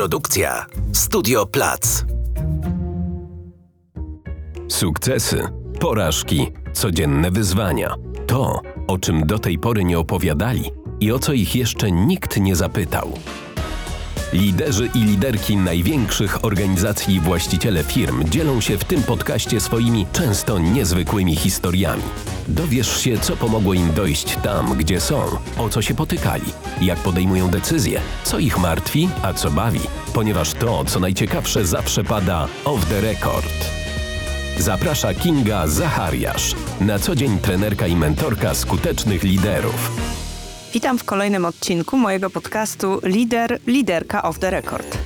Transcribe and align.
Produkcja 0.00 0.66
Studio 0.92 1.46
Plac. 1.46 2.04
Sukcesy, 4.68 5.48
porażki, 5.80 6.52
codzienne 6.72 7.30
wyzwania. 7.30 7.94
To, 8.26 8.60
o 8.86 8.98
czym 8.98 9.26
do 9.26 9.38
tej 9.38 9.58
pory 9.58 9.84
nie 9.84 9.98
opowiadali 9.98 10.70
i 11.00 11.12
o 11.12 11.18
co 11.18 11.32
ich 11.32 11.56
jeszcze 11.56 11.92
nikt 11.92 12.36
nie 12.36 12.56
zapytał. 12.56 13.12
Liderzy 14.32 14.90
i 14.94 14.98
liderki 14.98 15.56
największych 15.56 16.44
organizacji 16.44 17.14
i 17.14 17.20
właściciele 17.20 17.84
firm 17.84 18.24
dzielą 18.28 18.60
się 18.60 18.78
w 18.78 18.84
tym 18.84 19.02
podcaście 19.02 19.60
swoimi 19.60 20.06
często 20.12 20.58
niezwykłymi 20.58 21.36
historiami. 21.36 22.02
Dowiesz 22.48 23.00
się, 23.00 23.18
co 23.18 23.36
pomogło 23.36 23.74
im 23.74 23.92
dojść 23.92 24.36
tam, 24.42 24.74
gdzie 24.78 25.00
są, 25.00 25.22
o 25.58 25.68
co 25.68 25.82
się 25.82 25.94
potykali, 25.94 26.52
jak 26.80 26.98
podejmują 26.98 27.48
decyzje, 27.48 28.00
co 28.24 28.38
ich 28.38 28.58
martwi, 28.58 29.08
a 29.22 29.32
co 29.32 29.50
bawi, 29.50 29.80
ponieważ 30.14 30.52
to, 30.52 30.84
co 30.84 31.00
najciekawsze, 31.00 31.66
zawsze 31.66 32.04
pada 32.04 32.48
off 32.64 32.88
the 32.88 33.00
record. 33.00 33.70
Zaprasza 34.58 35.14
Kinga 35.14 35.66
Zachariasz, 35.66 36.54
na 36.80 36.98
co 36.98 37.14
dzień 37.14 37.38
trenerka 37.38 37.86
i 37.86 37.96
mentorka 37.96 38.54
skutecznych 38.54 39.22
liderów. 39.22 40.19
Witam 40.72 40.98
w 40.98 41.04
kolejnym 41.04 41.44
odcinku 41.44 41.96
mojego 41.96 42.30
podcastu 42.30 43.00
Lider, 43.02 43.60
Liderka 43.66 44.22
of 44.22 44.38
the 44.38 44.50
Record. 44.50 44.98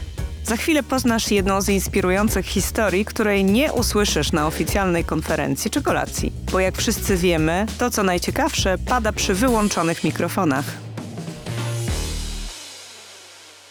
Za 0.43 0.57
chwilę 0.57 0.83
poznasz 0.83 1.31
jedną 1.31 1.61
z 1.61 1.69
inspirujących 1.69 2.47
historii, 2.47 3.05
której 3.05 3.45
nie 3.45 3.73
usłyszysz 3.73 4.33
na 4.33 4.47
oficjalnej 4.47 5.05
konferencji 5.05 5.71
czy 5.71 5.83
kolacji. 5.83 6.33
Bo 6.53 6.61
jak 6.61 6.77
wszyscy 6.77 7.17
wiemy, 7.17 7.67
to 7.79 7.91
co 7.91 8.03
najciekawsze 8.03 8.79
pada 8.79 9.13
przy 9.13 9.35
wyłączonych 9.35 10.05
mikrofonach. 10.05 10.65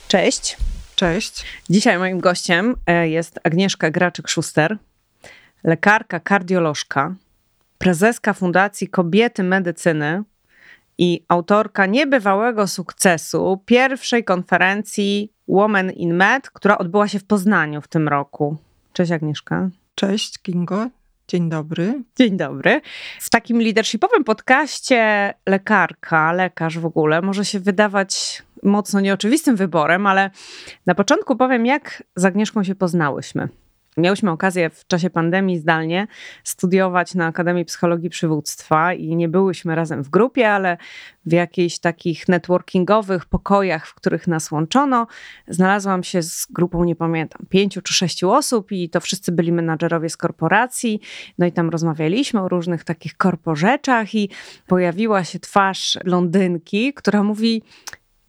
Cześć. 0.07 0.57
Cześć. 0.95 1.45
Dzisiaj 1.69 1.97
moim 1.97 2.19
gościem 2.19 2.75
e, 2.87 3.09
jest 3.09 3.39
Agnieszka 3.43 3.91
Graczyk-Szuster, 3.91 4.77
lekarka 5.63 6.19
kardiolożka, 6.19 7.15
prezeska 7.77 8.33
Fundacji 8.33 8.87
Kobiety 8.87 9.43
Medycyny, 9.43 10.23
i 10.97 11.25
autorka 11.27 11.85
niebywałego 11.85 12.67
sukcesu 12.67 13.61
pierwszej 13.65 14.23
konferencji 14.23 15.31
Women 15.47 15.91
in 15.91 16.13
Med, 16.13 16.49
która 16.49 16.77
odbyła 16.77 17.07
się 17.07 17.19
w 17.19 17.25
Poznaniu 17.25 17.81
w 17.81 17.87
tym 17.87 18.07
roku. 18.07 18.57
Cześć 18.93 19.11
Agnieszka. 19.11 19.69
Cześć 19.95 20.39
Kingo. 20.39 20.87
Dzień 21.27 21.49
dobry. 21.49 22.03
Dzień 22.15 22.37
dobry. 22.37 22.81
W 23.19 23.29
takim 23.29 23.61
leadershipowym 23.61 24.23
podcaście 24.23 25.33
lekarka, 25.45 26.31
lekarz 26.31 26.79
w 26.79 26.85
ogóle 26.85 27.21
może 27.21 27.45
się 27.45 27.59
wydawać 27.59 28.43
mocno 28.63 28.99
nieoczywistym 28.99 29.55
wyborem, 29.55 30.07
ale 30.07 30.29
na 30.85 30.95
początku 30.95 31.35
powiem, 31.35 31.65
jak 31.65 32.03
z 32.15 32.25
Agnieszką 32.25 32.63
się 32.63 32.75
poznałyśmy. 32.75 33.49
Miałyśmy 33.97 34.31
okazję 34.31 34.69
w 34.69 34.87
czasie 34.87 35.09
pandemii 35.09 35.59
zdalnie 35.59 36.07
studiować 36.43 37.15
na 37.15 37.25
Akademii 37.25 37.65
Psychologii 37.65 38.09
Przywództwa 38.09 38.93
i 38.93 39.15
nie 39.15 39.29
byłyśmy 39.29 39.75
razem 39.75 40.03
w 40.03 40.09
grupie, 40.09 40.51
ale 40.51 40.77
w 41.25 41.31
jakichś 41.31 41.79
takich 41.79 42.27
networkingowych 42.27 43.25
pokojach, 43.25 43.87
w 43.87 43.93
których 43.93 44.27
nas 44.27 44.51
łączono, 44.51 45.07
znalazłam 45.47 46.03
się 46.03 46.21
z 46.21 46.47
grupą, 46.49 46.83
nie 46.83 46.95
pamiętam, 46.95 47.45
pięciu 47.49 47.81
czy 47.81 47.93
sześciu 47.93 48.31
osób 48.31 48.71
i 48.71 48.89
to 48.89 48.99
wszyscy 48.99 49.31
byli 49.31 49.51
menadżerowie 49.51 50.09
z 50.09 50.17
korporacji. 50.17 50.99
No 51.37 51.45
i 51.45 51.51
tam 51.51 51.69
rozmawialiśmy 51.69 52.41
o 52.41 52.49
różnych 52.49 52.83
takich 52.83 53.17
korporzeczach 53.17 54.15
i 54.15 54.29
pojawiła 54.67 55.23
się 55.23 55.39
twarz 55.39 55.97
blondynki, 56.05 56.93
która 56.93 57.23
mówi: 57.23 57.63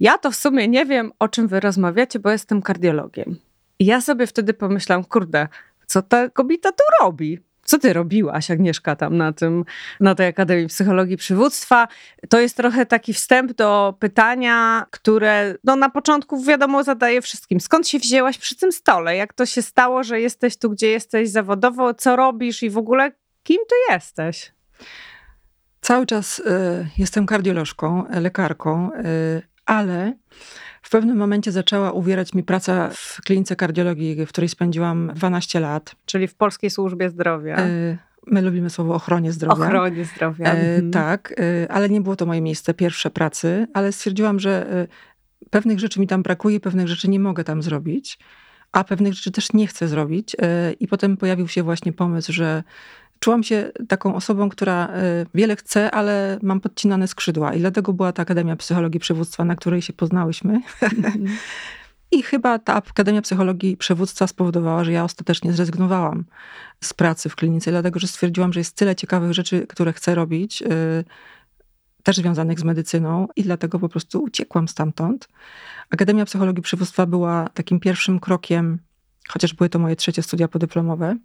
Ja 0.00 0.18
to 0.18 0.30
w 0.30 0.36
sumie 0.36 0.68
nie 0.68 0.86
wiem, 0.86 1.12
o 1.18 1.28
czym 1.28 1.48
wy 1.48 1.60
rozmawiacie, 1.60 2.18
bo 2.18 2.30
jestem 2.30 2.62
kardiologiem. 2.62 3.36
Ja 3.80 4.00
sobie 4.00 4.26
wtedy 4.26 4.54
pomyślałam, 4.54 5.04
kurde, 5.04 5.48
co 5.86 6.02
ta 6.02 6.28
kobieta 6.28 6.72
tu 6.72 6.84
robi? 7.00 7.38
Co 7.64 7.78
ty 7.78 7.92
robiłaś, 7.92 8.50
Agnieszka, 8.50 8.96
tam 8.96 9.16
na 9.16 9.32
tym, 9.32 9.64
na 10.00 10.14
tej 10.14 10.26
Akademii 10.26 10.66
Psychologii 10.66 11.16
Przywództwa? 11.16 11.88
To 12.28 12.40
jest 12.40 12.56
trochę 12.56 12.86
taki 12.86 13.14
wstęp 13.14 13.52
do 13.52 13.94
pytania, 13.98 14.86
które 14.90 15.54
no, 15.64 15.76
na 15.76 15.90
początku 15.90 16.42
wiadomo 16.42 16.84
zadaję 16.84 17.22
wszystkim. 17.22 17.60
Skąd 17.60 17.88
się 17.88 17.98
wzięłaś 17.98 18.38
przy 18.38 18.56
tym 18.56 18.72
stole? 18.72 19.16
Jak 19.16 19.32
to 19.32 19.46
się 19.46 19.62
stało, 19.62 20.02
że 20.02 20.20
jesteś 20.20 20.56
tu, 20.56 20.70
gdzie 20.70 20.90
jesteś 20.90 21.30
zawodowo? 21.30 21.94
Co 21.94 22.16
robisz 22.16 22.62
i 22.62 22.70
w 22.70 22.78
ogóle 22.78 23.12
kim 23.42 23.58
ty 23.68 23.94
jesteś? 23.94 24.52
Cały 25.80 26.06
czas 26.06 26.38
y, 26.38 26.88
jestem 26.98 27.26
kardiolożką, 27.26 28.04
lekarką, 28.10 28.90
y, 28.92 29.53
ale 29.66 30.14
w 30.82 30.90
pewnym 30.90 31.16
momencie 31.16 31.52
zaczęła 31.52 31.92
uwierać 31.92 32.34
mi 32.34 32.42
praca 32.42 32.90
w 32.92 33.20
klinice 33.24 33.56
kardiologii, 33.56 34.26
w 34.26 34.28
której 34.28 34.48
spędziłam 34.48 35.12
12 35.14 35.60
lat. 35.60 35.96
Czyli 36.06 36.28
w 36.28 36.34
Polskiej 36.34 36.70
Służbie 36.70 37.10
Zdrowia. 37.10 37.56
E, 37.56 37.98
my 38.26 38.42
lubimy 38.42 38.70
słowo 38.70 38.94
ochronie 38.94 39.32
zdrowia. 39.32 39.66
Ochronie 39.66 40.04
zdrowia. 40.04 40.46
E, 40.46 40.50
mhm. 40.50 40.90
Tak, 40.90 41.34
e, 41.38 41.72
ale 41.72 41.88
nie 41.88 42.00
było 42.00 42.16
to 42.16 42.26
moje 42.26 42.40
miejsce 42.40 42.74
pierwsze 42.74 43.10
pracy, 43.10 43.66
ale 43.74 43.92
stwierdziłam, 43.92 44.40
że 44.40 44.86
pewnych 45.50 45.78
rzeczy 45.78 46.00
mi 46.00 46.06
tam 46.06 46.22
brakuje, 46.22 46.60
pewnych 46.60 46.88
rzeczy 46.88 47.08
nie 47.08 47.20
mogę 47.20 47.44
tam 47.44 47.62
zrobić, 47.62 48.18
a 48.72 48.84
pewnych 48.84 49.14
rzeczy 49.14 49.30
też 49.30 49.52
nie 49.52 49.66
chcę 49.66 49.88
zrobić. 49.88 50.36
I 50.80 50.88
potem 50.88 51.16
pojawił 51.16 51.48
się 51.48 51.62
właśnie 51.62 51.92
pomysł, 51.92 52.32
że 52.32 52.62
czułam 53.18 53.42
się 53.42 53.72
taką 53.88 54.14
osobą, 54.14 54.48
która 54.48 54.88
e, 54.88 55.26
wiele 55.34 55.56
chce, 55.56 55.90
ale 55.90 56.38
mam 56.42 56.60
podcinane 56.60 57.08
skrzydła. 57.08 57.54
I 57.54 57.58
dlatego 57.58 57.92
była 57.92 58.12
ta 58.12 58.22
Akademia 58.22 58.56
Psychologii 58.56 59.00
Przywództwa, 59.00 59.44
na 59.44 59.56
której 59.56 59.82
się 59.82 59.92
poznałyśmy. 59.92 60.60
I 62.12 62.22
chyba 62.22 62.58
ta 62.58 62.74
Akademia 62.74 63.22
Psychologii 63.22 63.76
Przywództwa 63.76 64.26
spowodowała, 64.26 64.84
że 64.84 64.92
ja 64.92 65.04
ostatecznie 65.04 65.52
zrezygnowałam 65.52 66.24
z 66.80 66.94
pracy 66.94 67.28
w 67.28 67.36
klinice, 67.36 67.70
dlatego 67.70 67.98
że 68.00 68.06
stwierdziłam, 68.06 68.52
że 68.52 68.60
jest 68.60 68.76
tyle 68.76 68.96
ciekawych 68.96 69.32
rzeczy, 69.32 69.66
które 69.66 69.92
chcę 69.92 70.14
robić, 70.14 70.62
e, 70.62 70.66
też 72.02 72.16
związanych 72.16 72.60
z 72.60 72.64
medycyną, 72.64 73.28
i 73.36 73.42
dlatego 73.42 73.78
po 73.78 73.88
prostu 73.88 74.22
uciekłam 74.22 74.68
stamtąd. 74.68 75.28
Akademia 75.90 76.24
Psychologii 76.24 76.62
Przywództwa 76.62 77.06
była 77.06 77.48
takim 77.54 77.80
pierwszym 77.80 78.20
krokiem 78.20 78.78
chociaż 79.28 79.54
były 79.54 79.68
to 79.68 79.78
moje 79.78 79.96
trzecie 79.96 80.22
studia 80.22 80.48
podyplomowe, 80.48 81.16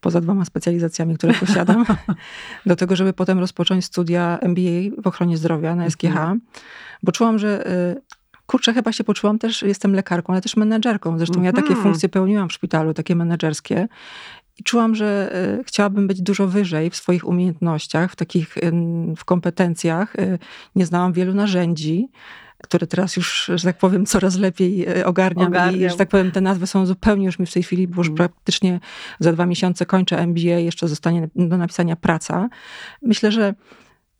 poza 0.00 0.20
dwoma 0.20 0.44
specjalizacjami, 0.44 1.16
które 1.16 1.34
posiadam, 1.34 1.84
do 2.66 2.76
tego, 2.76 2.96
żeby 2.96 3.12
potem 3.12 3.38
rozpocząć 3.38 3.84
studia 3.84 4.38
MBA 4.42 5.02
w 5.02 5.06
ochronie 5.06 5.36
zdrowia 5.36 5.74
na 5.74 5.90
SGH, 5.90 6.04
mhm. 6.04 6.40
bo 7.02 7.12
czułam, 7.12 7.38
że 7.38 7.70
y, 7.70 8.02
kurczę, 8.46 8.74
chyba 8.74 8.92
się 8.92 9.04
poczułam 9.04 9.38
też, 9.38 9.62
jestem 9.62 9.94
lekarką, 9.94 10.32
ale 10.32 10.42
też 10.42 10.56
menedżerką. 10.56 11.18
Zresztą 11.18 11.42
ja 11.42 11.52
takie 11.52 11.68
mhm. 11.68 11.82
funkcje 11.82 12.08
pełniłam 12.08 12.48
w 12.48 12.52
szpitalu, 12.52 12.94
takie 12.94 13.16
menedżerskie. 13.16 13.88
I 14.58 14.62
czułam, 14.64 14.94
że 14.94 15.36
y, 15.60 15.64
chciałabym 15.64 16.06
być 16.06 16.22
dużo 16.22 16.46
wyżej 16.46 16.90
w 16.90 16.96
swoich 16.96 17.28
umiejętnościach, 17.28 18.12
w 18.12 18.16
takich 18.16 18.54
w 19.16 19.24
kompetencjach. 19.24 20.16
Y, 20.16 20.38
nie 20.76 20.86
znałam 20.86 21.12
wielu 21.12 21.34
narzędzi 21.34 22.08
które 22.68 22.86
teraz 22.86 23.16
już, 23.16 23.50
że 23.54 23.64
tak 23.64 23.78
powiem, 23.78 24.06
coraz 24.06 24.36
lepiej 24.36 24.86
e, 24.86 25.06
ogarniam, 25.06 25.48
ogarniam. 25.48 25.80
i, 25.80 25.90
że 25.90 25.96
tak 25.96 26.08
powiem, 26.08 26.30
te 26.30 26.40
nazwy 26.40 26.66
są 26.66 26.86
zupełnie 26.86 27.26
już 27.26 27.38
mi 27.38 27.46
w 27.46 27.52
tej 27.52 27.62
chwili, 27.62 27.88
bo 27.88 28.00
już 28.00 28.06
mm. 28.06 28.16
praktycznie 28.16 28.80
za 29.20 29.32
dwa 29.32 29.46
miesiące 29.46 29.86
kończę 29.86 30.18
MBA, 30.18 30.40
jeszcze 30.58 30.88
zostanie 30.88 31.28
do 31.36 31.56
napisania 31.58 31.96
praca. 31.96 32.48
Myślę, 33.02 33.32
że 33.32 33.54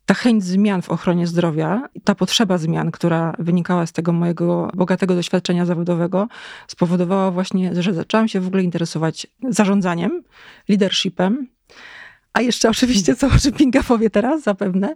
ta 0.05 0.13
chęć 0.13 0.43
zmian 0.43 0.81
w 0.81 0.89
ochronie 0.89 1.27
zdrowia, 1.27 1.89
ta 2.03 2.15
potrzeba 2.15 2.57
zmian, 2.57 2.91
która 2.91 3.33
wynikała 3.39 3.85
z 3.85 3.91
tego 3.91 4.13
mojego 4.13 4.71
bogatego 4.75 5.15
doświadczenia 5.15 5.65
zawodowego, 5.65 6.27
spowodowała 6.67 7.31
właśnie, 7.31 7.83
że 7.83 7.93
zaczęłam 7.93 8.27
się 8.27 8.39
w 8.39 8.47
ogóle 8.47 8.63
interesować 8.63 9.27
zarządzaniem, 9.49 10.23
leadershipem, 10.69 11.47
a 12.33 12.41
jeszcze 12.41 12.69
oczywiście, 12.69 13.15
co 13.15 13.27
o 13.49 13.57
Pinga 13.57 13.83
powie 13.83 14.09
teraz 14.09 14.43
zapewne, 14.43 14.95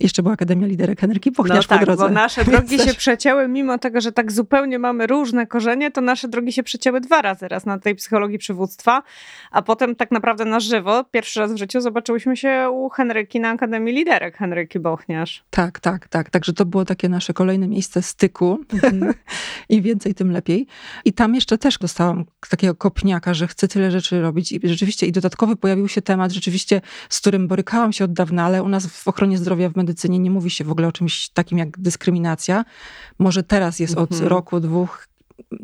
jeszcze 0.00 0.22
była 0.22 0.34
Akademia 0.34 0.66
Liderek 0.66 1.00
Henryki 1.00 1.32
Pochniarz 1.32 1.68
no 1.68 1.68
tak, 1.68 1.80
po 1.80 1.86
drodze. 1.86 2.04
bo 2.04 2.10
nasze 2.10 2.44
drogi 2.50 2.78
się 2.78 2.94
przecięły, 2.94 3.48
mimo 3.48 3.78
tego, 3.78 4.00
że 4.00 4.12
tak 4.12 4.32
zupełnie 4.32 4.78
mamy 4.78 5.06
różne 5.06 5.46
korzenie, 5.46 5.90
to 5.90 6.00
nasze 6.00 6.28
drogi 6.28 6.52
się 6.52 6.62
przecięły 6.62 7.00
dwa 7.00 7.22
razy. 7.22 7.48
Raz 7.48 7.66
na 7.66 7.78
tej 7.78 7.94
psychologii 7.94 8.38
przywództwa, 8.38 9.02
a 9.50 9.62
potem 9.62 9.96
tak 9.96 10.10
naprawdę 10.10 10.44
na 10.44 10.60
żywo, 10.60 11.04
pierwszy 11.04 11.40
raz 11.40 11.52
w 11.52 11.56
życiu 11.56 11.80
zobaczyłyśmy 11.80 12.36
się 12.36 12.70
u 12.72 12.88
Henryki 12.88 13.40
na 13.40 13.50
Akademii 13.50 13.94
Liderek 13.94 14.36
Henryki 14.36 14.80
Bochniarz. 14.80 15.44
Tak, 15.50 15.80
tak, 15.80 16.08
tak. 16.08 16.30
Także 16.30 16.52
to 16.52 16.66
było 16.66 16.84
takie 16.84 17.08
nasze 17.08 17.32
kolejne 17.32 17.68
miejsce 17.68 18.02
styku 18.02 18.58
mhm. 18.72 19.14
i 19.68 19.82
więcej 19.82 20.14
tym 20.14 20.30
lepiej. 20.30 20.66
I 21.04 21.12
tam 21.12 21.34
jeszcze 21.34 21.58
też 21.58 21.78
dostałam 21.78 22.24
takiego 22.50 22.74
kopniaka, 22.74 23.34
że 23.34 23.46
chcę 23.46 23.68
tyle 23.68 23.90
rzeczy 23.90 24.20
robić 24.20 24.52
i 24.52 24.60
rzeczywiście 24.64 25.06
i 25.06 25.12
dodatkowy 25.12 25.56
pojawił 25.56 25.88
się 25.88 26.02
temat 26.02 26.32
rzeczywiście 26.32 26.80
z 27.08 27.20
którym 27.20 27.48
borykałam 27.48 27.92
się 27.92 28.04
od 28.04 28.12
dawna, 28.12 28.44
ale 28.44 28.62
u 28.62 28.68
nas 28.68 28.86
w 28.86 29.08
ochronie 29.08 29.38
zdrowia, 29.38 29.68
w 29.68 29.76
medycynie 29.76 30.18
nie 30.18 30.30
mówi 30.30 30.50
się 30.50 30.64
w 30.64 30.70
ogóle 30.70 30.88
o 30.88 30.92
czymś 30.92 31.28
takim 31.28 31.58
jak 31.58 31.78
dyskryminacja. 31.78 32.64
Może 33.18 33.42
teraz 33.42 33.78
jest 33.78 33.96
od 33.96 34.12
mhm. 34.12 34.30
roku, 34.30 34.60
dwóch 34.60 35.08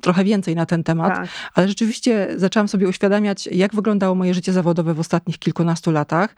trochę 0.02 0.25
więcej 0.25 0.55
na 0.55 0.67
ten 0.67 0.84
temat, 0.84 1.14
tak. 1.14 1.28
ale 1.55 1.69
rzeczywiście 1.69 2.28
zaczęłam 2.37 2.69
sobie 2.69 2.88
uświadamiać, 2.88 3.46
jak 3.46 3.75
wyglądało 3.75 4.14
moje 4.14 4.34
życie 4.34 4.52
zawodowe 4.52 4.94
w 4.94 5.00
ostatnich 5.00 5.38
kilkunastu 5.38 5.90
latach 5.90 6.34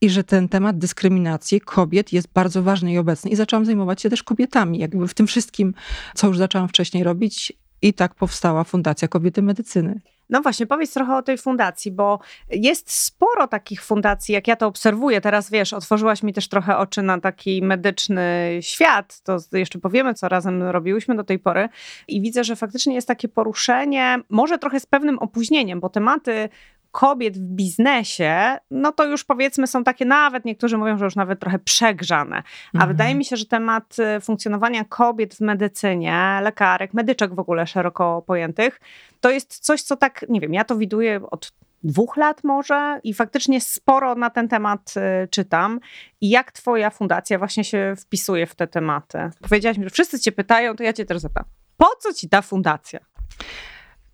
i 0.00 0.10
że 0.10 0.24
ten 0.24 0.48
temat 0.48 0.78
dyskryminacji 0.78 1.60
kobiet 1.60 2.12
jest 2.12 2.28
bardzo 2.34 2.62
ważny 2.62 2.92
i 2.92 2.98
obecny. 2.98 3.30
I 3.30 3.36
zaczęłam 3.36 3.64
zajmować 3.64 4.02
się 4.02 4.10
też 4.10 4.22
kobietami, 4.22 4.78
jakby 4.78 5.08
w 5.08 5.14
tym 5.14 5.26
wszystkim, 5.26 5.74
co 6.14 6.26
już 6.26 6.38
zaczęłam 6.38 6.68
wcześniej 6.68 7.04
robić 7.04 7.52
I 7.82 7.94
tak 7.94 8.14
powstała 8.14 8.64
Fundacja 8.64 9.08
Kobiety 9.08 9.42
Medycyny. 9.42 10.00
No 10.30 10.42
właśnie, 10.42 10.66
powiedz 10.66 10.94
trochę 10.94 11.16
o 11.16 11.22
tej 11.22 11.38
fundacji, 11.38 11.90
bo 11.92 12.18
jest 12.50 12.92
sporo 12.92 13.46
takich 13.48 13.84
fundacji, 13.84 14.34
jak 14.34 14.48
ja 14.48 14.56
to 14.56 14.66
obserwuję. 14.66 15.20
Teraz 15.20 15.50
wiesz, 15.50 15.72
otworzyłaś 15.72 16.22
mi 16.22 16.32
też 16.32 16.48
trochę 16.48 16.76
oczy 16.76 17.02
na 17.02 17.20
taki 17.20 17.62
medyczny 17.62 18.58
świat. 18.60 19.20
To 19.20 19.36
jeszcze 19.52 19.78
powiemy, 19.78 20.14
co 20.14 20.28
razem 20.28 20.62
robiłyśmy 20.62 21.14
do 21.16 21.24
tej 21.24 21.38
pory. 21.38 21.68
I 22.08 22.20
widzę, 22.20 22.44
że 22.44 22.56
faktycznie 22.56 22.94
jest 22.94 23.08
takie 23.08 23.28
poruszenie, 23.28 24.18
może 24.28 24.58
trochę 24.58 24.80
z 24.80 24.86
pewnym 24.86 25.18
opóźnieniem, 25.18 25.80
bo 25.80 25.88
tematy 25.88 26.48
kobiet 26.92 27.38
w 27.38 27.40
biznesie, 27.40 28.58
no 28.70 28.92
to 28.92 29.04
już 29.04 29.24
powiedzmy 29.24 29.66
są 29.66 29.84
takie 29.84 30.04
nawet, 30.04 30.44
niektórzy 30.44 30.78
mówią, 30.78 30.98
że 30.98 31.04
już 31.04 31.16
nawet 31.16 31.40
trochę 31.40 31.58
przegrzane. 31.58 32.36
A 32.36 32.76
mhm. 32.76 32.88
wydaje 32.88 33.14
mi 33.14 33.24
się, 33.24 33.36
że 33.36 33.46
temat 33.46 33.96
y, 34.16 34.20
funkcjonowania 34.20 34.84
kobiet 34.84 35.34
w 35.34 35.40
medycynie, 35.40 36.40
lekarek, 36.42 36.94
medyczek 36.94 37.34
w 37.34 37.38
ogóle 37.38 37.66
szeroko 37.66 38.22
pojętych, 38.26 38.80
to 39.20 39.30
jest 39.30 39.58
coś, 39.58 39.82
co 39.82 39.96
tak, 39.96 40.24
nie 40.28 40.40
wiem, 40.40 40.54
ja 40.54 40.64
to 40.64 40.76
widuję 40.76 41.20
od 41.30 41.52
dwóch 41.84 42.16
lat 42.16 42.44
może 42.44 43.00
i 43.04 43.14
faktycznie 43.14 43.60
sporo 43.60 44.14
na 44.14 44.30
ten 44.30 44.48
temat 44.48 44.94
y, 45.24 45.28
czytam. 45.28 45.80
I 46.20 46.30
jak 46.30 46.52
twoja 46.52 46.90
fundacja 46.90 47.38
właśnie 47.38 47.64
się 47.64 47.94
wpisuje 47.98 48.46
w 48.46 48.54
te 48.54 48.66
tematy? 48.66 49.18
Powiedziałaś 49.48 49.78
mi, 49.78 49.84
że 49.84 49.90
wszyscy 49.90 50.20
cię 50.20 50.32
pytają, 50.32 50.76
to 50.76 50.82
ja 50.82 50.92
cię 50.92 51.04
też 51.04 51.18
zapytam. 51.18 51.44
Po 51.76 51.86
co 51.98 52.14
ci 52.14 52.28
ta 52.28 52.42
fundacja? 52.42 53.00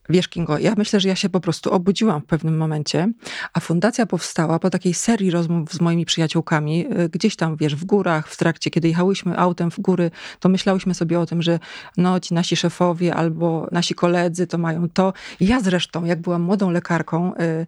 Wiesz, 0.08 0.28
Kingo, 0.28 0.58
ja 0.58 0.75
myślę, 0.76 1.00
że 1.00 1.08
ja 1.08 1.16
się 1.16 1.28
po 1.28 1.40
prostu 1.40 1.72
obudziłam 1.72 2.20
w 2.20 2.25
pewnym 2.25 2.56
momencie, 2.56 3.12
a 3.52 3.60
fundacja 3.60 4.06
powstała 4.06 4.58
po 4.58 4.70
takiej 4.70 4.94
serii 4.94 5.31
rozmów 5.31 5.72
z 5.72 5.81
moimi 5.81 6.05
przyjaciółkami, 6.05 6.87
y, 7.00 7.08
gdzieś 7.08 7.37
tam, 7.37 7.56
wiesz, 7.56 7.76
w 7.76 7.84
górach, 7.84 8.28
w 8.28 8.37
trakcie, 8.37 8.70
kiedy 8.70 8.88
jechałyśmy 8.88 9.38
autem 9.38 9.70
w 9.70 9.81
góry, 9.81 10.10
to 10.40 10.49
myślałyśmy 10.49 10.94
sobie 10.94 11.20
o 11.20 11.26
tym, 11.26 11.43
że 11.43 11.58
no, 11.96 12.20
ci 12.20 12.34
nasi 12.34 12.56
szefowie 12.56 13.14
albo 13.14 13.69
nasi 13.72 13.94
koledzy 13.94 14.46
to 14.46 14.58
mają 14.58 14.88
to. 14.88 15.12
Ja 15.40 15.60
zresztą, 15.60 16.05
jak 16.05 16.20
byłam 16.20 16.43
młodą 16.43 16.70
lekarką, 16.70 17.34
y, 17.34 17.66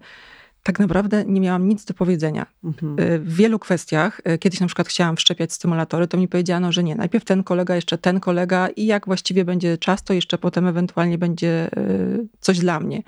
tak 0.73 0.79
naprawdę 0.79 1.25
nie 1.27 1.41
miałam 1.41 1.69
nic 1.69 1.85
do 1.85 1.95
powiedzenia. 1.95 2.47
Mhm. 2.65 3.01
Y, 3.01 3.19
w 3.19 3.35
wielu 3.35 3.59
kwestiach, 3.59 4.21
y, 4.29 4.39
kiedyś 4.39 4.61
na 4.61 4.67
przykład 4.67 4.89
chciałam 4.89 5.17
wszczepiać 5.17 5.53
stymulatory, 5.53 6.09
to 6.09 6.17
mi 6.17 6.29
powiedziano, 6.29 6.73
że 6.73 6.83
nie, 6.85 6.95
najpierw 6.95 7.25
ten 7.25 7.43
kolega, 7.43 7.75
jeszcze 7.75 7.99
ten 7.99 8.21
kolega 8.21 8.69
i 8.69 8.87
jak 8.87 9.07
właściwie 9.07 9.45
będzie 9.45 9.79
czas, 9.79 10.03
to 10.03 10.13
jeszcze 10.13 10.39
potem 10.39 10.67
ewentualnie 10.67 11.19
będzie 11.19 11.71
y, 11.79 12.29
coś 12.41 12.59
dla 12.59 12.81
mnie. 12.81 13.03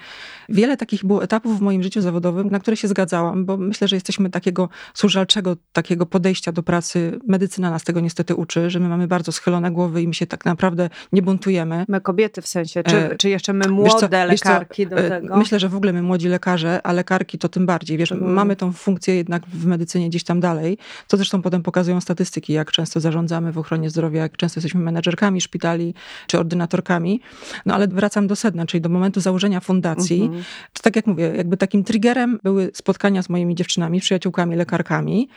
Wiele 0.48 0.76
takich 0.76 1.04
było 1.04 1.24
etapów 1.24 1.58
w 1.58 1.60
moim 1.60 1.82
życiu 1.82 2.00
zawodowym, 2.00 2.50
na 2.50 2.60
które 2.60 2.76
się 2.76 2.88
zgadzałam, 2.88 3.44
bo 3.44 3.56
myślę, 3.56 3.88
że 3.88 3.96
jesteśmy 3.96 4.30
takiego 4.30 4.68
służalczego 4.94 5.56
takiego 5.72 6.06
podejścia 6.06 6.52
do 6.52 6.62
pracy. 6.62 7.18
Medycyna 7.26 7.70
nas 7.70 7.84
tego 7.84 8.00
niestety 8.00 8.34
uczy, 8.34 8.70
że 8.70 8.80
my 8.80 8.88
mamy 8.88 9.08
bardzo 9.08 9.32
schylone 9.32 9.70
głowy 9.70 10.02
i 10.02 10.08
my 10.08 10.14
się 10.14 10.26
tak 10.26 10.44
naprawdę 10.44 10.90
nie 11.12 11.22
buntujemy. 11.22 11.84
My 11.88 12.00
kobiety 12.00 12.42
w 12.42 12.46
sensie, 12.46 12.82
czy, 12.82 12.96
e, 12.96 13.16
czy 13.16 13.28
jeszcze 13.28 13.52
my 13.52 13.68
młode 13.68 14.08
co, 14.08 14.26
lekarki 14.26 14.86
do 14.86 14.96
e, 14.96 15.08
tego? 15.08 15.36
Myślę, 15.36 15.58
że 15.58 15.68
w 15.68 15.76
ogóle 15.76 15.92
my 15.92 16.02
młodzi 16.02 16.28
lekarze, 16.28 16.80
a 16.86 16.92
lekarki 16.92 17.38
to 17.38 17.48
tym 17.52 17.66
bardziej. 17.66 17.98
Wiesz, 17.98 18.12
mhm. 18.12 18.32
mamy 18.32 18.56
tą 18.56 18.72
funkcję 18.72 19.14
jednak 19.14 19.46
w 19.46 19.66
medycynie 19.66 20.08
gdzieś 20.08 20.24
tam 20.24 20.40
dalej, 20.40 20.78
co 21.06 21.16
zresztą 21.16 21.42
potem 21.42 21.62
pokazują 21.62 22.00
statystyki, 22.00 22.52
jak 22.52 22.72
często 22.72 23.00
zarządzamy 23.00 23.52
w 23.52 23.58
ochronie 23.58 23.90
zdrowia, 23.90 24.22
jak 24.22 24.36
często 24.36 24.58
jesteśmy 24.58 24.80
menedżerkami 24.80 25.40
szpitali 25.40 25.94
czy 26.26 26.38
ordynatorkami. 26.38 27.20
No 27.66 27.74
ale 27.74 27.88
wracam 27.88 28.26
do 28.26 28.36
sedna, 28.36 28.66
czyli 28.66 28.80
do 28.80 28.88
momentu 28.88 29.20
założenia 29.20 29.60
fundacji. 29.60 30.22
Mhm. 30.22 30.44
To 30.72 30.82
tak 30.82 30.96
jak 30.96 31.06
mówię, 31.06 31.32
jakby 31.36 31.56
takim 31.56 31.84
triggerem 31.84 32.38
były 32.42 32.70
spotkania 32.74 33.22
z 33.22 33.28
moimi 33.28 33.54
dziewczynami, 33.54 34.00
przyjaciółkami, 34.00 34.56
lekarkami, 34.56 35.28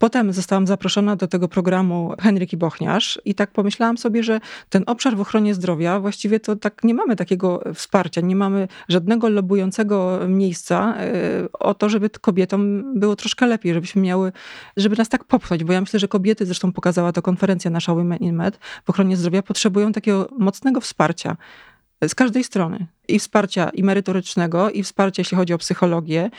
Potem 0.00 0.32
zostałam 0.32 0.66
zaproszona 0.66 1.16
do 1.16 1.28
tego 1.28 1.48
programu 1.48 2.14
Henryki 2.20 2.56
Bochniarz 2.56 3.20
i 3.24 3.34
tak 3.34 3.50
pomyślałam 3.50 3.98
sobie, 3.98 4.22
że 4.22 4.40
ten 4.68 4.84
obszar 4.86 5.16
w 5.16 5.20
ochronie 5.20 5.54
zdrowia 5.54 6.00
właściwie 6.00 6.40
to 6.40 6.56
tak 6.56 6.84
nie 6.84 6.94
mamy 6.94 7.16
takiego 7.16 7.62
wsparcia, 7.74 8.20
nie 8.20 8.36
mamy 8.36 8.68
żadnego 8.88 9.28
lobującego 9.28 10.20
miejsca 10.28 10.94
e, 10.96 11.12
o 11.52 11.74
to, 11.74 11.88
żeby 11.88 12.10
kobietom 12.10 12.84
było 13.00 13.16
troszkę 13.16 13.46
lepiej, 13.46 13.74
żebyśmy 13.74 14.02
miały, 14.02 14.32
żeby 14.76 14.96
nas 14.96 15.08
tak 15.08 15.24
popchnąć, 15.24 15.64
bo 15.64 15.72
ja 15.72 15.80
myślę, 15.80 16.00
że 16.00 16.08
kobiety, 16.08 16.46
zresztą 16.46 16.72
pokazała 16.72 17.12
to 17.12 17.22
konferencja 17.22 17.70
nasza 17.70 17.94
Women 17.94 18.18
in 18.18 18.36
Med 18.36 18.58
w 18.84 18.90
ochronie 18.90 19.16
zdrowia, 19.16 19.42
potrzebują 19.42 19.92
takiego 19.92 20.28
mocnego 20.38 20.80
wsparcia 20.80 21.36
z 22.08 22.14
każdej 22.14 22.44
strony. 22.44 22.86
I 23.08 23.18
wsparcia 23.18 23.70
i 23.70 23.82
merytorycznego, 23.82 24.70
i 24.70 24.82
wsparcia, 24.82 25.20
jeśli 25.20 25.36
chodzi 25.36 25.54
o 25.54 25.58
psychologię, 25.58 26.30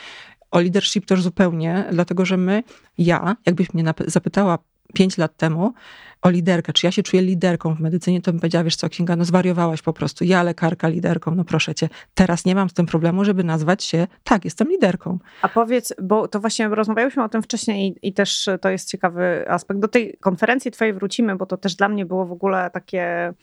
o 0.52 0.60
leadership 0.60 1.06
też 1.06 1.22
zupełnie, 1.22 1.84
dlatego 1.92 2.24
że 2.24 2.36
my, 2.36 2.62
ja, 2.98 3.36
jakbyś 3.46 3.74
mnie 3.74 3.84
zapytała 4.06 4.58
pięć 4.94 5.18
lat 5.18 5.36
temu 5.36 5.74
o 6.22 6.30
liderkę, 6.30 6.72
czy 6.72 6.86
ja 6.86 6.92
się 6.92 7.02
czuję 7.02 7.22
liderką 7.22 7.74
w 7.74 7.80
medycynie, 7.80 8.22
to 8.22 8.32
bym 8.32 8.40
powiedziała, 8.40 8.64
wiesz 8.64 8.76
co, 8.76 8.88
Kinga, 8.88 9.16
no 9.16 9.24
zwariowałaś 9.24 9.82
po 9.82 9.92
prostu. 9.92 10.24
Ja 10.24 10.42
lekarka 10.42 10.88
liderką, 10.88 11.34
no 11.34 11.44
proszę 11.44 11.74
cię. 11.74 11.88
Teraz 12.14 12.44
nie 12.44 12.54
mam 12.54 12.70
z 12.70 12.74
tym 12.74 12.86
problemu, 12.86 13.24
żeby 13.24 13.44
nazwać 13.44 13.84
się, 13.84 14.06
tak, 14.24 14.44
jestem 14.44 14.68
liderką. 14.68 15.18
A 15.42 15.48
powiedz, 15.48 15.94
bo 16.02 16.28
to 16.28 16.40
właśnie 16.40 16.68
rozmawiałyśmy 16.68 17.24
o 17.24 17.28
tym 17.28 17.42
wcześniej 17.42 17.88
i, 18.02 18.08
i 18.08 18.12
też 18.12 18.48
to 18.60 18.70
jest 18.70 18.88
ciekawy 18.88 19.44
aspekt. 19.48 19.80
Do 19.80 19.88
tej 19.88 20.16
konferencji 20.20 20.70
twojej 20.70 20.94
wrócimy, 20.94 21.36
bo 21.36 21.46
to 21.46 21.56
też 21.56 21.74
dla 21.74 21.88
mnie 21.88 22.06
było 22.06 22.26
w 22.26 22.32
ogóle 22.32 22.70
takie 22.70 23.34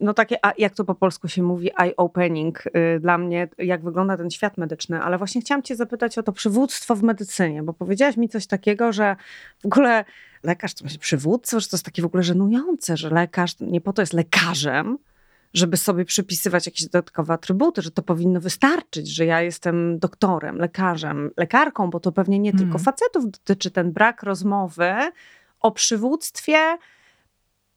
no 0.00 0.14
takie, 0.14 0.44
a 0.46 0.52
jak 0.58 0.74
to 0.74 0.84
po 0.84 0.94
polsku 0.94 1.28
się 1.28 1.42
mówi, 1.42 1.70
eye-opening 1.78 2.66
y, 2.66 3.00
dla 3.00 3.18
mnie, 3.18 3.48
jak 3.58 3.84
wygląda 3.84 4.16
ten 4.16 4.30
świat 4.30 4.58
medyczny. 4.58 5.02
Ale 5.02 5.18
właśnie 5.18 5.40
chciałam 5.40 5.62
cię 5.62 5.76
zapytać 5.76 6.18
o 6.18 6.22
to 6.22 6.32
przywództwo 6.32 6.96
w 6.96 7.02
medycynie, 7.02 7.62
bo 7.62 7.72
powiedziałaś 7.72 8.16
mi 8.16 8.28
coś 8.28 8.46
takiego, 8.46 8.92
że 8.92 9.16
w 9.62 9.66
ogóle 9.66 10.04
lekarz 10.42 10.74
to 10.74 10.84
przywódco, 11.00 11.60
że 11.60 11.68
to 11.68 11.76
jest 11.76 11.84
takie 11.84 12.02
w 12.02 12.04
ogóle 12.04 12.22
żenujące, 12.22 12.96
że 12.96 13.10
lekarz 13.10 13.60
nie 13.60 13.80
po 13.80 13.92
to 13.92 14.02
jest 14.02 14.12
lekarzem, 14.12 14.98
żeby 15.54 15.76
sobie 15.76 16.04
przypisywać 16.04 16.66
jakieś 16.66 16.84
dodatkowe 16.84 17.34
atrybuty, 17.34 17.82
że 17.82 17.90
to 17.90 18.02
powinno 18.02 18.40
wystarczyć, 18.40 19.08
że 19.08 19.26
ja 19.26 19.42
jestem 19.42 19.98
doktorem, 19.98 20.56
lekarzem, 20.56 21.30
lekarką, 21.36 21.90
bo 21.90 22.00
to 22.00 22.12
pewnie 22.12 22.38
nie 22.38 22.52
tylko 22.52 22.64
mm. 22.64 22.78
facetów 22.78 23.30
dotyczy 23.30 23.70
ten 23.70 23.92
brak 23.92 24.22
rozmowy 24.22 24.94
o 25.60 25.72
przywództwie 25.72 26.78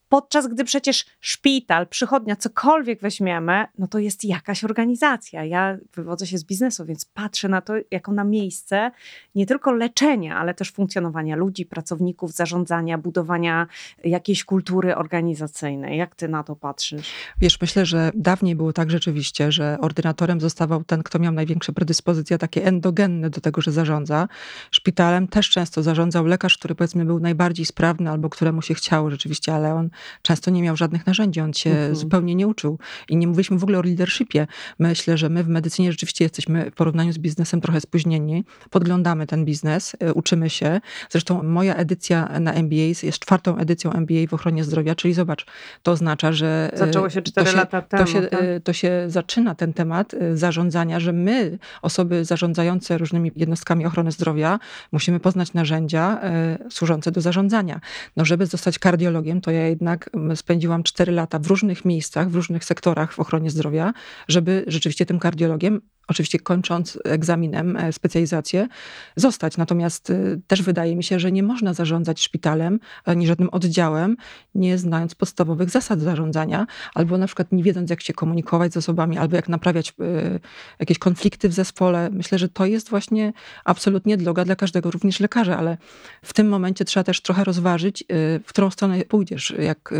Podczas 0.10 0.48
gdy 0.48 0.64
przecież 0.64 1.06
szpital, 1.20 1.88
przychodnia, 1.88 2.36
cokolwiek 2.36 3.02
weźmiemy, 3.02 3.66
no 3.78 3.88
to 3.88 4.00
jest 4.00 4.26
jakaś 4.26 4.64
organizacja. 4.64 5.46
Ja 5.46 5.78
wywodzę 5.96 6.28
się 6.28 6.38
z 6.38 6.44
biznesu, 6.44 6.86
więc 6.86 7.06
patrzę 7.06 7.50
na 7.50 7.62
to 7.62 7.74
jako 7.92 8.12
na 8.12 8.24
miejsce 8.24 8.92
nie 9.36 9.46
tylko 9.46 9.72
leczenia, 9.72 10.38
ale 10.38 10.54
też 10.54 10.72
funkcjonowania 10.72 11.36
ludzi, 11.36 11.66
pracowników, 11.66 12.32
zarządzania, 12.32 12.98
budowania 12.98 13.68
jakiejś 14.04 14.44
kultury 14.44 14.96
organizacyjnej. 14.96 15.98
Jak 15.98 16.16
ty 16.16 16.28
na 16.28 16.44
to 16.44 16.56
patrzysz? 16.56 17.14
Wiesz, 17.42 17.62
myślę, 17.62 17.86
że 17.86 18.12
dawniej 18.16 18.56
było 18.56 18.74
tak 18.74 18.92
rzeczywiście, 18.92 19.52
że 19.52 19.78
ordynatorem 19.82 20.42
zostawał 20.42 20.84
ten, 20.84 21.04
kto 21.04 21.20
miał 21.20 21.34
największe 21.34 21.74
predyspozycje 21.74 22.38
takie 22.38 22.66
endogenne 22.66 23.30
do 23.30 23.42
tego, 23.42 23.62
że 23.62 23.72
zarządza. 23.72 24.28
Szpitalem 24.72 25.28
też 25.28 25.50
często 25.50 25.84
zarządzał 25.84 26.26
lekarz, 26.26 26.58
który 26.58 26.76
powiedzmy 26.76 27.06
był 27.06 27.20
najbardziej 27.20 27.66
sprawny 27.66 28.10
albo 28.10 28.30
któremu 28.30 28.62
się 28.62 28.74
chciało 28.74 29.12
rzeczywiście, 29.12 29.54
ale 29.54 29.76
on 29.76 29.90
często 30.22 30.52
nie 30.52 30.62
miał 30.62 30.78
żadnych 30.78 31.08
narzędzi, 31.08 31.42
on 31.42 31.54
się 31.54 31.70
mhm. 31.70 31.96
zupełnie 31.96 32.36
nie 32.36 32.48
uczył. 32.48 32.80
I 33.10 33.18
nie 33.18 33.28
mówiliśmy 33.28 33.58
w 33.58 33.64
ogóle 33.64 33.80
o 33.80 33.82
leadershipie. 33.82 34.48
Myślę, 34.80 35.18
że 35.18 35.30
my 35.30 35.44
w 35.44 35.48
medycynie 35.48 35.92
rzeczywiście 35.92 36.26
jesteśmy 36.26 36.72
w 36.72 36.74
porównaniu 36.74 37.14
z 37.14 37.18
biznesem 37.18 37.62
trochę 37.62 37.82
spóźnieni. 37.82 38.46
Podglądamy 38.70 39.28
ten 39.28 39.46
biznes, 39.46 39.96
y, 40.04 40.14
uczymy 40.14 40.50
się. 40.50 40.82
Zresztą 41.10 41.44
moja 41.44 41.76
edycja 41.76 42.40
na 42.40 42.54
MBA 42.54 42.76
jest 43.04 43.20
czwartą 43.20 43.58
edycją 43.58 43.94
MBA 43.94 44.28
w 44.30 44.34
ochronie 44.34 44.64
zdrowia, 44.64 44.96
czyli 44.96 45.14
zobacz, 45.14 45.46
to 45.84 45.92
oznacza, 45.92 46.34
że... 46.34 46.72
Y, 46.74 46.78
Zaczęło 46.78 47.10
się 47.10 47.22
cztery 47.22 47.52
lata 47.52 47.82
temu. 47.82 48.06
To 48.06 48.12
się, 48.12 48.22
tak? 48.22 48.42
Y, 48.42 48.62
to 48.64 48.74
się 48.74 49.06
zaczyna 49.08 49.56
ten 49.56 49.74
temat 49.74 50.16
zarządzania, 50.34 51.00
że 51.00 51.14
my, 51.14 51.58
osoby 51.82 52.26
zarządzające 52.26 52.98
różnymi 52.98 53.32
jednostkami 53.36 53.86
ochrony 53.86 54.12
zdrowia, 54.12 54.60
musimy 54.92 55.20
poznać 55.20 55.54
narzędzia 55.54 56.22
służące 56.70 57.12
do 57.12 57.22
zarządzania. 57.22 57.80
No, 58.18 58.26
żeby 58.26 58.46
zostać 58.46 58.80
kardiologiem, 58.80 59.42
to 59.42 59.52
ja 59.52 59.68
jednak 59.68 59.87
jednak 59.88 60.10
spędziłam 60.36 60.84
4 60.84 61.12
lata 61.12 61.40
w 61.40 61.48
różnych 61.48 61.86
miejscach, 61.86 62.30
w 62.30 62.36
różnych 62.36 62.66
sektorach 62.66 63.14
w 63.14 63.20
ochronie 63.20 63.50
zdrowia, 63.50 63.94
żeby 64.28 64.64
rzeczywiście 64.68 65.06
tym 65.06 65.20
kardiologiem 65.20 65.82
oczywiście 66.08 66.40
kończąc 66.40 67.00
egzaminem 67.04 67.78
e, 67.78 67.94
specjalizację, 67.94 68.68
zostać. 69.16 69.58
Natomiast 69.58 70.10
e, 70.10 70.16
też 70.48 70.62
wydaje 70.62 70.96
mi 70.96 71.04
się, 71.04 71.20
że 71.20 71.32
nie 71.32 71.44
można 71.44 71.74
zarządzać 71.74 72.22
szpitalem 72.22 72.80
ani 73.06 73.28
żadnym 73.28 73.50
oddziałem, 73.52 74.18
nie 74.56 74.78
znając 74.78 75.16
podstawowych 75.16 75.70
zasad 75.70 76.02
zarządzania, 76.02 76.68
albo 76.96 77.18
na 77.18 77.26
przykład 77.26 77.52
nie 77.52 77.64
wiedząc, 77.64 77.90
jak 77.90 78.02
się 78.02 78.14
komunikować 78.14 78.74
z 78.74 78.78
osobami, 78.78 79.18
albo 79.18 79.36
jak 79.36 79.50
naprawiać 79.50 79.90
e, 79.90 80.40
jakieś 80.80 81.00
konflikty 81.00 81.50
w 81.50 81.54
zespole. 81.54 82.10
Myślę, 82.10 82.40
że 82.40 82.50
to 82.50 82.66
jest 82.66 82.90
właśnie 82.90 83.34
absolutnie 83.66 84.18
droga 84.18 84.46
dla 84.46 84.56
każdego, 84.56 84.92
również 84.92 85.20
lekarza, 85.20 85.58
ale 85.58 85.78
w 86.22 86.34
tym 86.34 86.50
momencie 86.50 86.86
trzeba 86.86 87.04
też 87.04 87.22
trochę 87.22 87.44
rozważyć, 87.44 88.04
w 88.44 88.50
którą 88.50 88.70
stronę 88.72 89.06
pójdziesz. 89.06 89.54
Jak 89.60 89.94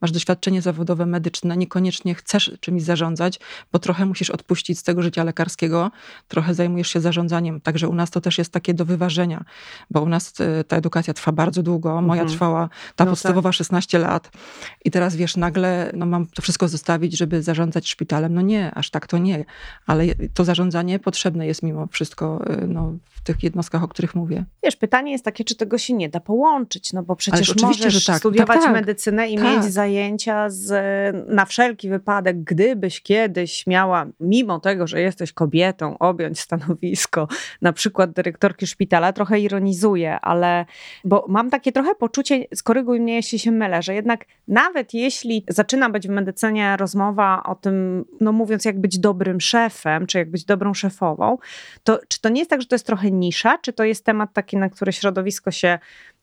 masz 0.00 0.10
doświadczenie 0.10 0.62
zawodowe, 0.62 1.06
medyczne, 1.06 1.56
niekoniecznie 1.56 2.14
chcesz 2.14 2.52
czymś 2.60 2.82
zarządzać, 2.82 3.40
bo 3.72 3.78
trochę 3.78 4.06
musisz 4.06 4.30
odpuścić 4.30 4.78
z 4.78 4.82
tego 4.82 5.02
życia 5.02 5.24
lekarskiego 5.24 5.51
trochę 6.28 6.54
zajmujesz 6.54 6.88
się 6.88 7.00
zarządzaniem. 7.00 7.60
Także 7.60 7.88
u 7.88 7.94
nas 7.94 8.10
to 8.10 8.20
też 8.20 8.38
jest 8.38 8.52
takie 8.52 8.74
do 8.74 8.84
wyważenia, 8.84 9.44
bo 9.90 10.02
u 10.02 10.08
nas 10.08 10.32
e, 10.40 10.64
ta 10.64 10.76
edukacja 10.76 11.14
trwa 11.14 11.32
bardzo 11.32 11.62
długo. 11.62 12.00
Moja 12.02 12.22
Mhm. 12.22 12.28
trwała, 12.36 12.68
ta 12.96 13.04
No 13.04 13.10
podstawowa 13.10 13.52
16 13.52 13.98
lat. 13.98 14.30
I 14.84 14.90
teraz 14.90 15.16
wiesz, 15.16 15.36
nagle 15.36 15.90
no, 15.94 16.06
mam 16.06 16.26
to 16.26 16.42
wszystko 16.42 16.68
zostawić, 16.68 17.18
żeby 17.18 17.42
zarządzać 17.42 17.88
szpitalem. 17.88 18.34
No 18.34 18.40
nie, 18.40 18.74
aż 18.74 18.90
tak 18.90 19.06
to 19.06 19.18
nie. 19.18 19.44
Ale 19.86 20.04
to 20.34 20.44
zarządzanie 20.44 20.98
potrzebne 20.98 21.46
jest 21.46 21.62
mimo 21.62 21.86
wszystko 21.86 22.44
e, 22.46 22.66
no, 22.66 22.92
w 23.04 23.20
tych 23.20 23.42
jednostkach, 23.42 23.82
o 23.82 23.88
których 23.88 24.14
mówię. 24.14 24.44
Wiesz, 24.62 24.76
pytanie 24.76 25.12
jest 25.12 25.24
takie, 25.24 25.44
czy 25.44 25.56
tego 25.56 25.78
się 25.78 25.94
nie 25.94 26.08
da 26.08 26.20
połączyć, 26.20 26.92
no 26.92 27.02
bo 27.02 27.16
przecież 27.16 27.50
oczywiście, 27.50 27.84
możesz 27.84 27.94
że 27.94 28.12
tak. 28.12 28.18
studiować 28.18 28.56
Tak, 28.56 28.64
tak. 28.64 28.72
medycynę 28.72 29.28
i 29.30 29.36
Tak. 29.36 29.44
mieć 29.44 29.64
zajęcia 29.64 30.50
z, 30.50 30.72
na 31.28 31.44
wszelki 31.44 31.88
wypadek, 31.88 32.44
gdybyś 32.44 33.00
kiedyś 33.02 33.66
miała, 33.66 34.06
mimo 34.20 34.60
tego, 34.60 34.86
że 34.86 35.00
jesteś 35.00 35.32
kobietą, 35.42 35.98
objąć 35.98 36.40
stanowisko 36.40 37.28
na 37.62 37.72
przykład 37.72 38.10
dyrektorki 38.12 38.66
szpitala, 38.66 39.12
trochę 39.12 39.40
ironizuję, 39.40 40.20
ale 40.20 40.64
bo 41.04 41.26
mam 41.28 41.50
takie 41.50 41.72
trochę 41.72 41.94
poczucie, 41.94 42.44
skoryguj 42.54 43.00
mnie, 43.00 43.14
jeśli 43.14 43.38
się 43.38 43.50
mylę, 43.50 43.82
że 43.82 43.94
jednak 43.94 44.24
nawet 44.48 44.94
jeśli 44.94 45.44
zaczyna 45.48 45.90
być 45.90 46.08
w 46.08 46.10
medycynie 46.10 46.76
rozmowa 46.76 47.42
o 47.42 47.54
tym, 47.54 48.04
no 48.20 48.32
mówiąc 48.32 48.64
jak 48.64 48.80
być 48.80 48.98
dobrym 48.98 49.40
szefem, 49.40 50.06
czy 50.06 50.18
jak 50.18 50.30
być 50.30 50.44
dobrą 50.44 50.74
szefową, 50.74 51.38
to 51.84 52.00
czy 52.08 52.20
to 52.20 52.28
nie 52.28 52.40
jest 52.40 52.50
tak, 52.50 52.60
że 52.60 52.66
to 52.66 52.74
jest 52.74 52.86
trochę 52.86 53.10
nisza, 53.10 53.58
czy 53.58 53.72
to 53.72 53.84
jest 53.84 54.04
temat 54.04 54.32
taki, 54.32 54.56
na 54.56 54.68
który 54.68 54.92
środowisko 54.92 55.50
się 55.50 55.78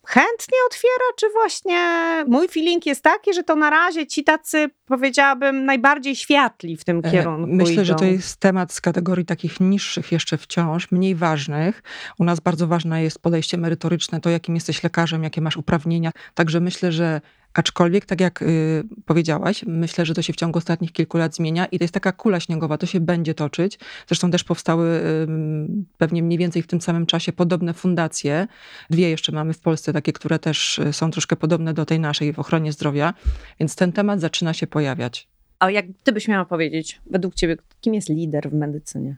chętnie 0.06 0.58
otwiera, 0.68 1.06
czy 1.16 1.30
właśnie 1.30 1.80
mój 2.28 2.48
feeling 2.48 2.86
jest 2.86 3.04
taki, 3.04 3.34
że 3.34 3.44
to 3.44 3.56
na 3.56 3.70
razie 3.70 4.08
ci 4.08 4.24
tacy, 4.24 4.70
powiedziałabym, 4.86 5.66
najbardziej 5.66 6.16
światli 6.16 6.78
w 6.78 6.84
tym 6.84 7.02
E, 7.04 7.12
kierunku 7.12 7.56
Myślę, 7.56 7.86
że 7.86 7.94
idą. 7.94 8.00
to 8.00 8.06
jest 8.06 8.38
temat 8.38 8.74
z 8.74 8.82
kategorii 8.82 9.26
takich 9.26 9.60
niższych 9.60 10.12
jeszcze 10.12 10.38
wciąż, 10.38 10.92
mniej 10.92 11.16
ważnych. 11.16 11.84
U 12.20 12.24
nas 12.24 12.40
bardzo 12.40 12.68
ważne 12.68 13.04
jest 13.04 13.22
podejście 13.22 13.58
merytoryczne, 13.58 14.22
to 14.22 14.30
jakim 14.30 14.56
jesteś 14.56 14.84
lekarzem, 14.84 15.24
jakie 15.24 15.42
masz 15.42 15.58
uprawnienia. 15.58 16.12
Także 16.34 16.60
myślę, 16.60 16.92
że 16.92 17.22
aczkolwiek, 17.54 18.06
tak 18.06 18.22
jak 18.22 18.42
y, 18.42 18.84
powiedziałaś, 19.06 19.64
myślę, 19.68 20.06
że 20.06 20.14
to 20.14 20.22
się 20.22 20.34
w 20.34 20.36
ciągu 20.36 20.58
ostatnich 20.58 20.92
kilku 20.92 21.18
lat 21.18 21.36
zmienia 21.36 21.66
i 21.66 21.80
to 21.80 21.84
jest 21.84 21.94
taka 21.94 22.12
kula 22.12 22.40
śniegowa, 22.40 22.78
to 22.78 22.86
się 22.86 23.00
będzie 23.00 23.34
toczyć. 23.34 23.80
Zresztą 24.08 24.32
też 24.32 24.44
powstały 24.44 25.02
ym, 25.24 25.86
pewnie 25.98 26.24
mniej 26.24 26.38
więcej 26.38 26.62
w 26.62 26.68
tym 26.68 26.82
samym 26.82 27.06
czasie 27.06 27.34
podobne 27.34 27.74
fundacje. 27.74 28.48
Dwie 28.90 29.10
jeszcze 29.10 29.32
mamy 29.32 29.54
w 29.54 29.60
Polsce, 29.60 29.94
takie, 29.94 30.14
które 30.14 30.40
też 30.40 30.80
y, 30.80 30.94
są 30.94 31.12
troszkę 31.12 31.36
podobne 31.36 31.74
do 31.74 31.86
tej 31.86 32.00
naszej 32.00 32.34
w 32.34 32.40
ochronie 32.40 32.72
zdrowia, 32.72 33.14
więc 33.60 33.76
ten 33.76 33.92
temat 33.92 34.20
zaczyna 34.20 34.54
się 34.54 34.68
pojawiać. 34.68 35.28
A 35.60 35.72
jak 35.72 35.86
ty 36.04 36.12
byś 36.12 36.28
miała 36.28 36.46
powiedzieć, 36.46 37.02
według 37.10 37.36
ciebie, 37.36 37.58
kim 37.82 37.94
jest 37.94 38.10
lider 38.10 38.50
w 38.50 38.54
medycynie? 38.54 39.18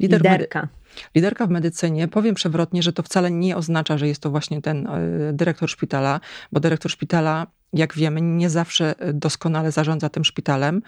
Lider 0.00 0.20
Liderka. 0.22 0.68
Liderka 1.14 1.46
w 1.46 1.50
medycynie, 1.50 2.08
powiem 2.08 2.34
przewrotnie, 2.34 2.82
że 2.82 2.92
to 2.92 3.02
wcale 3.02 3.30
nie 3.30 3.56
oznacza, 3.56 3.98
że 3.98 4.08
jest 4.08 4.22
to 4.22 4.30
właśnie 4.30 4.62
ten 4.62 4.86
y, 4.86 5.32
dyrektor 5.32 5.70
szpitala, 5.70 6.20
bo 6.52 6.60
dyrektor 6.60 6.90
szpitala, 6.90 7.46
jak 7.72 7.94
wiemy, 7.94 8.20
nie 8.20 8.50
zawsze 8.50 8.94
doskonale 9.14 9.72
zarządza 9.72 10.08
tym 10.08 10.24
szpitalem. 10.24 10.82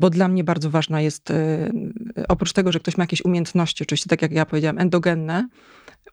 Bo 0.00 0.10
dla 0.10 0.28
mnie 0.28 0.44
bardzo 0.44 0.70
ważna 0.70 1.00
jest, 1.00 1.30
y, 1.30 1.72
oprócz 2.28 2.52
tego, 2.52 2.72
że 2.72 2.80
ktoś 2.80 2.96
ma 2.96 3.02
jakieś 3.02 3.24
umiejętności, 3.24 3.84
oczywiście 3.84 4.08
tak 4.08 4.22
jak 4.22 4.32
ja 4.32 4.46
powiedziałam, 4.46 4.78
endogenne, 4.78 5.48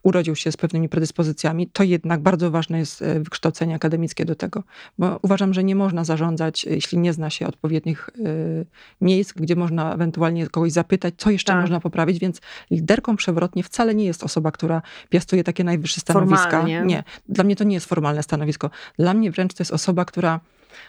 urodził 0.08 0.36
się 0.36 0.52
z 0.52 0.56
pewnymi 0.56 0.88
predyspozycjami, 0.88 1.66
to 1.66 1.82
jednak 1.82 2.20
bardzo 2.20 2.50
ważne 2.50 2.78
jest 2.78 3.02
y, 3.02 3.20
wykształcenie 3.20 3.74
akademickie 3.74 4.24
do 4.24 4.34
tego. 4.34 4.62
Bo 4.98 5.18
uważam, 5.22 5.54
że 5.54 5.64
nie 5.64 5.74
można 5.74 6.04
zarządzać, 6.04 6.66
y, 6.66 6.70
jeśli 6.70 6.98
nie 6.98 7.12
zna 7.12 7.30
się 7.30 7.46
odpowiednich 7.46 8.10
y, 8.18 8.66
miejsc, 9.00 9.32
gdzie 9.32 9.56
można 9.56 9.94
ewentualnie 9.94 10.46
kogoś 10.46 10.72
zapytać, 10.72 11.14
co 11.16 11.30
jeszcze 11.30 11.52
Tak. 11.52 11.60
można 11.60 11.80
poprawić, 11.80 12.18
więc 12.18 12.40
liderką 12.70 13.16
przewrotnie 13.16 13.62
wcale 13.62 13.94
nie 13.94 14.04
jest 14.04 14.24
osoba, 14.24 14.52
która 14.52 14.82
piastuje 15.08 15.44
takie 15.44 15.64
najwyższe 15.64 16.00
stanowiska. 16.00 16.50
Formalnie. 16.50 16.82
Nie, 16.86 17.04
dla 17.28 17.44
mnie 17.44 17.56
to 17.56 17.64
nie 17.64 17.74
jest 17.74 17.86
formalne 17.86 18.22
stanowisko. 18.22 18.70
Dla 18.98 19.14
mnie 19.14 19.30
wręcz 19.30 19.54
to 19.54 19.62
jest 19.62 19.72
osoba, 19.72 20.04
która 20.04 20.40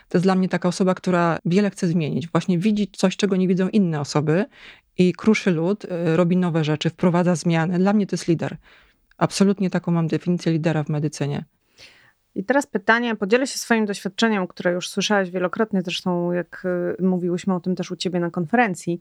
to 0.09 0.17
jest 0.17 0.25
dla 0.25 0.35
mnie 0.35 0.49
taka 0.49 0.67
osoba, 0.67 0.95
która 0.95 1.39
wiele 1.45 1.69
chce 1.69 1.87
zmienić. 1.87 2.27
Właśnie 2.27 2.59
widzi 2.59 2.87
coś, 2.91 3.17
czego 3.17 3.35
nie 3.35 3.47
widzą 3.47 3.69
inne 3.69 3.99
osoby 3.99 4.45
i 4.97 5.13
kruszy 5.13 5.51
lud, 5.51 5.85
y, 5.85 5.87
robi 6.17 6.37
nowe 6.37 6.63
rzeczy, 6.63 6.89
wprowadza 6.89 7.35
zmiany. 7.35 7.79
Dla 7.79 7.93
mnie 7.93 8.07
to 8.07 8.13
jest 8.15 8.27
lider. 8.27 8.57
Absolutnie 9.19 9.69
taką 9.69 9.91
mam 9.91 10.07
definicję 10.07 10.51
lidera 10.51 10.83
w 10.83 10.89
medycynie. 10.89 11.45
I 12.35 12.43
teraz 12.43 12.67
pytanie, 12.67 13.15
podzielę 13.15 13.47
się 13.47 13.57
swoim 13.57 13.85
doświadczeniem, 13.85 14.47
które 14.47 14.71
już 14.71 14.89
słyszałaś 14.89 15.29
wielokrotnie, 15.29 15.81
zresztą 15.81 16.31
jak 16.31 16.65
y, 16.99 17.03
mówiłyśmy 17.03 17.53
o 17.53 17.59
tym 17.59 17.75
też 17.75 17.91
u 17.91 17.95
ciebie 17.95 18.19
na 18.19 18.29
konferencji, 18.29 18.99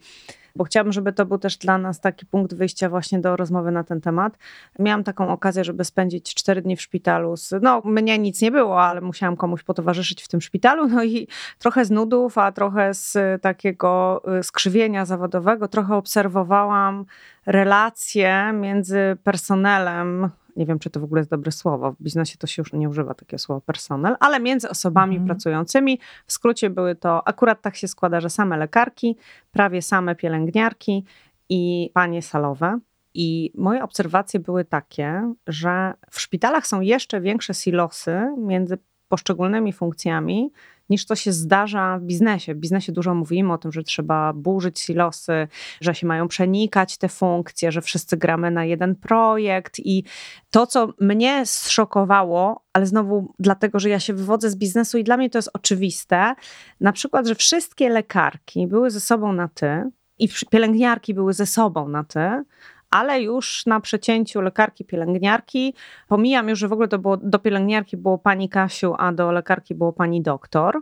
bo 0.57 0.65
chciałabym, 0.65 0.93
żeby 0.93 1.13
to 1.13 1.27
był 1.27 1.39
też 1.39 1.57
dla 1.57 1.79
nas 1.79 2.01
taki 2.01 2.27
punkt 2.27 2.55
wyjścia 2.55 2.89
właśnie 2.89 3.19
do 3.19 3.37
rozmowy 3.37 3.71
na 3.71 3.85
ten 3.85 4.01
temat. 4.01 4.39
Miałam 4.79 5.05
taką 5.05 5.29
okazję, 5.29 5.65
żeby 5.65 5.85
spędzić 5.85 6.35
cztery 6.35 6.63
dni 6.63 6.77
w 6.77 6.83
szpitalu. 6.83 7.37
Z, 7.37 7.55
no, 7.63 7.83
mnie 7.85 8.19
nic 8.19 8.43
nie 8.43 8.51
było, 8.51 8.83
ale 8.83 9.01
musiałam 9.01 9.37
komuś 9.37 9.63
potowarzyszyć 9.63 10.23
w 10.23 10.29
tym 10.29 10.41
szpitalu, 10.41 10.89
no 10.89 11.05
i 11.05 11.29
trochę 11.59 11.85
z 11.85 11.91
nudów, 11.91 12.39
a 12.39 12.53
trochę 12.53 12.95
z 12.95 13.43
takiego 13.43 14.23
y, 14.39 14.43
skrzywienia 14.43 15.05
zawodowego, 15.05 15.69
trochę 15.69 15.97
obserwowałam 15.97 17.05
relacje 17.47 18.53
między 18.53 19.17
personelem 19.25 20.31
nie 20.59 20.67
wiem, 20.67 20.79
czy 20.79 20.91
to 20.91 21.01
w 21.01 21.05
ogóle 21.05 21.21
jest 21.21 21.31
dobre 21.31 21.53
słowo. 21.53 21.93
W 21.93 22.03
biznesie 22.03 22.39
to 22.39 22.47
się 22.47 22.63
już 22.63 22.73
nie 22.73 22.89
używa 22.89 23.15
takiego 23.15 23.39
słowa 23.39 23.61
personel, 23.61 24.17
ale 24.21 24.41
między 24.41 24.69
osobami 24.69 25.17
Mhm. 25.17 25.27
pracującymi. 25.27 25.99
W 26.27 26.33
skrócie 26.33 26.71
były 26.71 26.95
to, 26.95 27.29
akurat 27.29 27.63
tak 27.63 27.77
się 27.77 27.89
składa, 27.89 28.21
że 28.21 28.31
same 28.31 28.57
lekarki, 28.57 29.17
prawie 29.51 29.83
same 29.83 30.15
pielęgniarki 30.15 31.05
i 31.49 31.91
panie 31.95 32.23
salowe. 32.23 32.79
I 33.15 33.53
moje 33.55 33.83
obserwacje 33.85 34.41
były 34.41 34.65
takie, 34.65 35.35
że 35.47 35.95
w 36.11 36.21
szpitalach 36.21 36.67
są 36.67 36.81
jeszcze 36.81 37.21
większe 37.21 37.55
silosy 37.55 38.21
między 38.39 38.79
poszczególnymi 39.09 39.73
funkcjami, 39.73 40.53
niż 40.91 41.07
to 41.07 41.15
się 41.15 41.33
zdarza 41.33 41.99
w 41.99 42.03
biznesie. 42.03 42.55
W 42.55 42.59
biznesie 42.59 42.93
dużo 42.93 43.15
mówimy 43.15 43.53
o 43.53 43.59
tym, 43.59 43.73
że 43.73 43.83
trzeba 43.83 44.33
burzyć 44.33 44.81
silosy, 44.81 45.49
że 45.81 45.95
się 45.95 46.07
mają 46.07 46.29
przenikać 46.29 46.99
te 46.99 47.09
funkcje, 47.09 47.73
że 47.73 47.83
wszyscy 47.83 48.17
gramy 48.17 48.51
na 48.51 48.65
jeden 48.65 48.97
projekt. 48.97 49.79
I 49.79 50.05
to, 50.51 50.67
co 50.67 50.89
mnie 51.01 51.47
zszokowało, 51.47 52.65
ale 52.73 52.87
znowu 52.87 53.35
dlatego, 53.39 53.79
że 53.79 53.89
ja 53.89 54.01
się 54.01 54.13
wywodzę 54.13 54.51
z 54.51 54.57
biznesu 54.57 54.99
i 54.99 55.05
dla 55.05 55.17
mnie 55.17 55.31
to 55.31 55.39
jest 55.39 55.51
oczywiste, 55.53 56.35
na 56.81 56.93
przykład, 56.93 57.27
że 57.27 57.35
wszystkie 57.35 57.89
lekarki 57.89 58.67
były 58.67 58.91
ze 58.91 59.01
sobą 59.01 59.33
na 59.33 59.49
ty 59.49 59.91
i 60.19 60.29
pielęgniarki 60.51 61.15
były 61.15 61.33
ze 61.33 61.47
sobą 61.47 61.89
na 61.89 62.05
ty, 62.05 62.45
ale 62.91 63.23
już 63.23 63.67
na 63.67 63.81
przecięciu 63.81 64.41
lekarki, 64.41 64.85
pielęgniarki, 64.85 65.75
pomijam 66.09 66.49
już, 66.49 66.59
że 66.59 66.69
w 66.69 66.73
ogóle 66.73 66.89
to 66.89 66.99
było, 66.99 67.17
do 67.17 67.39
pielęgniarki 67.39 67.97
było 67.97 68.19
pani 68.19 68.49
Kasiu, 68.49 68.95
a 68.99 69.13
do 69.13 69.33
lekarki 69.33 69.75
było 69.75 69.93
pani 69.93 70.23
doktor, 70.23 70.81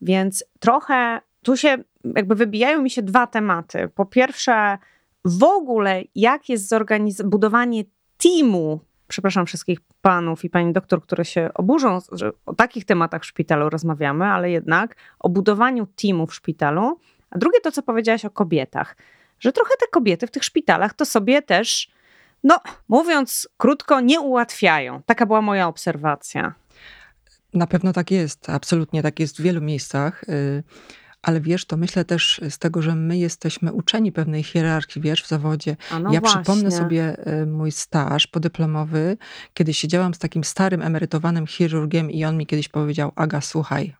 więc 0.00 0.44
trochę 0.60 1.20
tu 1.42 1.56
się 1.56 1.78
jakby 2.16 2.34
wybijają 2.34 2.82
mi 2.82 2.90
się 2.90 3.02
dwa 3.02 3.26
tematy. 3.26 3.88
Po 3.94 4.06
pierwsze, 4.06 4.78
w 5.24 5.44
ogóle 5.44 6.02
jak 6.14 6.48
jest 6.48 6.74
budowanie 7.24 7.84
teamu, 8.16 8.80
przepraszam 9.08 9.46
wszystkich 9.46 9.78
panów 10.02 10.44
i 10.44 10.50
pani 10.50 10.72
doktor, 10.72 11.02
które 11.02 11.24
się 11.24 11.50
oburzą, 11.54 11.98
że 12.12 12.32
o 12.46 12.54
takich 12.54 12.84
tematach 12.84 13.22
w 13.22 13.26
szpitalu 13.26 13.68
rozmawiamy, 13.68 14.24
ale 14.24 14.50
jednak 14.50 14.96
o 15.18 15.28
budowaniu 15.28 15.86
teamu 15.86 16.26
w 16.26 16.34
szpitalu. 16.34 16.98
A 17.30 17.38
drugie 17.38 17.60
to, 17.60 17.72
co 17.72 17.82
powiedziałaś 17.82 18.24
o 18.24 18.30
kobietach 18.30 18.96
że 19.42 19.52
trochę 19.52 19.70
te 19.80 19.86
kobiety 19.86 20.26
w 20.26 20.30
tych 20.30 20.44
szpitalach 20.44 20.94
to 20.94 21.06
sobie 21.06 21.42
też, 21.42 21.90
no 22.44 22.60
mówiąc 22.88 23.48
krótko, 23.56 24.00
nie 24.00 24.20
ułatwiają. 24.20 25.02
Taka 25.06 25.26
była 25.26 25.42
moja 25.42 25.68
obserwacja. 25.68 26.54
Na 27.54 27.66
pewno 27.66 27.92
tak 27.92 28.10
jest, 28.10 28.50
absolutnie 28.50 29.02
tak 29.02 29.20
jest 29.20 29.36
w 29.36 29.42
wielu 29.42 29.60
miejscach. 29.60 30.24
y, 30.28 30.62
Ale 31.22 31.40
wiesz, 31.40 31.64
to 31.64 31.76
myślę 31.76 32.04
też 32.04 32.40
z 32.50 32.58
tego, 32.58 32.82
że 32.82 32.94
my 32.94 33.18
jesteśmy 33.18 33.72
uczeni 33.72 34.12
pewnej 34.12 34.42
hierarchii, 34.42 35.02
wiesz, 35.02 35.22
w 35.24 35.28
zawodzie. 35.28 35.76
No 36.00 36.12
ja 36.12 36.20
właśnie. 36.20 36.42
przypomnę 36.42 36.70
sobie 36.70 37.16
y, 37.42 37.46
mój 37.46 37.72
staż 37.72 38.26
podyplomowy, 38.26 39.16
kiedy 39.54 39.74
siedziałam 39.74 40.14
z 40.14 40.18
takim 40.18 40.44
starym, 40.44 40.82
emerytowanym 40.82 41.46
chirurgiem 41.46 42.10
i 42.10 42.24
on 42.24 42.36
mi 42.36 42.46
kiedyś 42.46 42.68
powiedział, 42.68 43.12
Aga, 43.16 43.40
słuchaj, 43.40 43.94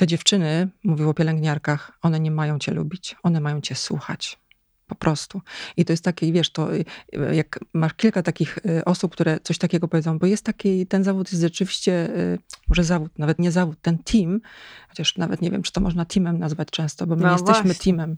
te 0.00 0.06
dziewczyny, 0.06 0.68
mówił 0.84 1.10
o 1.10 1.14
pielęgniarkach, 1.14 1.92
one 2.02 2.20
nie 2.20 2.30
mają 2.30 2.58
cię 2.58 2.72
lubić, 2.72 3.16
one 3.22 3.40
mają 3.40 3.60
cię 3.60 3.74
słuchać. 3.74 4.38
Po 4.86 4.94
prostu. 4.94 5.40
I 5.76 5.84
to 5.84 5.92
jest 5.92 6.04
takie, 6.04 6.32
wiesz, 6.32 6.52
to 6.52 6.74
y, 6.74 6.84
jak 7.32 7.58
masz 7.74 7.94
kilka 7.94 8.22
takich 8.22 8.58
y, 8.58 8.84
osób, 8.84 9.12
które 9.12 9.40
coś 9.42 9.58
takiego 9.58 9.88
powiedzą, 9.88 10.18
bo 10.18 10.26
jest 10.26 10.44
taki, 10.44 10.86
ten 10.86 11.04
zawód 11.04 11.32
jest 11.32 11.42
rzeczywiście, 11.42 12.16
y, 12.16 12.38
może 12.68 12.84
zawód, 12.84 13.18
nawet 13.18 13.38
nie 13.38 13.50
zawód, 13.50 13.78
ten 13.82 13.98
team, 13.98 14.40
chociaż 14.88 15.16
nawet 15.16 15.42
nie 15.42 15.50
wiem, 15.50 15.62
czy 15.62 15.72
to 15.72 15.80
można 15.80 16.04
teamem 16.04 16.38
nazwać 16.38 16.68
często, 16.70 17.06
bo 17.06 17.16
my 17.16 17.22
No 17.22 17.32
jesteśmy 17.32 17.62
właśnie. 17.62 17.74
teamem. 17.84 18.16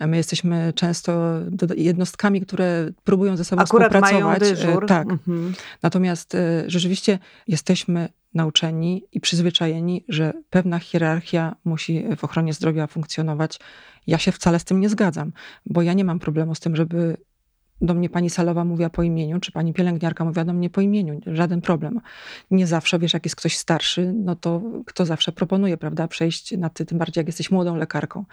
My 0.00 0.16
jesteśmy 0.16 0.72
często 0.72 1.40
jednostkami, 1.76 2.40
które 2.40 2.90
próbują 3.04 3.36
ze 3.36 3.44
sobą 3.44 3.62
Akurat 3.62 3.92
mają 3.92 4.02
współpracować. 4.02 4.42
Y, 4.42 4.66
dyżur. 4.66 4.86
Tak. 4.86 5.10
Mhm. 5.10 5.54
Natomiast 5.82 6.34
y, 6.34 6.64
rzeczywiście 6.66 7.18
jesteśmy 7.48 8.08
nauczeni 8.36 9.02
i 9.12 9.20
przyzwyczajeni, 9.20 10.04
że 10.08 10.32
pewna 10.50 10.78
hierarchia 10.78 11.56
musi 11.64 12.04
w 12.16 12.24
ochronie 12.24 12.52
zdrowia 12.52 12.86
funkcjonować. 12.86 13.60
Ja 14.06 14.18
się 14.18 14.32
wcale 14.32 14.58
z 14.58 14.64
tym 14.64 14.80
nie 14.80 14.88
zgadzam, 14.88 15.32
bo 15.66 15.82
ja 15.82 15.92
nie 15.92 16.04
mam 16.04 16.18
problemu 16.18 16.54
z 16.54 16.60
tym, 16.60 16.76
żeby 16.76 17.16
do 17.80 17.94
mnie 17.94 18.08
pani 18.10 18.30
salowa 18.30 18.64
mówiła 18.64 18.90
po 18.90 19.02
imieniu, 19.02 19.40
czy 19.40 19.52
pani 19.52 19.72
pielęgniarka 19.72 20.24
mówiła 20.24 20.44
do 20.44 20.52
mnie 20.52 20.70
po 20.70 20.80
imieniu. 20.80 21.20
Żaden 21.26 21.60
problem. 21.60 22.00
Nie 22.50 22.66
zawsze, 22.66 22.98
wiesz, 22.98 23.14
jak 23.14 23.24
jest 23.26 23.36
ktoś 23.36 23.56
starszy, 23.56 24.12
no 24.16 24.36
to 24.36 24.62
kto 24.86 25.06
zawsze 25.06 25.32
proponuje, 25.32 25.76
prawda, 25.76 26.08
przejść 26.08 26.56
na 26.58 26.70
ty, 26.70 26.86
tym 26.86 26.98
bardziej 26.98 27.20
jak 27.20 27.26
jesteś 27.26 27.50
młodą 27.50 27.76
lekarką. 27.76 28.24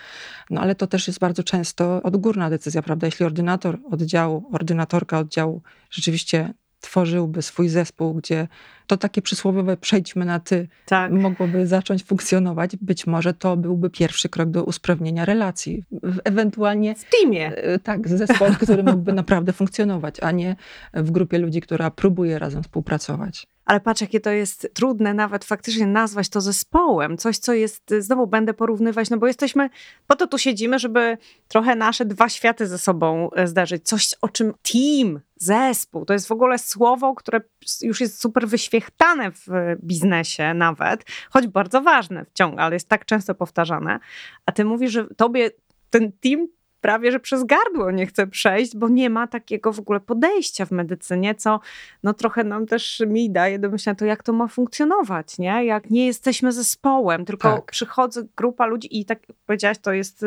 No 0.50 0.62
ale 0.62 0.75
to 0.75 0.88
też 0.88 1.07
jest 1.07 1.19
bardzo 1.19 1.43
często 1.43 2.03
odgórna 2.03 2.50
decyzja, 2.50 2.81
prawda? 2.81 3.07
Jeśli 3.07 3.25
ordynator 3.25 3.79
oddziału, 3.91 4.50
ordynatorka 4.51 5.19
oddziału 5.19 5.62
rzeczywiście 5.89 6.53
tworzyłby 6.83 7.41
swój 7.41 7.69
zespół, 7.69 8.13
gdzie 8.13 8.47
to 8.87 8.97
takie 8.97 9.21
przysłowiowe 9.21 9.77
przejdźmy 9.77 10.25
na 10.25 10.39
ty 10.39 10.67
tak. 10.85 11.11
mogłoby 11.11 11.67
zacząć 11.67 12.03
funkcjonować, 12.03 12.75
być 12.75 13.07
może 13.07 13.33
to 13.33 13.57
byłby 13.57 13.89
pierwszy 13.89 14.29
krok 14.29 14.49
do 14.49 14.63
usprawnienia 14.63 15.25
relacji. 15.25 15.83
Ewentualnie 16.23 16.95
w 16.95 17.05
teamie. 17.09 17.55
E, 17.55 17.79
tak, 17.79 18.07
zespół, 18.07 18.47
który 18.61 18.83
mógłby 18.83 19.13
naprawdę 19.13 19.53
funkcjonować, 19.53 20.19
a 20.19 20.31
nie 20.31 20.55
w 20.93 21.11
grupie 21.11 21.37
ludzi, 21.37 21.61
która 21.61 21.91
próbuje 21.91 22.39
razem 22.39 22.63
współpracować. 22.63 23.47
Ale 23.65 23.79
patrz, 23.79 24.01
jakie 24.01 24.20
to 24.20 24.29
jest 24.29 24.72
trudne 24.74 25.13
nawet 25.13 25.46
faktycznie 25.46 25.88
nazwać 25.88 26.29
to 26.29 26.41
zespołem. 26.41 27.17
Coś, 27.17 27.38
co 27.38 27.53
jest, 27.53 27.93
znowu 28.00 28.27
będę 28.27 28.53
porównywać, 28.53 29.10
no 29.10 29.17
bo 29.17 29.27
jesteśmy, 29.27 29.70
po 30.08 30.15
to 30.15 30.27
tu 30.27 30.38
siedzimy, 30.38 30.79
żeby 30.79 31.17
trochę 31.48 31.75
nasze 31.75 32.05
dwa 32.05 32.29
światy 32.29 32.67
ze 32.67 32.77
sobą 32.77 33.29
e, 33.32 33.48
zdarzyć. 33.48 33.84
Coś, 33.84 34.13
o 34.22 34.29
czym 34.29 34.53
team, 34.74 35.20
zespół, 35.36 36.05
to 36.05 36.13
jest 36.13 36.27
w 36.27 36.32
ogóle 36.32 36.60
słowo, 36.60 37.15
które 37.15 37.41
już 37.82 38.01
jest 38.01 38.22
super 38.22 38.48
wyświechtane 38.48 39.32
w 39.32 39.48
biznesie 39.84 40.53
nawet, 40.53 41.03
choć 41.29 41.48
bardzo 41.48 41.82
ważne 41.82 42.25
wciąż, 42.25 42.53
ale 42.58 42.75
jest 42.75 42.89
tak 42.89 43.05
często 43.05 43.36
powtarzane. 43.36 44.00
A 44.46 44.51
ty 44.51 44.65
mówisz, 44.65 44.91
że 44.91 45.08
tobie 45.17 45.51
ten 45.89 46.12
team 46.12 46.48
prawie 46.83 47.11
że 47.11 47.19
przez 47.19 47.43
gardło 47.43 47.91
nie 47.91 48.05
chce 48.05 48.27
przejść, 48.27 48.77
bo 48.77 48.89
nie 48.89 49.09
ma 49.09 49.27
takiego 49.27 49.73
w 49.73 49.79
ogóle 49.79 49.99
podejścia 49.99 50.65
w 50.65 50.71
medycynie, 50.71 51.35
co 51.35 51.59
no 52.03 52.13
trochę 52.13 52.43
nam 52.43 52.65
też 52.65 53.03
mi 53.07 53.31
daje 53.31 53.59
do 53.59 53.69
myślenia 53.69 53.95
to, 53.95 54.05
jak 54.05 54.23
to 54.23 54.33
ma 54.33 54.47
funkcjonować, 54.47 55.37
nie? 55.37 55.65
Jak 55.65 55.89
nie 55.89 56.05
jesteśmy 56.05 56.51
zespołem, 56.51 57.25
tylko 57.25 57.55
tak. 57.55 57.71
przychodzi 57.71 58.19
grupa 58.37 58.65
ludzi 58.65 58.99
i 58.99 59.05
tak 59.05 59.19
powiedziałaś, 59.45 59.77
to 59.77 59.93
jest 59.93 60.25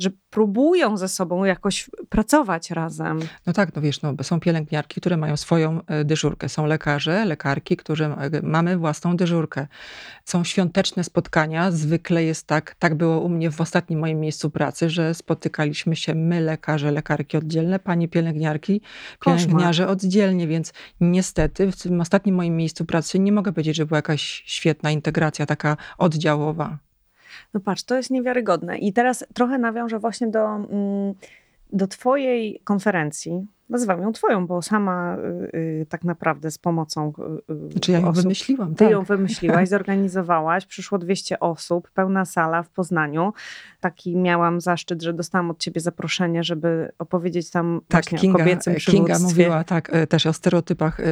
że 0.00 0.10
próbują 0.30 0.96
ze 0.96 1.08
sobą 1.08 1.44
jakoś 1.44 1.90
pracować 2.08 2.70
razem. 2.70 3.20
No 3.46 3.52
tak, 3.52 3.74
no 3.76 3.82
wiesz, 3.82 4.02
no, 4.02 4.14
są 4.22 4.40
pielęgniarki, 4.40 5.00
które 5.00 5.16
mają 5.16 5.36
swoją 5.36 5.80
e, 5.86 6.04
dyżurkę. 6.04 6.48
Są 6.48 6.66
lekarze, 6.66 7.24
lekarki, 7.24 7.76
którzy 7.76 8.04
e, 8.04 8.30
mamy 8.42 8.76
własną 8.76 9.16
dyżurkę. 9.16 9.66
Są 10.24 10.44
świąteczne 10.44 11.04
spotkania. 11.04 11.70
Zwykle 11.70 12.24
jest 12.24 12.46
tak, 12.46 12.74
tak 12.78 12.94
było 12.94 13.20
u 13.20 13.28
mnie 13.28 13.50
w 13.50 13.60
ostatnim 13.60 13.98
moim 13.98 14.20
miejscu 14.20 14.50
pracy, 14.50 14.90
że 14.90 15.14
spotykaliśmy 15.14 15.96
się 15.96 16.14
my, 16.14 16.40
lekarze, 16.40 16.90
lekarki 16.90 17.36
oddzielne, 17.36 17.78
panie 17.78 18.08
pielęgniarki, 18.08 18.80
pielęgniarze 19.24 19.82
Koszmar. 19.82 19.96
oddzielnie, 19.96 20.46
więc 20.46 20.72
niestety 21.00 21.72
w 21.72 21.82
tym 21.82 22.00
ostatnim 22.00 22.34
moim 22.34 22.56
miejscu 22.56 22.84
pracy 22.84 23.18
nie 23.18 23.32
mogę 23.32 23.52
powiedzieć, 23.52 23.76
że 23.76 23.86
była 23.86 23.98
jakaś 23.98 24.42
świetna 24.46 24.90
integracja 24.90 25.46
taka 25.46 25.76
oddziałowa. 25.98 26.89
No 27.54 27.60
patrz, 27.60 27.82
to 27.82 27.96
jest 27.96 28.10
niewiarygodne. 28.10 28.78
I 28.78 28.92
teraz 28.92 29.24
trochę 29.34 29.58
nawiążę 29.58 29.98
właśnie 29.98 30.28
do, 30.28 30.46
mm, 30.46 31.14
do 31.72 31.86
Twojej 31.86 32.60
konferencji, 32.64 33.46
nazywam 33.70 34.02
ją 34.02 34.12
twoją, 34.12 34.46
bo 34.46 34.62
sama 34.62 35.16
y, 35.16 35.56
y, 35.58 35.86
tak 35.88 36.04
naprawdę 36.04 36.50
z 36.50 36.58
pomocą 36.58 37.12
y, 37.50 37.70
Znaczy 37.70 37.92
ja 37.92 37.98
ją 37.98 38.08
osób, 38.08 38.22
wymyśliłam, 38.22 38.74
Ty 38.74 38.84
tak. 38.84 38.90
ją 38.90 39.02
wymyśliłaś, 39.02 39.68
zorganizowałaś, 39.78 40.66
przyszło 40.66 40.98
200 40.98 41.40
osób, 41.40 41.90
pełna 41.90 42.24
sala 42.24 42.62
w 42.62 42.70
Poznaniu. 42.70 43.32
Taki 43.80 44.16
miałam 44.16 44.60
zaszczyt, 44.60 45.02
że 45.02 45.12
dostałam 45.12 45.50
od 45.50 45.58
ciebie 45.58 45.80
zaproszenie, 45.80 46.44
żeby 46.44 46.92
opowiedzieć 46.98 47.50
tam 47.50 47.80
tak, 47.88 48.04
właśnie 48.04 48.18
Kinga, 48.18 48.36
o 48.36 48.38
kobiecym 48.38 48.74
Kinga 48.74 49.18
mówiła 49.18 49.64
tak 49.64 49.94
e, 49.94 50.06
też 50.06 50.26
o 50.26 50.32
stereotypach. 50.32 51.00
E, 51.00 51.04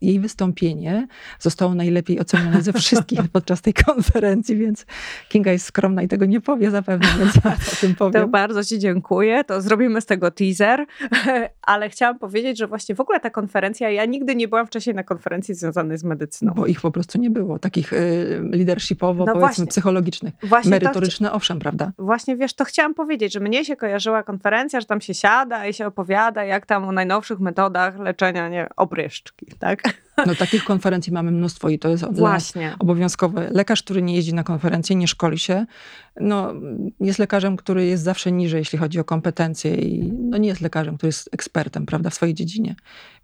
jej 0.00 0.20
wystąpienie 0.20 1.06
zostało 1.40 1.74
najlepiej 1.74 2.20
ocenione 2.20 2.62
ze 2.62 2.72
wszystkich 2.72 3.20
podczas 3.32 3.62
tej 3.62 3.74
konferencji, 3.74 4.56
więc 4.56 4.86
Kinga 5.28 5.52
jest 5.52 5.66
skromna 5.66 6.02
i 6.02 6.08
tego 6.08 6.26
nie 6.26 6.40
powie 6.40 6.70
zapewne, 6.70 7.08
więc 7.18 7.34
ja 7.44 7.52
o 7.52 7.80
tym 7.80 7.94
powiem. 7.94 8.22
To 8.22 8.28
bardzo 8.28 8.64
ci 8.64 8.78
dziękuję, 8.78 9.44
to 9.44 9.60
zrobimy 9.60 10.00
z 10.00 10.06
tego 10.06 10.30
teaser 10.30 10.86
ale 11.66 11.90
chciałam 11.90 12.18
powiedzieć, 12.18 12.58
że 12.58 12.66
właśnie 12.66 12.94
w 12.94 13.00
ogóle 13.00 13.20
ta 13.20 13.30
konferencja, 13.30 13.90
ja 13.90 14.04
nigdy 14.04 14.36
nie 14.36 14.48
byłam 14.48 14.66
wcześniej 14.66 14.96
na 14.96 15.02
konferencji 15.02 15.54
związanej 15.54 15.98
z 15.98 16.04
medycyną. 16.04 16.52
Bo 16.56 16.66
ich 16.66 16.80
po 16.80 16.90
prostu 16.90 17.18
nie 17.18 17.30
było, 17.30 17.58
takich 17.58 17.92
y, 17.92 18.40
leadershipowo, 18.52 19.24
no 19.24 19.32
powiedzmy, 19.32 19.40
właśnie. 19.40 19.66
psychologicznych. 19.66 20.34
Właśnie 20.42 20.70
Merytoryczne, 20.70 21.28
to, 21.28 21.34
owszem, 21.34 21.58
prawda? 21.58 21.92
Właśnie, 21.98 22.36
wiesz, 22.36 22.54
to 22.54 22.64
chciałam 22.64 22.94
powiedzieć, 22.94 23.32
że 23.32 23.40
mnie 23.40 23.64
się 23.64 23.76
kojarzyła 23.76 24.22
konferencja, 24.22 24.80
że 24.80 24.86
tam 24.86 25.00
się 25.00 25.14
siada 25.14 25.66
i 25.66 25.74
się 25.74 25.86
opowiada, 25.86 26.44
jak 26.44 26.66
tam 26.66 26.84
o 26.84 26.92
najnowszych 26.92 27.40
metodach 27.40 27.98
leczenia, 27.98 28.48
nie 28.48 28.68
obryszczki, 28.76 29.46
tak? 29.58 29.82
No 30.26 30.34
takich 30.34 30.64
konferencji 30.64 31.12
mamy 31.12 31.30
mnóstwo 31.30 31.68
i 31.68 31.78
to 31.78 31.88
jest 31.88 32.04
Właśnie. 32.12 32.76
obowiązkowe. 32.78 33.50
Lekarz, 33.52 33.82
który 33.82 34.02
nie 34.02 34.14
jeździ 34.14 34.34
na 34.34 34.44
konferencje, 34.44 34.96
nie 34.96 35.08
szkoli 35.08 35.38
się, 35.38 35.66
no, 36.20 36.54
jest 37.00 37.18
lekarzem, 37.18 37.56
który 37.56 37.86
jest 37.86 38.02
zawsze 38.02 38.32
niżej, 38.32 38.58
jeśli 38.58 38.78
chodzi 38.78 39.00
o 39.00 39.04
kompetencje 39.04 39.74
i 39.74 40.12
no, 40.12 40.38
nie 40.38 40.48
jest 40.48 40.60
lekarzem, 40.60 40.96
który 40.96 41.08
jest 41.08 41.28
ekspertem, 41.32 41.86
prawda, 41.86 42.10
w 42.10 42.14
swojej 42.14 42.34
dziedzinie. 42.34 42.74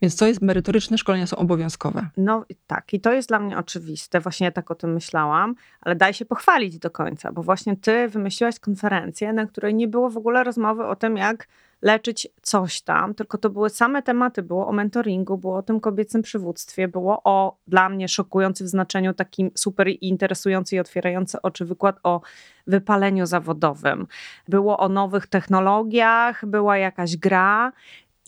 Więc 0.02 0.14
co 0.14 0.26
jest 0.26 0.42
merytoryczne, 0.42 0.98
szkolenia 0.98 1.26
są 1.26 1.36
obowiązkowe. 1.36 2.08
No 2.16 2.44
tak, 2.66 2.94
i 2.94 3.00
to 3.00 3.12
jest 3.12 3.28
dla 3.28 3.38
mnie 3.38 3.58
oczywiste, 3.58 4.20
właśnie 4.20 4.44
ja 4.44 4.50
tak 4.50 4.70
o 4.70 4.74
tym 4.74 4.92
myślałam, 4.92 5.54
ale 5.80 5.96
daj 5.96 6.14
się 6.14 6.24
pochwalić 6.24 6.78
do 6.78 6.90
końca, 6.90 7.32
bo 7.32 7.42
właśnie 7.42 7.76
ty 7.76 8.08
wymyśliłaś 8.08 8.58
konferencję, 8.58 9.32
na 9.32 9.46
której 9.46 9.74
nie 9.74 9.88
było 9.88 10.10
w 10.10 10.16
ogóle 10.16 10.44
rozmowy 10.44 10.84
o 10.84 10.96
tym, 10.96 11.16
jak 11.16 11.48
leczyć 11.82 12.28
coś 12.42 12.82
tam, 12.82 13.14
tylko 13.14 13.38
to 13.38 13.50
były 13.50 13.70
same 13.70 14.02
tematy. 14.02 14.42
Było 14.42 14.66
o 14.68 14.72
mentoringu, 14.72 15.38
było 15.38 15.56
o 15.56 15.62
tym 15.62 15.80
kobiecym 15.80 16.22
przywództwie, 16.22 16.88
było 16.88 17.20
o 17.24 17.56
dla 17.66 17.88
mnie 17.88 18.08
szokujący 18.08 18.64
w 18.64 18.68
znaczeniu 18.68 19.14
takim 19.14 19.50
super 19.54 19.88
interesujący 20.00 20.76
i 20.76 20.78
otwierający 20.78 21.42
oczy 21.42 21.64
wykład 21.64 21.96
o 22.02 22.20
wypaleniu 22.66 23.26
zawodowym. 23.26 24.06
Było 24.48 24.78
o 24.78 24.88
nowych 24.88 25.26
technologiach, 25.26 26.46
była 26.46 26.78
jakaś 26.78 27.16
gra. 27.16 27.72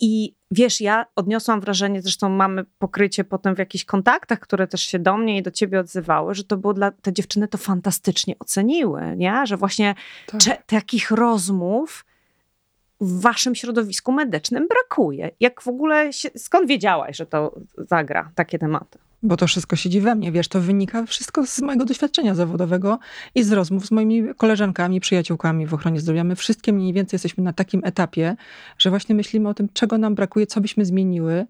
I 0.00 0.34
wiesz, 0.50 0.80
ja 0.80 1.06
odniosłam 1.16 1.60
wrażenie, 1.60 2.02
zresztą 2.02 2.28
mamy 2.28 2.64
pokrycie 2.78 3.24
potem 3.24 3.54
w 3.54 3.58
jakichś 3.58 3.84
kontaktach, 3.84 4.40
które 4.40 4.66
też 4.66 4.82
się 4.82 4.98
do 4.98 5.16
mnie 5.16 5.38
i 5.38 5.42
do 5.42 5.50
ciebie 5.50 5.80
odzywały, 5.80 6.34
że 6.34 6.44
to 6.44 6.56
było 6.56 6.74
dla, 6.74 6.90
te 6.90 7.12
dziewczyny 7.12 7.48
to 7.48 7.58
fantastycznie 7.58 8.34
oceniły, 8.38 9.16
nie? 9.16 9.46
Że 9.46 9.56
właśnie 9.56 9.94
tak. 10.26 10.66
takich 10.66 11.10
rozmów 11.10 12.04
w 13.04 13.20
waszym 13.20 13.54
środowisku 13.54 14.12
medycznym 14.12 14.68
brakuje. 14.68 15.30
Jak 15.40 15.62
w 15.62 15.68
ogóle, 15.68 16.12
się, 16.12 16.28
skąd 16.36 16.68
wiedziałaś, 16.68 17.16
że 17.16 17.26
to 17.26 17.54
zagra 17.76 18.30
takie 18.34 18.58
tematy? 18.58 18.98
Bo 19.24 19.36
to 19.36 19.46
wszystko 19.46 19.76
siedzi 19.76 20.00
we 20.00 20.14
mnie, 20.14 20.32
wiesz, 20.32 20.48
to 20.48 20.60
wynika 20.60 21.06
wszystko 21.06 21.46
z 21.46 21.60
mojego 21.60 21.84
doświadczenia 21.84 22.34
zawodowego 22.34 22.98
i 23.34 23.42
z 23.42 23.52
rozmów 23.52 23.86
z 23.86 23.90
moimi 23.90 24.34
koleżankami, 24.36 25.00
przyjaciółkami 25.00 25.66
w 25.66 25.74
ochronie 25.74 26.00
zdrowia. 26.00 26.24
My 26.24 26.36
wszystkie 26.36 26.72
mniej 26.72 26.92
więcej 26.92 27.14
jesteśmy 27.16 27.44
na 27.44 27.52
takim 27.52 27.80
etapie, 27.84 28.36
że 28.78 28.90
właśnie 28.90 29.14
myślimy 29.14 29.48
o 29.48 29.54
tym, 29.54 29.68
czego 29.72 29.98
nam 29.98 30.14
brakuje, 30.14 30.46
co 30.46 30.60
byśmy 30.60 30.84
zmieniły. 30.84 31.46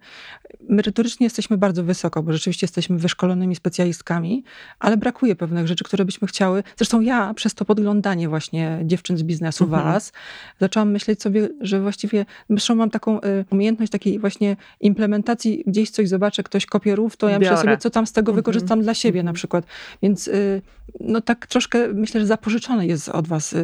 Merytorycznie 0.68 1.26
jesteśmy 1.26 1.58
bardzo 1.58 1.84
wysoko, 1.84 2.22
bo 2.22 2.32
rzeczywiście 2.32 2.64
jesteśmy 2.64 2.98
wyszkolonymi 2.98 3.56
specjalistkami, 3.56 4.44
ale 4.78 4.96
brakuje 4.96 5.36
pewnych 5.36 5.66
rzeczy, 5.66 5.84
które 5.84 6.04
byśmy 6.04 6.28
chciały. 6.28 6.62
Zresztą 6.76 7.00
ja 7.00 7.34
przez 7.34 7.54
to 7.54 7.64
podglądanie 7.64 8.28
właśnie 8.28 8.80
dziewczyn 8.84 9.16
z 9.16 9.22
biznesu 9.22 9.64
mhm. 9.64 9.84
was, 9.84 10.12
zaczęłam 10.60 10.90
myśleć 10.90 11.22
sobie, 11.22 11.48
że 11.60 11.80
właściwie, 11.80 12.26
zresztą 12.50 12.74
mam 12.74 12.90
taką 12.90 13.20
y, 13.20 13.44
umiejętność 13.50 13.92
takiej 13.92 14.18
właśnie 14.18 14.56
implementacji, 14.80 15.64
gdzieś 15.66 15.90
coś 15.90 16.08
zobaczę, 16.08 16.42
ktoś 16.42 16.66
kopierów, 16.66 17.16
to 17.16 17.28
ja 17.28 17.38
myślę 17.38 17.63
sobie, 17.64 17.78
co 17.78 17.90
tam 17.90 18.06
z 18.06 18.12
tego 18.12 18.32
mm 18.32 18.34
-hmm. 18.34 18.38
wykorzystam 18.38 18.82
dla 18.82 18.94
siebie 18.94 19.22
na 19.22 19.32
przykład. 19.32 19.64
Więc 20.02 20.28
y, 20.28 20.62
no 21.00 21.20
tak 21.20 21.46
troszkę 21.46 21.88
myślę, 21.88 22.20
że 22.20 22.26
zapożyczone 22.26 22.86
jest 22.86 23.08
od 23.08 23.28
was 23.28 23.52
y, 23.52 23.56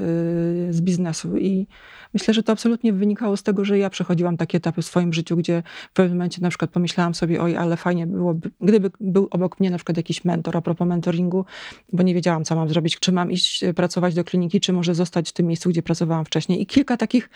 z 0.71 0.81
biznesu 0.81 1.37
i 1.37 1.67
myślę, 2.15 2.35
że 2.35 2.43
to 2.43 2.53
absolutnie 2.53 2.93
wynikało 2.93 3.37
z 3.37 3.43
tego, 3.43 3.65
że 3.65 3.79
ja 3.79 3.91
przechodziłam 3.91 4.37
takie 4.37 4.59
etapy 4.59 4.83
w 4.83 4.87
swoim 4.87 5.13
życiu, 5.13 5.37
gdzie 5.37 5.63
w 5.91 5.93
pewnym 5.93 6.19
momencie 6.19 6.43
na 6.43 6.49
przykład 6.49 6.71
pomyślałam 6.71 7.15
sobie, 7.15 7.43
oj, 7.43 7.57
ale 7.57 7.77
fajnie 7.77 8.07
byłoby, 8.07 8.51
gdyby 8.61 8.91
był 9.01 9.29
obok 9.31 9.61
mnie 9.61 9.71
na 9.71 9.77
przykład 9.77 9.97
jakiś 9.97 10.25
mentor 10.25 10.57
a 10.57 10.61
propos 10.61 10.89
mentoringu, 10.89 11.45
bo 11.93 12.03
nie 12.03 12.15
wiedziałam, 12.15 12.45
co 12.45 12.57
mam 12.57 12.69
zrobić, 12.69 12.99
czy 12.99 13.13
mam 13.13 13.33
iść 13.33 13.65
e, 13.65 13.75
pracować 13.75 14.15
do 14.15 14.25
kliniki, 14.25 14.61
czy 14.61 14.73
może 14.73 14.95
zostać 14.95 15.31
w 15.31 15.33
tym 15.33 15.47
miejscu, 15.47 15.71
gdzie 15.71 15.83
pracowałam 15.83 16.25
wcześniej. 16.25 16.63
I 16.63 16.67
kilka 16.67 16.97
takich 16.97 17.31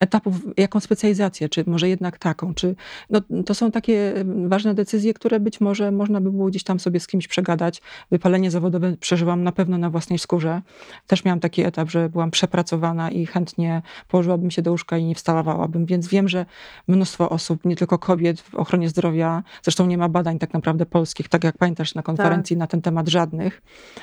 etapów, 0.00 0.34
jaką 0.56 0.80
specjalizację, 0.80 1.48
czy 1.48 1.64
może 1.66 1.88
jednak 1.88 2.18
taką, 2.18 2.54
czy 2.54 2.74
no, 3.10 3.20
to 3.46 3.54
są 3.54 3.70
takie 3.70 4.14
ważne 4.46 4.74
decyzje, 4.74 5.14
które 5.14 5.40
być 5.40 5.60
może 5.60 5.92
można 5.92 6.20
by 6.20 6.30
było 6.30 6.46
gdzieś 6.46 6.64
tam 6.64 6.80
sobie 6.80 7.00
z 7.00 7.06
kimś 7.06 7.28
przegadać. 7.28 7.82
Wypalenie 8.10 8.50
zawodowe 8.50 8.96
przeżyłam 8.96 9.44
na 9.44 9.52
pewno 9.52 9.78
na 9.78 9.90
własnej 9.90 10.18
skórze. 10.18 10.62
Też 11.06 11.24
miałam 11.24 11.40
taki 11.40 11.62
etap, 11.62 11.90
że 11.90 12.08
byłam 12.08 12.30
przepracowana 12.30 13.10
i 13.10 13.26
chętnie 13.26 13.82
położyłabym 14.20 14.50
się 14.50 14.62
do 14.62 14.70
łóżka 14.70 14.98
i 14.98 15.04
nie 15.04 15.14
wstawałabym, 15.14 15.86
więc 15.86 16.08
wiem, 16.08 16.28
że 16.28 16.46
mnóstwo 16.88 17.30
osób, 17.30 17.64
nie 17.64 17.76
tylko 17.76 17.98
kobiet 17.98 18.40
w 18.40 18.54
ochronie 18.54 18.88
zdrowia, 18.88 19.42
zresztą 19.62 19.86
nie 19.86 19.98
ma 19.98 20.08
badań 20.08 20.38
tak 20.38 20.54
naprawdę 20.54 20.86
polskich, 20.86 21.28
tak 21.28 21.44
jak 21.44 21.58
pamiętasz 21.58 21.94
na 21.94 22.02
konferencji 22.02 22.56
tak. 22.56 22.58
na 22.58 22.66
ten 22.66 22.82
temat 22.82 23.08
żadnych, 23.08 23.62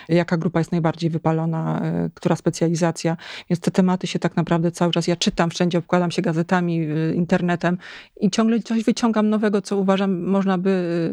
jaka 0.10 0.38
grupa 0.38 0.60
jest 0.60 0.72
najbardziej 0.72 1.10
wypalona, 1.10 1.82
y, 2.06 2.10
która 2.14 2.36
specjalizacja, 2.36 3.18
więc 3.50 3.60
te 3.60 3.72
tematy 3.72 4.08
się 4.08 4.20
tak 4.20 4.36
naprawdę 4.36 4.72
cały 4.72 4.92
czas, 4.92 5.08
ja 5.08 5.16
czytam 5.16 5.50
wszędzie, 5.50 5.78
obkładam 5.78 6.12
się 6.12 6.22
gazetami, 6.22 6.82
y, 6.82 7.14
internetem 7.16 7.78
i 8.20 8.30
ciągle 8.32 8.60
coś 8.60 8.84
wyciągam 8.84 9.30
nowego, 9.30 9.62
co 9.62 9.78
uważam 9.78 10.24
można 10.24 10.58
by, 10.58 10.70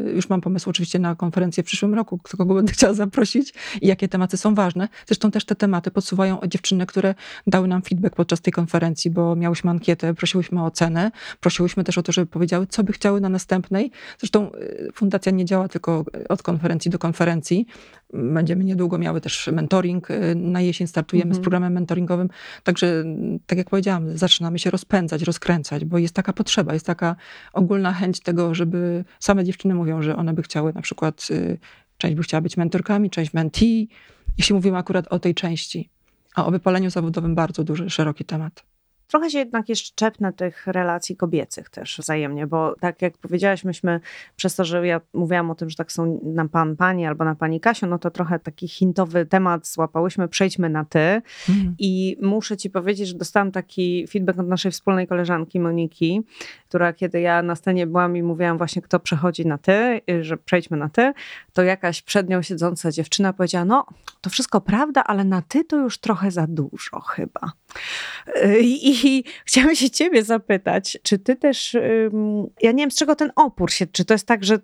y, 0.09 0.13
już 0.13 0.29
mam 0.29 0.41
pomysł 0.41 0.71
oczywiście 0.71 0.99
na 0.99 1.15
konferencję 1.15 1.63
w 1.63 1.67
przyszłym 1.67 1.95
roku, 1.95 2.21
kogo 2.39 2.55
będę 2.55 2.73
chciała 2.73 2.95
zaprosić 2.95 3.55
i 3.83 3.87
jakie 3.87 4.09
tematy 4.09 4.37
są 4.37 4.55
ważne. 4.55 4.89
Zresztą 5.07 5.31
też 5.31 5.45
te 5.45 5.55
tematy 5.55 5.91
podsuwają 5.91 6.39
dziewczyny, 6.49 6.87
które 6.87 7.15
dały 7.47 7.69
nam 7.69 7.83
feedback 7.83 8.17
podczas 8.17 8.41
tej 8.41 8.53
konferencji, 8.53 8.94
bo 9.11 9.37
miałyśmy 9.37 9.71
ankietę, 9.71 10.15
prosiłyśmy 10.15 10.63
o 10.63 10.65
ocenę, 10.65 11.11
prosiłyśmy 11.41 11.85
też 11.85 11.99
o 11.99 12.03
to, 12.03 12.13
żeby 12.13 12.27
powiedziały, 12.27 12.67
co 12.67 12.85
by 12.85 12.93
chciały 12.93 13.21
na 13.21 13.29
następnej. 13.29 13.91
Zresztą 14.19 14.51
fundacja 14.95 15.33
nie 15.33 15.45
działa 15.45 15.69
tylko 15.69 16.05
od 16.29 16.43
konferencji 16.43 16.91
do 16.91 16.99
konferencji. 16.99 17.67
Będziemy 18.13 18.65
niedługo 18.65 18.99
miały 18.99 19.21
też 19.21 19.51
mentoring. 19.53 20.09
Na 20.35 20.61
jesień 20.61 20.87
startujemy 20.87 21.25
mm 21.25 21.35
-hmm. 21.35 21.41
z 21.41 21.43
programem 21.43 21.73
mentoringowym. 21.73 22.29
Także, 22.63 23.05
tak 23.47 23.59
jak 23.59 23.71
powiedziałam, 23.71 24.19
zaczynamy 24.19 24.59
się 24.59 24.71
rozpędzać, 24.71 25.23
rozkręcać, 25.23 25.85
bo 25.85 25.99
jest 25.99 26.15
taka 26.15 26.33
potrzeba, 26.33 26.75
jest 26.75 26.87
taka 26.87 27.17
ogólna 27.53 27.93
chęć 27.93 28.21
tego, 28.21 28.55
żeby 28.55 29.05
same 29.21 29.45
dziewczyny 29.45 29.75
mówią, 29.75 30.03
że 30.03 30.17
one 30.17 30.35
by 30.35 30.43
chciały 30.43 30.73
na 30.73 30.83
przykład, 30.83 31.27
y, 31.31 31.59
część 31.99 32.15
by 32.17 32.23
chciała 32.23 32.41
być 32.41 32.57
mentorkami, 32.57 33.11
część 33.11 33.35
mentee, 33.35 33.89
jeśli 34.39 34.55
mówimy 34.55 34.77
akurat 34.77 35.09
o 35.09 35.19
tej 35.19 35.35
części. 35.35 35.91
A 36.35 36.47
o 36.47 36.51
wypaleniu 36.51 36.91
zawodowym 36.91 37.35
bardzo 37.35 37.65
duży, 37.65 37.91
szeroki 37.91 38.25
temat. 38.25 38.74
Trochę 39.07 39.31
się 39.31 39.39
jednak 39.39 39.69
jeszcze 39.69 39.93
czepnę 39.95 40.33
tych 40.33 40.67
relacji 40.67 41.17
kobiecych 41.17 41.71
też 41.71 41.99
wzajemnie, 41.99 42.47
bo 42.47 42.75
tak 42.81 43.03
jak 43.03 43.19
powiedziałaś, 43.19 43.65
myśmy 43.65 44.01
przez 44.37 44.57
to, 44.57 44.65
że 44.65 44.87
ja 44.87 45.01
mówiłam 45.13 45.51
o 45.51 45.55
tym, 45.55 45.71
że 45.71 45.77
tak 45.77 45.93
są 45.93 46.21
na 46.23 46.49
pan 46.49 46.77
pani 46.77 47.07
albo 47.07 47.25
na 47.25 47.35
pani 47.35 47.61
Kasiu, 47.61 47.87
no 47.87 47.99
to 47.99 48.11
trochę 48.11 48.39
taki 48.39 48.69
hintowy 48.69 49.27
temat 49.27 49.67
złapałyśmy, 49.67 50.29
przejdźmy 50.29 50.69
na 50.71 50.85
ty. 50.85 50.99
Mhm. 50.99 51.75
I 51.79 52.17
muszę 52.23 52.57
ci 52.57 52.71
powiedzieć, 52.71 53.09
że 53.09 53.15
dostałam 53.15 53.53
taki 53.53 54.07
feedback 54.07 54.39
od 54.39 54.49
naszej 54.49 54.73
wspólnej 54.73 55.07
koleżanki 55.07 55.61
Moniki, 55.61 56.23
która 56.75 56.93
kiedy 56.93 57.21
ja 57.21 57.43
na 57.43 57.57
scenie 57.57 57.87
byłam 57.87 58.17
i 58.17 58.23
mówiłam 58.23 58.59
właśnie, 58.59 58.83
kto 58.83 59.01
przechodzi 59.01 59.47
na 59.47 59.59
ty, 59.59 60.01
że 60.21 60.37
przejdźmy 60.37 60.77
na 60.77 60.89
ty, 60.89 61.13
to 61.53 61.63
jakaś 61.63 62.03
przed 62.03 62.29
nią 62.29 62.43
siedząca 62.43 62.91
dziewczyna 62.91 63.33
powiedziała, 63.33 63.65
no 63.65 63.87
to 64.21 64.31
wszystko 64.31 64.61
prawda, 64.61 65.05
ale 65.05 65.25
na 65.25 65.43
ty 65.43 65.65
to 65.65 65.77
już 65.77 65.99
trochę 65.99 66.31
za 66.31 66.47
dużo 66.47 67.01
chyba. 67.01 67.53
I, 68.61 69.07
i 69.07 69.25
chciałam 69.45 69.75
się 69.75 69.91
ciebie 69.91 70.25
zapytać, 70.25 70.99
czy 71.03 71.19
ty 71.19 71.37
też, 71.37 71.77
ja 72.63 72.73
nie 72.73 72.83
wiem 72.83 72.91
z 72.91 72.97
czego 72.97 73.17
ten 73.17 73.33
opór 73.37 73.71
się, 73.73 73.87
czy 73.87 74.05
to 74.05 74.15
jest 74.15 74.27
tak, 74.27 74.45
że 74.45 74.59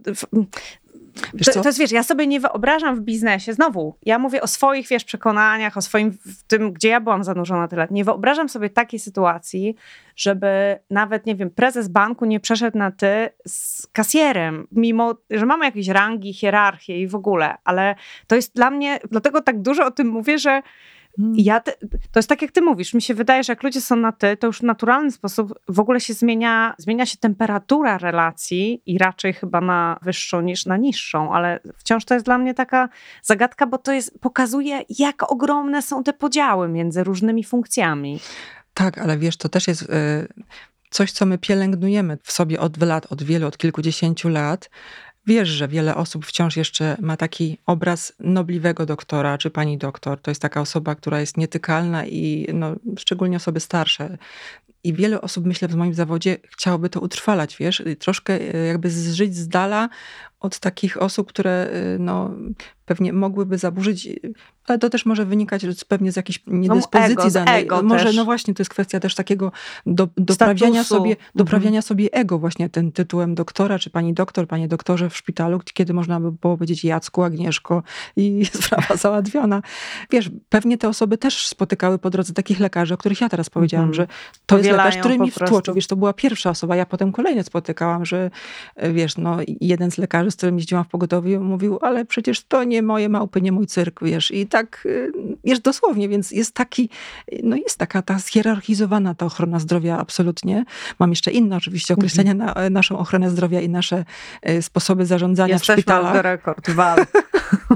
to, 1.44 1.62
to, 1.62 1.68
jest, 1.68 1.78
wiesz, 1.78 1.92
ja 1.92 2.02
sobie 2.02 2.26
nie 2.26 2.40
wyobrażam 2.40 2.96
w 2.96 3.00
biznesie, 3.00 3.52
znowu, 3.52 3.94
ja 4.02 4.18
mówię 4.18 4.42
o 4.42 4.46
swoich, 4.46 4.88
wiesz, 4.88 5.04
przekonaniach, 5.04 5.76
o 5.76 5.82
swoim, 5.82 6.10
w 6.10 6.42
tym, 6.42 6.72
gdzie 6.72 6.88
ja 6.88 7.00
byłam 7.00 7.24
zanurzona 7.24 7.68
tyle 7.68 7.82
lat. 7.82 7.90
Nie 7.90 8.04
wyobrażam 8.04 8.48
sobie 8.48 8.70
takiej 8.70 9.00
sytuacji, 9.00 9.74
żeby 10.16 10.78
nawet, 10.90 11.26
nie 11.26 11.36
wiem, 11.36 11.50
prezes 11.50 11.88
banku 11.88 12.24
nie 12.24 12.40
przeszedł 12.40 12.78
na 12.78 12.90
ty 12.90 13.28
z 13.46 13.86
kasjerem, 13.86 14.66
mimo, 14.72 15.14
że 15.30 15.46
mamy 15.46 15.64
jakieś 15.64 15.88
rangi, 15.88 16.34
hierarchię 16.34 17.00
i 17.00 17.06
w 17.06 17.14
ogóle, 17.14 17.54
ale 17.64 17.94
to 18.26 18.36
jest 18.36 18.54
dla 18.54 18.70
mnie, 18.70 19.00
dlatego 19.10 19.40
tak 19.40 19.62
dużo 19.62 19.86
o 19.86 19.90
tym 19.90 20.08
mówię, 20.08 20.38
że. 20.38 20.62
Ja 21.18 21.60
te, 21.60 21.72
to 22.12 22.18
jest 22.18 22.28
tak, 22.28 22.42
jak 22.42 22.52
ty 22.52 22.62
mówisz. 22.62 22.94
Mi 22.94 23.02
się 23.02 23.14
wydaje, 23.14 23.44
że 23.44 23.52
jak 23.52 23.62
ludzie 23.62 23.80
są 23.80 23.96
na 23.96 24.12
ty, 24.12 24.36
to 24.36 24.46
już 24.46 24.58
w 24.58 24.62
naturalny 24.62 25.10
sposób 25.10 25.54
w 25.68 25.80
ogóle 25.80 26.00
się 26.00 26.14
zmienia, 26.14 26.74
zmienia 26.78 27.06
się 27.06 27.16
temperatura 27.16 27.98
relacji 27.98 28.82
i 28.86 28.98
raczej 28.98 29.32
chyba 29.32 29.60
na 29.60 29.98
wyższą 30.02 30.40
niż 30.40 30.66
na 30.66 30.76
niższą, 30.76 31.32
ale 31.32 31.60
wciąż 31.76 32.04
to 32.04 32.14
jest 32.14 32.26
dla 32.26 32.38
mnie 32.38 32.54
taka 32.54 32.88
zagadka, 33.22 33.66
bo 33.66 33.78
to 33.78 33.92
jest, 33.92 34.20
pokazuje, 34.20 34.84
jak 34.98 35.32
ogromne 35.32 35.82
są 35.82 36.04
te 36.04 36.12
podziały 36.12 36.68
między 36.68 37.04
różnymi 37.04 37.44
funkcjami. 37.44 38.20
Tak, 38.74 38.98
ale 38.98 39.18
wiesz, 39.18 39.36
to 39.36 39.48
też 39.48 39.68
jest. 39.68 39.82
Yy 39.82 40.28
coś, 40.90 41.12
co 41.12 41.26
my 41.26 41.38
pielęgnujemy 41.38 42.18
w 42.22 42.32
sobie 42.32 42.60
od 42.60 42.82
lat, 42.82 43.12
od 43.12 43.22
wielu, 43.22 43.46
od 43.46 43.58
kilkudziesięciu 43.58 44.28
lat, 44.28 44.70
Wiesz, 45.26 45.48
że 45.48 45.68
wiele 45.68 45.94
osób 45.94 46.26
wciąż 46.26 46.56
jeszcze 46.56 46.96
ma 47.00 47.16
taki 47.16 47.58
obraz 47.66 48.12
nobliwego 48.20 48.86
doktora 48.86 49.38
czy 49.38 49.50
pani 49.50 49.78
doktor. 49.78 50.20
To 50.20 50.30
jest 50.30 50.42
taka 50.42 50.60
osoba, 50.60 50.94
która 50.94 51.20
jest 51.20 51.36
nietykalna 51.36 52.06
i 52.06 52.46
no, 52.54 52.76
szczególnie 52.98 53.36
osoby 53.36 53.60
starsze. 53.60 54.18
I 54.84 54.94
wiele 54.94 55.20
osób, 55.20 55.46
myślę, 55.46 55.68
w 55.68 55.74
moim 55.74 55.94
zawodzie 55.94 56.36
chciałoby 56.50 56.90
to 56.90 57.00
utrwalać, 57.00 57.56
wiesz, 57.56 57.82
troszkę 57.98 58.54
e, 58.54 58.66
jakby 58.66 58.90
żyć 58.90 59.36
z 59.36 59.48
dala 59.48 59.88
od 60.40 60.58
takich 60.58 61.02
osób, 61.02 61.28
które 61.28 61.70
y, 61.94 61.98
no, 61.98 62.30
pewnie 62.84 63.12
mogłyby 63.12 63.58
zaburzyć, 63.58 64.08
ale 64.66 64.78
to 64.78 64.90
też 64.90 65.06
może 65.06 65.24
wynikać 65.24 65.66
pewnie 65.88 66.12
z 66.12 66.16
jakiejś 66.16 66.42
no, 66.46 66.56
niedyspozycji 66.56 67.16
no, 67.16 67.22
ego, 67.22 67.30
danej. 67.30 67.62
Ego 67.62 67.82
może, 67.82 68.04
też. 68.04 68.16
no 68.16 68.24
właśnie, 68.24 68.54
to 68.54 68.60
jest 68.60 68.70
kwestia 68.70 69.00
też 69.00 69.14
takiego 69.14 69.52
do, 69.86 70.08
doprawiania, 70.16 70.84
sobie, 70.84 71.16
doprawiania 71.34 71.78
mhm. 71.78 71.82
sobie 71.82 72.08
ego 72.12 72.38
właśnie 72.38 72.68
tym 72.68 72.92
tytułem 72.92 73.34
doktora, 73.34 73.78
czy 73.78 73.90
pani 73.90 74.14
doktor, 74.14 74.46
panie 74.46 74.68
doktorze 74.68 75.10
w 75.10 75.16
szpitalu, 75.16 75.60
kiedy 75.74 75.94
można 75.94 76.20
by 76.20 76.32
było 76.32 76.56
powiedzieć 76.56 76.84
Jacku, 76.84 77.22
Agnieszko 77.22 77.82
i 78.16 78.44
sprawa 78.62 78.96
załatwiona. 78.96 79.62
Wiesz, 80.10 80.30
pewnie 80.48 80.78
te 80.78 80.88
osoby 80.88 81.18
też 81.18 81.46
spotykały 81.46 81.98
po 81.98 82.10
drodze 82.10 82.32
takich 82.32 82.60
lekarzy, 82.60 82.94
o 82.94 82.96
których 82.96 83.20
ja 83.20 83.28
teraz 83.28 83.50
powiedziałam, 83.50 83.88
mhm. 83.88 83.94
że 83.94 84.14
to 84.46 84.56
Powielają 84.56 84.69
jest 84.70 84.84
lekarz, 84.84 84.96
który 84.96 85.18
mi 85.18 85.30
wtłoczył. 85.30 85.74
Wiesz, 85.74 85.86
to 85.86 85.96
była 85.96 86.12
pierwsza 86.12 86.50
osoba, 86.50 86.76
ja 86.76 86.86
potem 86.86 87.12
kolejne 87.12 87.44
spotykałam, 87.44 88.04
że 88.04 88.30
wiesz, 88.92 89.16
no 89.16 89.36
jeden 89.60 89.90
z 89.90 89.98
lekarzy 89.98 90.30
z 90.30 90.36
którym 90.36 90.56
jeździłam 90.56 90.84
w 90.84 90.88
pogotowiu, 90.88 91.40
mówił, 91.40 91.78
ale 91.82 92.04
przecież 92.04 92.44
to 92.44 92.64
nie 92.64 92.82
moje 92.82 93.08
małpy, 93.08 93.40
nie 93.40 93.52
mój 93.52 93.66
cyrk, 93.66 94.00
wiesz. 94.02 94.30
I 94.30 94.46
tak, 94.46 94.82
y, 94.86 95.12
wiesz, 95.44 95.60
dosłownie, 95.60 96.08
więc 96.08 96.30
jest 96.30 96.54
taki, 96.54 96.90
no 97.42 97.56
jest 97.56 97.78
taka 97.78 98.02
ta 98.02 98.18
zhierarchizowana 98.18 99.14
ta 99.14 99.26
ochrona 99.26 99.58
zdrowia 99.58 99.98
absolutnie. 99.98 100.64
Mam 100.98 101.10
jeszcze 101.10 101.30
inne 101.30 101.56
oczywiście 101.56 101.94
określenia 101.94 102.32
mhm. 102.32 102.54
na 102.54 102.70
naszą 102.70 102.98
ochronę 102.98 103.30
zdrowia 103.30 103.60
i 103.60 103.68
nasze 103.68 104.04
sposoby 104.60 105.06
zarządzania 105.06 105.52
Jesteśmy 105.52 105.74
w 105.74 105.78
szpitalach. 105.78 106.14
Jesteśmy 106.14 106.22
rekord, 106.22 106.70
wal. 106.70 107.06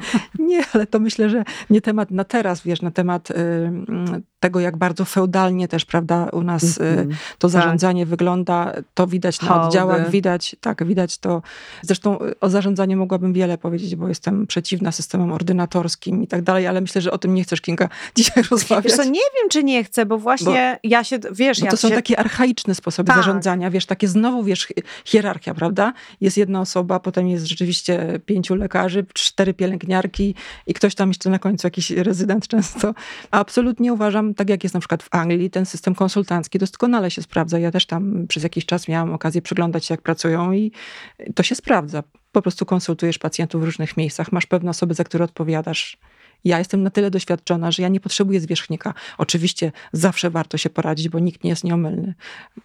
nie, 0.38 0.64
ale 0.72 0.87
to 0.87 0.98
myślę, 1.00 1.30
że 1.30 1.44
nie 1.70 1.80
temat 1.80 2.11
na 2.11 2.24
teraz, 2.24 2.62
wiesz, 2.62 2.83
na 2.83 2.90
temat 2.90 3.30
y, 3.30 3.35
tego, 4.40 4.61
jak 4.61 4.76
bardzo 4.76 5.04
feudalnie 5.04 5.68
też, 5.68 5.85
prawda, 5.85 6.28
u 6.33 6.42
nas 6.42 6.80
mm 6.80 7.09
-hmm. 7.09 7.14
to 7.38 7.48
tak. 7.48 7.50
zarządzanie 7.50 8.02
tak. 8.02 8.09
wygląda. 8.09 8.72
To 8.94 9.07
widać 9.07 9.42
na 9.42 9.48
Hołdy. 9.48 9.66
oddziałach, 9.66 10.11
widać, 10.11 10.57
tak, 10.61 10.87
widać 10.87 11.18
to. 11.18 11.42
Zresztą 11.83 12.18
o 12.40 12.48
zarządzaniu 12.48 12.96
mogłabym 12.96 13.33
wiele 13.33 13.59
powiedzieć, 13.59 13.96
bo 13.96 14.09
jestem 14.09 14.46
przeciwna 14.46 14.92
systemom 14.92 15.33
ordynatorskim 15.33 16.22
i 16.22 16.26
tak 16.26 16.42
dalej, 16.42 16.66
ale 16.66 16.80
myślę, 16.80 17.00
że 17.00 17.11
o 17.11 17.18
tym 17.18 17.35
nie 17.35 17.44
chcesz, 17.44 17.61
Kinga, 17.61 17.88
dzisiaj 18.16 18.44
rozmawiać. 18.50 18.85
Wiesz 18.85 18.96
co, 18.96 19.04
nie 19.04 19.11
wiem, 19.11 19.48
czy 19.50 19.64
nie 19.64 19.85
chcę, 19.85 20.07
bo 20.07 20.18
właśnie 20.18 20.78
bo, 20.83 20.88
ja 20.88 21.04
się, 21.04 21.18
wiesz... 21.33 21.61
Bo 21.61 21.66
ja 21.66 21.70
to 21.70 21.76
są 21.76 21.88
się... 21.88 21.94
takie 21.94 22.18
archaiczne 22.18 22.74
sposoby 22.74 23.07
tak. 23.07 23.16
zarządzania, 23.16 23.70
wiesz, 23.70 23.87
takie 23.87 24.09
znowu, 24.09 24.42
wiesz, 24.42 24.68
hierarchia, 25.04 25.54
prawda? 25.54 25.92
Jest 26.20 26.37
jedna 26.37 26.61
osoba, 26.61 27.00
potem 27.00 27.28
jest 27.28 27.46
rzeczywiście 27.46 28.20
pięciu 28.26 28.54
lekarzy, 28.54 29.07
cztery 29.14 29.54
pielęgniarki 29.54 29.83
i 30.66 30.74
ktoś 30.74 30.94
tam 30.94 31.08
jeszcze 31.08 31.30
na 31.30 31.38
końcu, 31.38 31.66
jakiś 31.66 31.90
rezydent 31.90 32.48
często. 32.48 32.94
Absolutnie 33.30 33.92
uważam, 33.92 34.34
tak 34.34 34.50
jak 34.50 34.62
jest 34.62 34.74
na 34.74 34.80
przykład 34.80 35.02
w 35.02 35.08
Anglii, 35.10 35.50
ten 35.50 35.66
system 35.66 35.94
konsultancki 35.94 36.58
doskonale 36.58 37.10
się 37.10 37.22
sprawdza. 37.22 37.58
Ja 37.58 37.70
też 37.70 37.86
tam 37.86 38.26
przez 38.28 38.42
jakiś 38.42 38.66
czas 38.66 38.88
miałam 38.88 39.12
okazję 39.12 39.42
przyglądać 39.42 39.86
się, 39.86 39.94
jak 39.94 40.02
pracują 40.02 40.52
i 40.52 40.72
to 41.34 41.42
się 41.42 41.54
sprawdza. 41.54 42.02
Po 42.32 42.42
prostu 42.42 42.66
konsultujesz 42.66 43.18
pacjentów 43.18 43.62
w 43.62 43.64
różnych 43.64 43.96
miejscach, 43.96 44.32
masz 44.32 44.46
pewne 44.46 44.70
osoby, 44.70 44.94
za 44.94 45.04
które 45.04 45.24
odpowiadasz 45.24 45.98
ja 46.44 46.59
jestem 46.59 46.83
na 46.83 46.90
tyle 46.90 47.11
doświadczona, 47.11 47.70
że 47.70 47.83
ja 47.83 47.88
nie 47.88 48.00
potrzebuję 48.00 48.40
zwierzchnika. 48.40 48.94
Oczywiście 49.18 49.72
zawsze 49.92 50.30
warto 50.30 50.59
się 50.59 50.70
poradzić, 50.70 51.09
bo 51.09 51.18
nikt 51.18 51.44
nie 51.44 51.50
jest 51.50 51.64
nieomylny. 51.64 52.14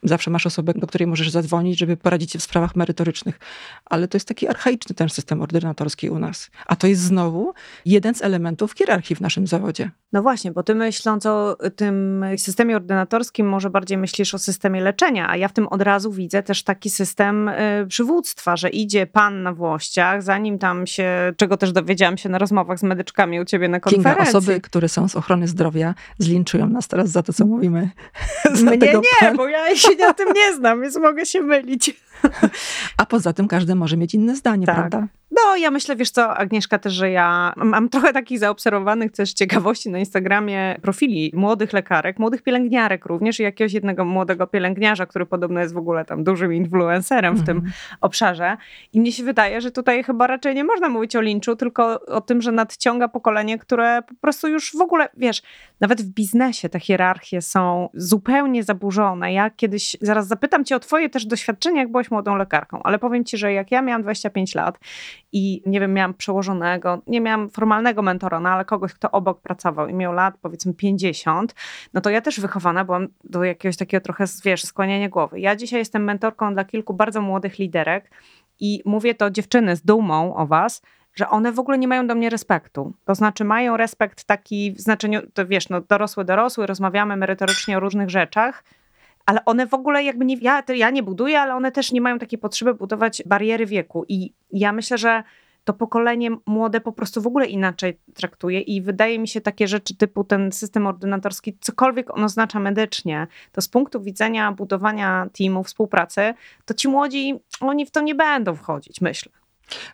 Zawsze 0.03 0.31
masz 0.31 0.45
osobę, 0.45 0.73
do 0.73 0.87
której 0.87 1.07
możesz 1.07 1.29
zadzwonić, 1.29 1.79
żeby 1.79 1.97
poradzić 1.97 2.31
się 2.31 2.39
w 2.39 2.43
sprawach 2.43 2.75
merytorycznych. 2.75 3.39
Ale 3.85 4.07
to 4.07 4.15
jest 4.15 4.27
taki 4.27 4.47
archaiczny 4.47 4.95
ten 4.95 5.09
system 5.09 5.41
ordynatorski 5.41 6.09
u 6.09 6.19
nas. 6.19 6.51
A 6.65 6.75
to 6.75 6.87
jest 6.87 7.01
znowu 7.01 7.53
jeden 7.85 8.15
z 8.15 8.21
elementów 8.21 8.73
hierarchii 8.73 9.15
w 9.15 9.21
naszym 9.21 9.47
zawodzie. 9.47 9.91
No 10.13 10.21
właśnie, 10.21 10.51
bo 10.51 10.63
ty 10.63 10.75
myśląc 10.75 11.25
o 11.25 11.57
tym 11.75 12.25
systemie 12.37 12.75
ordynatorskim, 12.75 13.49
może 13.49 13.69
bardziej 13.69 13.97
myślisz 13.97 14.33
o 14.33 14.39
systemie 14.39 14.81
leczenia, 14.81 15.29
a 15.29 15.37
ja 15.37 15.47
w 15.47 15.53
tym 15.53 15.67
od 15.67 15.81
razu 15.81 16.11
widzę 16.11 16.43
też 16.43 16.63
taki 16.63 16.89
system 16.89 17.49
y, 17.49 17.85
przywództwa, 17.89 18.55
że 18.55 18.69
idzie 18.69 19.07
pan 19.07 19.43
na 19.43 19.53
włościach, 19.53 20.23
zanim 20.23 20.59
tam 20.59 20.87
się, 20.87 21.33
czego 21.37 21.57
też 21.57 21.71
dowiedziałam 21.71 22.17
się 22.17 22.29
na 22.29 22.37
rozmowach 22.37 22.79
z 22.79 22.83
medyczkami 22.83 23.39
u 23.39 23.45
ciebie 23.45 23.68
na 23.69 23.79
konferencji. 23.79 24.25
Kinga, 24.25 24.39
osoby, 24.39 24.61
które 24.61 24.89
są 24.89 25.07
z 25.07 25.15
ochrony 25.15 25.47
zdrowia, 25.47 25.95
zlinczują 26.17 26.69
nas 26.69 26.87
teraz 26.87 27.09
za 27.09 27.23
to, 27.23 27.33
co 27.33 27.45
mówimy. 27.45 27.89
Mnie 28.63 28.77
nie, 28.77 29.01
pana. 29.19 29.37
bo 29.37 29.47
ja 29.47 29.75
się 29.75 29.95
na 29.99 30.13
tym 30.13 30.27
nie 30.35 30.55
znam, 30.55 30.81
więc 30.81 30.97
mogę 30.97 31.25
się 31.25 31.41
mylić. 31.41 31.95
A 32.97 33.05
poza 33.05 33.33
tym 33.33 33.47
każdy 33.47 33.75
może 33.75 33.97
mieć 33.97 34.13
inne 34.13 34.35
zdanie, 34.35 34.65
Tak. 34.65 34.75
prawda? 34.75 35.07
No, 35.31 35.55
ja 35.55 35.71
myślę, 35.71 35.95
wiesz 35.95 36.11
co, 36.11 36.37
Agnieszka, 36.37 36.79
też, 36.79 36.93
że 36.93 37.11
ja 37.11 37.53
mam 37.55 37.89
trochę 37.89 38.13
takich 38.13 38.39
zaobserwowanych 38.39 39.11
też 39.11 39.33
ciekawości 39.33 39.89
na 39.89 39.99
Instagramie 39.99 40.75
profili 40.81 41.31
młodych 41.35 41.73
lekarek, 41.73 42.19
młodych 42.19 42.41
pielęgniarek 42.41 43.05
również 43.05 43.39
i 43.39 43.43
jakiegoś 43.43 43.73
jednego 43.73 44.05
młodego 44.05 44.47
pielęgniarza, 44.47 45.05
który 45.05 45.25
podobno 45.25 45.59
jest 45.59 45.73
w 45.73 45.77
ogóle 45.77 46.05
tam 46.05 46.23
dużym 46.23 46.53
influencerem 46.53 47.35
w 47.35 47.45
tym 47.45 47.57
Mhm. 47.57 47.73
obszarze. 48.01 48.57
I 48.93 48.99
mnie 48.99 49.11
się 49.11 49.23
wydaje, 49.23 49.61
że 49.61 49.71
tutaj 49.71 50.03
chyba 50.03 50.27
raczej 50.27 50.55
nie 50.55 50.63
można 50.63 50.89
mówić 50.89 51.15
o 51.15 51.21
linczu, 51.21 51.55
tylko 51.55 52.05
o 52.05 52.21
tym, 52.21 52.41
że 52.41 52.51
nadciąga 52.51 53.07
pokolenie, 53.07 53.59
które 53.59 54.01
po 54.07 54.15
prostu 54.21 54.47
już 54.47 54.71
w 54.77 54.81
ogóle, 54.81 55.09
wiesz, 55.17 55.41
nawet 55.81 56.01
w 56.01 56.05
biznesie 56.05 56.69
te 56.69 56.79
hierarchie 56.79 57.41
są 57.41 57.89
zupełnie 57.93 58.63
zaburzone. 58.63 59.33
Ja 59.33 59.49
kiedyś, 59.49 59.97
zaraz 60.01 60.27
zapytam 60.27 60.65
cię 60.65 60.75
o 60.75 60.79
twoje 60.79 61.09
też 61.09 61.25
doświadczenie, 61.25 61.79
jak 61.79 61.91
byłaś 61.91 62.08
młodą 62.11 62.35
lekarką, 62.35 62.83
ale 62.83 62.99
powiem 62.99 63.25
ci, 63.25 63.37
że 63.37 63.53
jak 63.53 63.71
ja 63.71 63.81
miałam 63.81 64.01
25 64.01 64.55
lat 64.55 64.79
i 65.31 65.61
nie 65.65 65.79
wiem, 65.79 65.93
miałam 65.93 66.13
przełożonego, 66.13 67.01
nie 67.07 67.21
miałam 67.21 67.49
formalnego 67.49 68.01
mentora, 68.01 68.39
no 68.39 68.49
ale 68.49 68.65
kogoś, 68.65 68.93
kto 68.93 69.11
obok 69.11 69.41
pracował 69.41 69.87
i 69.87 69.93
miał 69.93 70.13
lat 70.13 70.37
powiedzmy 70.41 70.73
50, 70.73 71.55
no 71.93 72.01
to 72.01 72.09
ja 72.09 72.21
też 72.21 72.39
wychowana 72.39 72.85
byłam 72.85 73.07
do 73.23 73.43
jakiegoś 73.43 73.77
takiego 73.77 74.03
trochę, 74.03 74.25
wiesz, 74.45 74.63
skłaniania 74.63 75.09
głowy. 75.09 75.39
Ja 75.39 75.55
dzisiaj 75.55 75.79
jestem 75.79 76.03
mentorką 76.03 76.53
dla 76.53 76.65
kilku 76.65 76.93
bardzo 76.93 77.21
młodych 77.21 77.59
liderek 77.59 78.11
i 78.59 78.81
mówię 78.85 79.15
to 79.15 79.29
dziewczyny 79.29 79.75
z 79.75 79.81
dumą 79.81 80.35
o 80.35 80.47
was, 80.47 80.81
że 81.13 81.29
one 81.29 81.51
w 81.51 81.59
ogóle 81.59 81.77
nie 81.77 81.87
mają 81.87 82.07
do 82.07 82.15
mnie 82.15 82.29
respektu. 82.29 82.93
To 83.05 83.15
znaczy 83.15 83.43
mają 83.43 83.77
respekt 83.77 84.23
taki 84.23 84.71
w 84.71 84.79
znaczeniu, 84.79 85.21
to 85.33 85.47
wiesz, 85.47 85.69
no 85.69 85.81
dorosły, 85.81 86.25
dorosły, 86.25 86.67
rozmawiamy 86.67 87.15
merytorycznie 87.15 87.77
o 87.77 87.79
różnych 87.79 88.09
rzeczach, 88.09 88.63
ale 89.29 89.45
one 89.45 89.67
w 89.67 89.73
ogóle 89.73 90.03
jakby 90.03 90.25
nie, 90.25 90.37
ja, 90.41 90.63
ja 90.75 90.89
nie 90.89 91.03
buduję, 91.03 91.41
ale 91.41 91.55
one 91.55 91.71
też 91.71 91.91
nie 91.91 92.01
mają 92.01 92.19
takiej 92.19 92.39
potrzeby 92.39 92.73
budować 92.73 93.23
bariery 93.25 93.65
wieku. 93.65 94.05
I 94.07 94.33
ja 94.51 94.71
myślę, 94.71 94.97
że 94.97 95.23
to 95.63 95.73
pokolenie 95.73 96.29
młode 96.45 96.81
po 96.81 96.91
prostu 96.91 97.21
w 97.21 97.27
ogóle 97.27 97.45
inaczej 97.45 97.99
traktuje 98.13 98.61
i 98.61 98.81
wydaje 98.81 99.19
mi 99.19 99.27
się 99.27 99.41
takie 99.41 99.67
rzeczy 99.67 99.95
typu 99.95 100.23
ten 100.23 100.51
system 100.51 100.87
ordynatorski, 100.87 101.57
cokolwiek 101.61 102.17
on 102.17 102.23
oznacza 102.23 102.59
medycznie, 102.59 103.27
to 103.51 103.61
z 103.61 103.67
punktu 103.67 104.01
widzenia 104.01 104.51
budowania 104.51 105.27
teamu, 105.37 105.63
współpracy, 105.63 106.33
to 106.65 106.73
ci 106.73 106.87
młodzi, 106.87 107.39
oni 107.61 107.85
w 107.85 107.91
to 107.91 108.01
nie 108.01 108.15
będą 108.15 108.55
wchodzić, 108.55 109.01
myślę. 109.01 109.31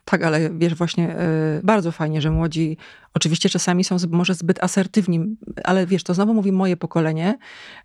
Tak, 0.06 0.24
ale 0.24 0.50
wiesz, 0.50 0.76
właśnie 0.76 1.16
y, 1.58 1.62
bardzo 1.64 1.92
fajnie, 1.92 2.22
że 2.22 2.32
młodzi 2.32 2.78
oczywiście 3.16 3.50
czasami 3.50 3.84
są 3.84 3.98
może 4.12 4.34
zbyt 4.34 4.64
asertywni, 4.64 5.38
ale 5.64 5.86
wiesz, 5.88 6.04
to 6.04 6.14
znowu 6.14 6.34
mówi 6.34 6.52
moje 6.52 6.78
pokolenie, 6.78 7.38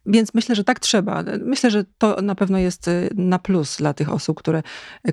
więc 0.07 0.35
myślę, 0.35 0.55
że 0.55 0.65
tak 0.65 0.81
trzeba. 0.81 1.25
Myślę, 1.45 1.71
że 1.71 1.85
to 1.99 2.23
na 2.23 2.35
pewno 2.35 2.59
jest 2.59 2.89
y, 2.89 3.11
na 3.15 3.39
plus 3.39 3.77
dla 3.77 3.95
tych 3.95 4.13
osób, 4.13 4.39
które, 4.39 4.63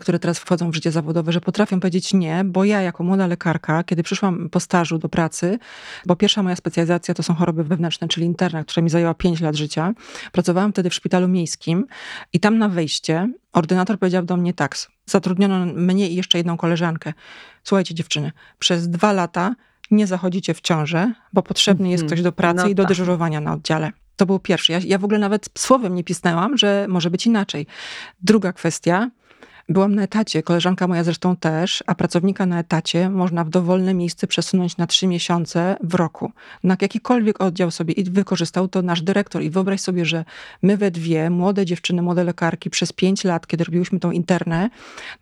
które 0.01 0.19
teraz 0.19 0.39
wchodzą 0.39 0.71
w 0.71 0.75
życie 0.75 0.91
zawodowe, 0.91 1.32
że 1.32 1.41
potrafią 1.41 1.80
powiedzieć 1.80 2.13
nie, 2.13 2.43
bo 2.45 2.65
ja 2.65 2.82
jako 2.82 3.03
młoda 3.03 3.27
lekarka, 3.27 3.84
kiedy 3.84 4.03
przyszłam 4.03 4.49
po 4.49 4.60
stażu 4.60 4.97
do 4.97 5.10
pracy, 5.10 5.60
bo 6.06 6.15
pierwsza 6.15 6.43
moja 6.43 6.56
specjalizacja 6.56 7.13
to 7.13 7.23
są 7.23 7.34
choroby 7.36 7.63
wewnętrzne, 7.63 8.08
czyli 8.08 8.25
interna, 8.25 8.63
która 8.63 8.84
mi 8.84 8.89
zajęła 8.89 9.13
5 9.13 9.41
lat 9.41 9.56
życia, 9.56 9.93
pracowałam 10.32 10.71
wtedy 10.71 10.89
w 10.89 10.93
szpitalu 10.93 11.27
miejskim 11.27 11.86
i 12.34 12.39
tam 12.39 12.58
na 12.58 12.69
wejście 12.69 13.34
ordynator 13.53 13.99
powiedział 13.99 14.25
do 14.25 14.38
mnie 14.38 14.53
tak, 14.53 14.77
zatrudniono 15.06 15.65
mnie 15.65 16.10
i 16.10 16.15
jeszcze 16.15 16.38
jedną 16.38 16.58
koleżankę. 16.58 17.13
Słuchajcie 17.63 17.95
dziewczyny, 17.95 18.32
przez 18.60 18.89
dwa 18.89 19.13
lata 19.13 19.56
nie 19.91 20.08
zachodzicie 20.08 20.54
w 20.54 20.62
ciążę, 20.62 21.13
bo 21.34 21.41
potrzebny 21.43 21.89
jest 21.89 22.04
Mhm. 22.04 22.08
ktoś 22.17 22.23
do 22.23 22.32
pracy 22.32 22.63
No 22.63 22.67
i 22.69 22.76
do 22.76 22.84
tak. 22.84 22.88
dyżurowania 22.89 23.41
na 23.41 23.54
oddziale. 23.54 23.91
To 24.15 24.26
był 24.26 24.39
pierwszy. 24.39 24.71
Ja, 24.71 24.80
ja 24.86 24.97
w 24.97 25.04
ogóle 25.04 25.19
nawet 25.19 25.50
słowem 25.58 25.95
nie 25.95 26.04
pisnęłam, 26.04 26.58
że 26.58 26.86
może 26.89 27.10
być 27.12 27.26
inaczej. 27.26 27.67
Druga 28.21 28.54
kwestia. 28.54 29.10
Byłam 29.69 29.95
na 29.95 30.03
etacie, 30.03 30.43
koleżanka 30.43 30.88
moja 30.88 31.03
zresztą 31.03 31.36
też, 31.36 31.84
a 31.88 31.95
pracownika 31.95 32.45
na 32.45 32.60
etacie 32.60 33.10
można 33.10 33.43
w 33.43 33.49
dowolne 33.49 33.93
miejsce 33.93 34.27
przesunąć 34.27 34.77
na 34.77 34.88
trzy 34.88 35.08
miesiące 35.08 35.75
w 35.84 35.93
roku. 35.93 36.32
Na 36.63 36.77
jakikolwiek 36.82 37.41
oddział 37.41 37.71
sobie 37.71 37.93
i 37.93 38.03
wykorzystał 38.03 38.67
to 38.67 38.82
nasz 38.82 39.01
dyrektor. 39.01 39.43
I 39.43 39.49
wyobraź 39.49 39.82
sobie, 39.82 40.06
że 40.06 40.25
my 40.62 40.77
we 40.77 40.91
dwie, 40.91 41.30
młode 41.30 41.65
dziewczyny, 41.65 42.01
młode 42.01 42.23
lekarki, 42.23 42.69
przez 42.69 42.93
pięć 42.93 43.23
lat, 43.23 43.47
kiedy 43.47 43.63
robiłyśmy 43.63 43.99
tą 43.99 44.12
internę, 44.12 44.69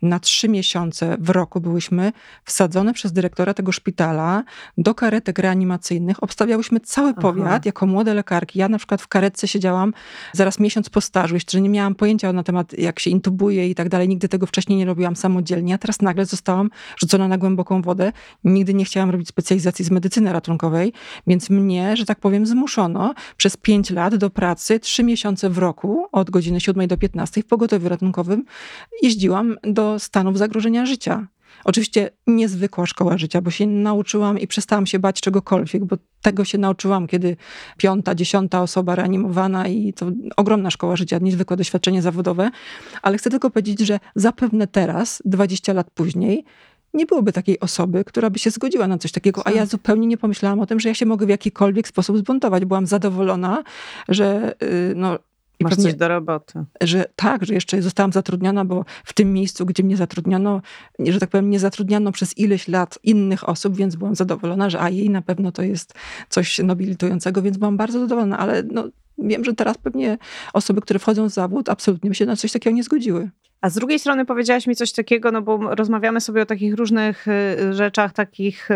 na 0.02 0.20
trzy 0.20 0.48
miesiące 0.48 1.16
w 1.20 1.30
roku 1.30 1.60
byłyśmy 1.60 2.12
wsadzone 2.44 2.94
przez 2.94 3.12
dyrektora 3.12 3.54
tego 3.54 3.72
szpitala 3.72 4.44
do 4.78 4.94
karetek 4.94 5.38
reanimacyjnych. 5.38 6.22
Obstawiałyśmy 6.22 6.80
cały 6.80 7.10
Aha. 7.10 7.20
powiat 7.20 7.66
jako 7.66 7.86
młode 7.86 8.14
lekarki. 8.14 8.58
Ja 8.58 8.68
na 8.68 8.78
przykład 8.78 9.02
w 9.02 9.08
karetce 9.08 9.48
siedziałam 9.48 9.94
zaraz 10.32 10.60
miesiąc 10.60 10.88
po 10.88 11.00
stażu, 11.00 11.34
jeszcze 11.34 11.60
nie 11.60 11.68
miałam 11.68 11.94
pojęcia 11.94 12.32
na 12.32 12.42
temat, 12.42 12.72
jak 12.72 13.00
się 13.00 13.10
intubuje 13.10 13.70
i 13.70 13.74
tak 13.74 13.88
dalej. 13.88 14.08
Nigdy 14.08 14.28
tego 14.28 14.35
wcześniej 14.44 14.78
nie 14.78 14.84
robiłam 14.84 15.16
samodzielnie, 15.16 15.74
a 15.74 15.78
teraz 15.78 16.00
nagle 16.02 16.26
zostałam 16.26 16.70
rzucona 16.98 17.28
na 17.28 17.38
głęboką 17.38 17.82
wodę. 17.82 18.12
Nigdy 18.44 18.74
nie 18.74 18.84
chciałam 18.84 19.10
robić 19.10 19.28
specjalizacji 19.28 19.84
z 19.84 19.90
medycyny 19.90 20.32
ratunkowej, 20.32 20.92
więc 21.26 21.50
mnie, 21.50 21.96
że 21.96 22.06
tak 22.06 22.20
powiem, 22.20 22.46
zmuszono 22.46 23.14
przez 23.36 23.56
pięć 23.56 23.90
lat 23.90 24.16
do 24.16 24.30
pracy, 24.30 24.80
trzy 24.80 25.04
miesiące 25.04 25.50
w 25.50 25.58
roku, 25.58 26.06
od 26.12 26.30
godziny 26.30 26.60
7 26.60 26.88
do 26.88 26.96
15 26.96 27.42
w 27.42 27.46
pogotowiu 27.46 27.88
ratunkowym. 27.88 28.44
Jeździłam 29.02 29.56
do 29.62 29.98
stanów 29.98 30.38
zagrożenia 30.38 30.86
życia. 30.86 31.26
Oczywiście 31.66 32.10
niezwykła 32.26 32.86
szkoła 32.86 33.18
życia, 33.18 33.40
bo 33.40 33.50
się 33.50 33.66
nauczyłam 33.66 34.38
i 34.38 34.46
przestałam 34.46 34.86
się 34.86 34.98
bać 34.98 35.20
czegokolwiek, 35.20 35.84
bo 35.84 35.96
tego 36.22 36.44
się 36.44 36.58
nauczyłam, 36.58 37.06
kiedy 37.06 37.36
piąta, 37.76 38.14
dziesiąta 38.14 38.62
osoba 38.62 38.94
reanimowana 38.94 39.68
i 39.68 39.92
to 39.92 40.06
ogromna 40.36 40.70
szkoła 40.70 40.96
życia, 40.96 41.18
niezwykłe 41.18 41.56
doświadczenie 41.56 42.02
zawodowe. 42.02 42.50
Ale 43.02 43.18
chcę 43.18 43.30
tylko 43.30 43.50
powiedzieć, 43.50 43.80
że 43.80 44.00
zapewne 44.14 44.66
teraz, 44.66 45.22
20 45.24 45.72
lat 45.72 45.90
później, 45.90 46.44
nie 46.94 47.06
byłoby 47.06 47.32
takiej 47.32 47.60
osoby, 47.60 48.04
która 48.04 48.30
by 48.30 48.38
się 48.38 48.50
zgodziła 48.50 48.86
na 48.86 48.98
coś 48.98 49.12
takiego, 49.12 49.46
a 49.46 49.50
ja 49.50 49.66
zupełnie 49.66 50.06
nie 50.06 50.16
pomyślałam 50.16 50.60
o 50.60 50.66
tym, 50.66 50.80
że 50.80 50.88
ja 50.88 50.94
się 50.94 51.06
mogę 51.06 51.26
w 51.26 51.28
jakikolwiek 51.28 51.88
sposób 51.88 52.18
zbuntować. 52.18 52.64
Byłam 52.64 52.86
zadowolona, 52.86 53.62
że 54.08 54.54
y, 54.62 54.92
no, 54.96 55.18
i 55.60 55.64
Masz 55.64 55.70
pewnie- 55.70 55.84
coś 55.84 55.94
do 55.94 56.08
roboty. 56.08 56.64
że 56.80 57.04
tak, 57.16 57.44
że 57.46 57.54
jeszcze 57.54 57.82
zostałam 57.82 58.12
zatrudniona, 58.12 58.64
bo 58.64 58.84
w 59.04 59.12
tym 59.12 59.32
miejscu, 59.32 59.66
gdzie 59.66 59.82
mnie 59.82 59.96
zatrudniono, 59.96 60.62
że 60.98 61.20
tak 61.20 61.30
powiem, 61.30 61.50
nie 61.50 61.58
zatrudniano 61.58 62.12
przez 62.12 62.38
ileś 62.38 62.68
lat 62.68 62.98
innych 63.02 63.48
osób, 63.48 63.76
więc 63.76 63.96
byłam 63.96 64.14
zadowolona, 64.14 64.70
że 64.70 64.80
a 64.80 64.90
jej 64.90 65.10
na 65.10 65.22
pewno 65.22 65.52
to 65.52 65.62
jest 65.62 65.94
coś 66.28 66.58
nobilitującego, 66.58 67.42
więc 67.42 67.56
byłam 67.56 67.76
bardzo 67.76 68.00
zadowolona, 68.00 68.38
ale 68.38 68.62
no, 68.62 68.84
wiem, 69.18 69.44
że 69.44 69.54
teraz 69.54 69.78
pewnie 69.78 70.18
osoby, 70.52 70.80
które 70.80 70.98
wchodzą 70.98 71.28
w 71.28 71.32
zawód, 71.32 71.68
absolutnie 71.68 72.10
by 72.10 72.14
się 72.16 72.26
na 72.26 72.36
coś 72.36 72.52
takiego 72.52 72.76
nie 72.76 72.82
zgodziły. 72.82 73.30
A 73.60 73.70
z 73.70 73.74
drugiej 73.74 73.98
strony 73.98 74.24
powiedziałaś 74.24 74.66
mi 74.66 74.76
coś 74.76 74.92
takiego, 74.92 75.32
no 75.32 75.42
bo 75.42 75.74
rozmawiamy 75.74 76.20
sobie 76.20 76.42
o 76.42 76.46
takich 76.46 76.74
różnych 76.74 77.26
y, 77.28 77.74
rzeczach, 77.74 78.12
takich. 78.12 78.68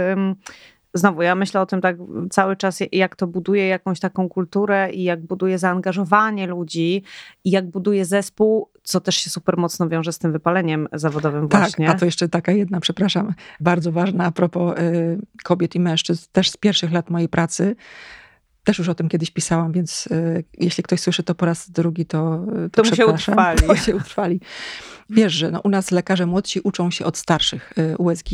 Znowu, 0.94 1.22
ja 1.22 1.34
myślę 1.34 1.60
o 1.60 1.66
tym 1.66 1.80
tak 1.80 1.96
cały 2.30 2.56
czas, 2.56 2.78
jak 2.92 3.16
to 3.16 3.26
buduje 3.26 3.68
jakąś 3.68 4.00
taką 4.00 4.28
kulturę 4.28 4.90
i 4.92 5.02
jak 5.02 5.26
buduje 5.26 5.58
zaangażowanie 5.58 6.46
ludzi 6.46 7.02
i 7.44 7.50
jak 7.50 7.70
buduje 7.70 8.04
zespół, 8.04 8.70
co 8.82 9.00
też 9.00 9.16
się 9.16 9.30
super 9.30 9.56
mocno 9.56 9.88
wiąże 9.88 10.12
z 10.12 10.18
tym 10.18 10.32
wypaleniem 10.32 10.88
zawodowym 10.92 11.48
właśnie. 11.48 11.86
Tak, 11.86 11.96
a 11.96 11.98
to 11.98 12.04
jeszcze 12.04 12.28
taka 12.28 12.52
jedna, 12.52 12.80
przepraszam, 12.80 13.34
bardzo 13.60 13.92
ważna 13.92 14.24
a 14.24 14.30
propos 14.30 14.78
y, 14.78 15.18
kobiet 15.44 15.74
i 15.74 15.80
mężczyzn, 15.80 16.26
też 16.32 16.50
z 16.50 16.56
pierwszych 16.56 16.92
lat 16.92 17.10
mojej 17.10 17.28
pracy. 17.28 17.76
Też 18.64 18.78
już 18.78 18.88
o 18.88 18.94
tym 18.94 19.08
kiedyś 19.08 19.30
pisałam, 19.30 19.72
więc 19.72 20.06
y, 20.06 20.44
jeśli 20.58 20.82
ktoś 20.82 21.00
słyszy 21.00 21.22
to 21.22 21.34
po 21.34 21.46
raz 21.46 21.70
drugi, 21.70 22.06
to, 22.06 22.44
y, 22.66 22.70
To 22.70 22.82
mu 22.82 22.94
się 22.94 23.06
utrwali. 23.06 23.62
To 23.66 23.76
się 23.76 23.96
utrwali. 23.96 24.40
Wiesz, 25.10 25.32
że 25.32 25.50
no, 25.50 25.60
u 25.60 25.68
nas 25.68 25.90
lekarze 25.90 26.26
młodsi 26.26 26.60
uczą 26.60 26.90
się 26.90 27.04
od 27.04 27.18
starszych. 27.18 27.72
y, 27.78 27.96
USG, 27.98 28.28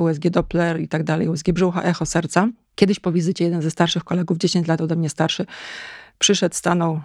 USG 0.00 0.30
Doppler 0.30 0.80
i 0.80 0.88
tak 0.88 1.04
dalej, 1.04 1.28
USG 1.28 1.52
brzucha, 1.52 1.82
echo 1.82 2.06
serca. 2.06 2.48
Kiedyś 2.74 3.00
po 3.00 3.12
wizycie 3.12 3.44
jeden 3.44 3.62
ze 3.62 3.70
starszych 3.70 4.04
kolegów, 4.04 4.38
10 4.38 4.68
lat 4.68 4.80
ode 4.80 4.96
mnie 4.96 5.10
starszy, 5.10 5.46
przyszedł, 6.18 6.54
stanął, 6.54 7.00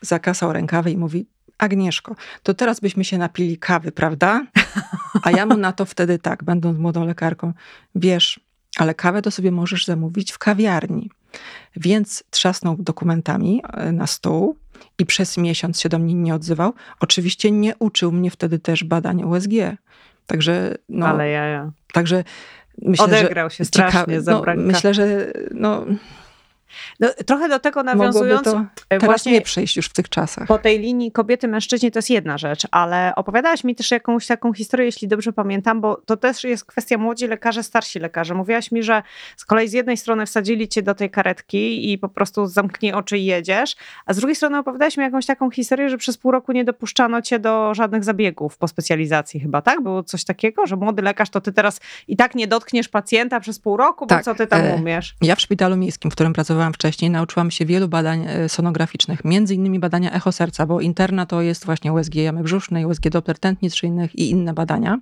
zakasał 0.00 0.52
rękawy 0.52 0.90
i 0.90 0.96
mówi, 0.96 1.26
Agnieszko, 1.58 2.16
to 2.42 2.54
teraz 2.54 2.80
byśmy 2.80 3.04
się 3.04 3.18
napili 3.18 3.58
kawy, 3.58 3.92
prawda? 3.92 4.46
A 5.22 5.30
ja 5.30 5.46
mu 5.46 5.56
na 5.56 5.72
to 5.72 5.84
wtedy 5.84 6.18
tak, 6.18 6.44
będąc 6.44 6.78
młodą 6.78 7.04
lekarką, 7.04 7.52
wiesz, 7.94 8.40
ale 8.76 8.94
kawę 8.94 9.22
to 9.22 9.30
sobie 9.30 9.50
możesz 9.50 9.86
zamówić 9.86 10.32
w 10.32 10.38
kawiarni. 10.38 11.10
Więc 11.76 12.24
trzasnął 12.30 12.76
dokumentami 12.76 13.62
e, 13.72 13.92
na 13.92 14.06
stół 14.06 14.56
i 14.98 15.06
przez 15.06 15.36
miesiąc 15.36 15.80
się 15.80 15.88
do 15.88 15.98
mnie 15.98 16.14
nie 16.14 16.34
odzywał. 16.34 16.74
Oczywiście 17.00 17.50
nie 17.50 17.76
uczył 17.78 18.12
mnie 18.12 18.30
wtedy 18.30 18.58
też 18.58 18.84
badań 18.84 19.24
USG. 19.24 19.50
Także, 20.26 20.74
no, 20.88 21.06
Ale 21.06 21.30
ja, 21.30 21.44
ja. 21.44 21.70
także 21.92 22.24
myślę, 22.82 23.04
Odegrał 23.04 23.50
że 23.50 23.56
się 23.56 23.64
strasznie 23.64 24.20
no, 24.26 24.42
Myślę, 24.56 24.94
że 24.94 25.32
no, 25.54 25.86
No, 27.00 27.08
trochę 27.26 27.48
do 27.48 27.58
tego 27.58 27.82
nawiązując, 27.82 28.42
to 28.42 28.58
e, 28.58 28.66
teraz 28.88 29.04
właśnie 29.04 29.32
nie 29.32 29.40
przejść 29.40 29.76
już 29.76 29.86
w 29.86 29.92
tych 29.92 30.08
czasach. 30.08 30.48
po 30.48 30.58
tej 30.58 30.78
linii 30.78 31.12
kobiety-mężczyźni 31.12 31.90
to 31.90 31.98
jest 31.98 32.10
jedna 32.10 32.38
rzecz, 32.38 32.62
ale 32.70 33.12
opowiadałaś 33.16 33.64
mi 33.64 33.74
też 33.74 33.90
jakąś 33.90 34.26
taką 34.26 34.52
historię, 34.52 34.86
jeśli 34.86 35.08
dobrze 35.08 35.32
pamiętam, 35.32 35.80
bo 35.80 35.96
to 36.06 36.16
też 36.16 36.44
jest 36.44 36.64
kwestia 36.64 36.98
młodzi 36.98 37.26
lekarze, 37.26 37.62
starsi 37.62 37.98
lekarze. 37.98 38.34
Mówiłaś 38.34 38.72
mi, 38.72 38.82
że 38.82 39.02
z 39.36 39.44
kolei 39.44 39.68
z 39.68 39.72
jednej 39.72 39.96
strony 39.96 40.26
wsadzili 40.26 40.68
cię 40.68 40.82
do 40.82 40.94
tej 40.94 41.10
karetki 41.10 41.92
i 41.92 41.98
po 41.98 42.08
prostu 42.08 42.46
zamknij 42.46 42.92
oczy 42.92 43.18
i 43.18 43.24
jedziesz, 43.24 43.76
a 44.06 44.14
z 44.14 44.16
drugiej 44.16 44.36
strony 44.36 44.58
opowiadałaś 44.58 44.96
mi 44.96 45.04
jakąś 45.04 45.26
taką 45.26 45.50
historię, 45.50 45.88
że 45.90 45.98
przez 45.98 46.18
pół 46.18 46.30
roku 46.30 46.52
nie 46.52 46.64
dopuszczano 46.64 47.22
cię 47.22 47.38
do 47.38 47.74
żadnych 47.74 48.04
zabiegów 48.04 48.58
po 48.58 48.68
specjalizacji 48.68 49.40
chyba, 49.40 49.62
tak? 49.62 49.82
Było 49.82 50.02
coś 50.02 50.24
takiego, 50.24 50.66
że 50.66 50.76
młody 50.76 51.02
lekarz 51.02 51.30
to 51.30 51.40
ty 51.40 51.52
teraz 51.52 51.80
i 52.08 52.16
tak 52.16 52.34
nie 52.34 52.46
dotkniesz 52.46 52.88
pacjenta 52.88 53.40
przez 53.40 53.58
pół 53.58 53.76
roku, 53.76 54.06
bo 54.06 54.08
Tak, 54.08 54.24
co 54.24 54.34
ty 54.34 54.46
tam 54.46 54.60
e, 54.60 54.74
umiesz? 54.74 55.14
Ja 55.22 55.34
w 55.36 55.40
szpitalu 55.40 55.76
miejskim, 55.76 56.10
w 56.10 56.14
którym 56.14 56.32
pracowałam 56.32 56.57
wcześniej, 56.72 57.10
nauczyłam 57.10 57.50
się 57.50 57.66
wielu 57.66 57.88
badań 57.88 58.26
e, 58.28 58.48
sonograficznych, 58.48 59.24
między 59.24 59.54
innymi 59.54 59.78
badania 59.78 60.12
echo 60.12 60.32
serca, 60.32 60.66
bo 60.66 60.80
interna 60.80 61.26
to 61.26 61.42
jest 61.42 61.64
właśnie 61.64 61.92
USG 61.92 62.14
jamy 62.14 62.42
brzusznej, 62.42 62.84
USG 62.84 63.08
Doppler 63.08 63.38
tętnic 63.38 63.74
szyjnych 63.74 64.18
i 64.18 64.30
inne 64.30 64.54
badania. 64.54 64.98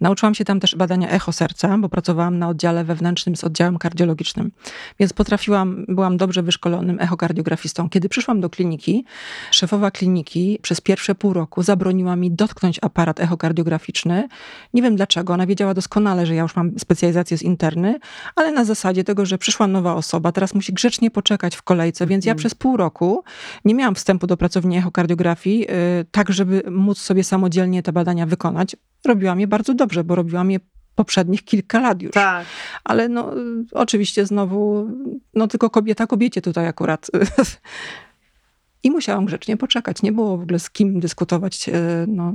Nauczyłam 0.00 0.34
się 0.34 0.44
tam 0.44 0.60
też 0.60 0.76
badania 0.76 1.08
echo 1.08 1.32
serca, 1.32 1.78
bo 1.78 1.88
pracowałam 1.88 2.38
na 2.38 2.48
oddziale 2.48 2.84
wewnętrznym 2.84 3.36
z 3.36 3.44
oddziałem 3.44 3.78
kardiologicznym, 3.78 4.50
więc 4.98 5.12
potrafiłam, 5.12 5.84
byłam 5.88 6.16
dobrze 6.16 6.42
wyszkolonym 6.42 7.00
echokardiografistą. 7.00 7.88
Kiedy 7.88 8.08
przyszłam 8.08 8.40
do 8.40 8.50
kliniki, 8.50 9.04
szefowa 9.50 9.90
kliniki 9.90 10.58
przez 10.62 10.80
pierwsze 10.80 11.14
pół 11.14 11.32
roku 11.32 11.62
zabroniła 11.62 12.16
mi 12.16 12.30
dotknąć 12.30 12.78
aparat 12.82 13.20
echokardiograficzny. 13.20 14.28
Nie 14.74 14.82
wiem 14.82 14.96
dlaczego, 14.96 15.32
ona 15.32 15.46
wiedziała 15.46 15.74
doskonale, 15.74 16.26
że 16.26 16.34
ja 16.34 16.42
już 16.42 16.56
mam 16.56 16.78
specjalizację 16.78 17.38
z 17.38 17.42
interny, 17.42 17.98
ale 18.36 18.52
na 18.52 18.64
zasadzie 18.64 19.04
tego, 19.04 19.26
że 19.26 19.38
przyszła 19.38 19.66
nowa 19.66 19.94
osoba, 19.94 20.32
teraz 20.32 20.54
musi 20.54 20.72
grzecznie 20.72 20.93
poczekać 21.10 21.56
w 21.56 21.62
kolejce, 21.62 22.06
więc 22.06 22.24
ja 22.24 22.30
Mhm. 22.32 22.38
przez 22.38 22.54
pół 22.54 22.76
roku 22.76 23.24
nie 23.64 23.74
miałam 23.74 23.94
wstępu 23.94 24.26
do 24.26 24.36
pracowni 24.36 24.76
echokardiografii, 24.76 25.58
yy, 25.60 25.66
tak 26.10 26.32
żeby 26.32 26.62
móc 26.70 26.98
sobie 26.98 27.24
samodzielnie 27.24 27.82
te 27.82 27.92
badania 27.92 28.26
wykonać. 28.26 28.76
Robiłam 29.04 29.40
je 29.40 29.46
bardzo 29.46 29.74
dobrze, 29.74 30.04
bo 30.04 30.14
robiłam 30.14 30.50
je 30.50 30.60
poprzednich 30.94 31.44
kilka 31.44 31.80
lat 31.80 32.02
już. 32.02 32.12
Tak. 32.12 32.46
Ale 32.84 33.08
no, 33.08 33.38
y, 33.38 33.40
oczywiście 33.72 34.26
znowu, 34.26 34.88
no 35.34 35.48
tylko 35.48 35.70
kobieta 35.70 36.06
kobiecie 36.06 36.42
tutaj 36.42 36.66
akurat. 36.66 37.10
I 38.82 38.90
musiałam 38.90 39.24
grzecznie 39.24 39.56
poczekać. 39.56 40.02
Nie 40.02 40.12
było 40.12 40.38
w 40.38 40.42
ogóle 40.42 40.58
z 40.58 40.70
kim 40.70 41.00
dyskutować. 41.00 41.68
y, 41.68 41.72
No, 42.08 42.34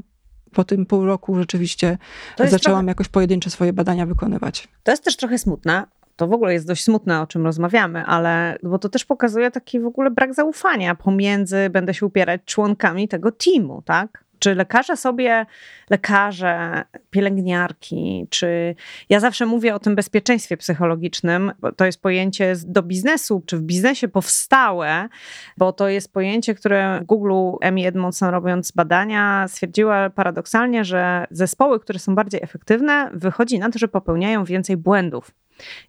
po 0.54 0.64
tym 0.64 0.86
pół 0.86 1.06
roku 1.06 1.36
rzeczywiście 1.36 1.98
zaczęłam 2.38 2.60
trochę- 2.62 2.88
jakoś 2.92 3.08
pojedyncze 3.08 3.50
swoje 3.50 3.74
badania 3.74 4.06
wykonywać. 4.06 4.68
To 4.84 4.92
jest 4.92 5.04
też 5.04 5.18
trochę 5.18 5.38
smutne. 5.38 5.84
To 6.20 6.28
w 6.28 6.34
ogóle 6.34 6.54
jest 6.54 6.68
dość 6.68 6.84
smutne, 6.84 7.22
o 7.22 7.28
czym 7.28 7.46
rozmawiamy, 7.46 8.06
ale 8.06 8.58
bo 8.64 8.80
to 8.80 8.90
też 8.90 9.06
pokazuje 9.06 9.52
taki 9.52 9.80
w 9.80 9.86
ogóle 9.86 10.12
brak 10.12 10.34
zaufania 10.34 10.96
pomiędzy, 10.96 11.70
będę 11.70 11.94
się 11.94 12.06
upierać, 12.06 12.42
członkami 12.46 13.08
tego 13.08 13.32
teamu, 13.32 13.82
tak? 13.86 14.24
Czy 14.40 14.56
lekarze 14.56 14.98
sobie, 14.98 15.46
lekarze, 15.90 16.84
pielęgniarki, 17.10 18.28
czy 18.30 18.76
ja 19.10 19.20
zawsze 19.20 19.46
mówię 19.46 19.76
o 19.76 19.80
tym 19.80 19.96
bezpieczeństwie 19.96 20.58
psychologicznym, 20.58 21.52
bo 21.60 21.72
to 21.72 21.86
jest 21.86 22.02
pojęcie 22.02 22.54
do 22.66 22.84
biznesu, 22.84 23.44
czy 23.46 23.58
w 23.58 23.62
biznesie 23.62 24.08
powstałe, 24.08 25.10
bo 25.58 25.74
to 25.74 25.90
jest 25.90 26.14
pojęcie, 26.14 26.56
które 26.56 27.00
w 27.02 27.06
Google 27.06 27.58
Emmy 27.62 27.88
Edmondson 27.88 28.30
robiąc 28.30 28.72
badania 28.72 29.48
stwierdziła 29.48 30.10
paradoksalnie, 30.10 30.86
że 30.86 31.28
zespoły, 31.32 31.80
które 31.80 32.00
są 32.00 32.16
bardziej 32.16 32.44
efektywne, 32.44 33.10
wychodzi 33.14 33.60
na 33.60 33.70
to, 33.70 33.80
że 33.80 33.88
popełniają 33.88 34.44
więcej 34.44 34.78
błędów. 34.78 35.32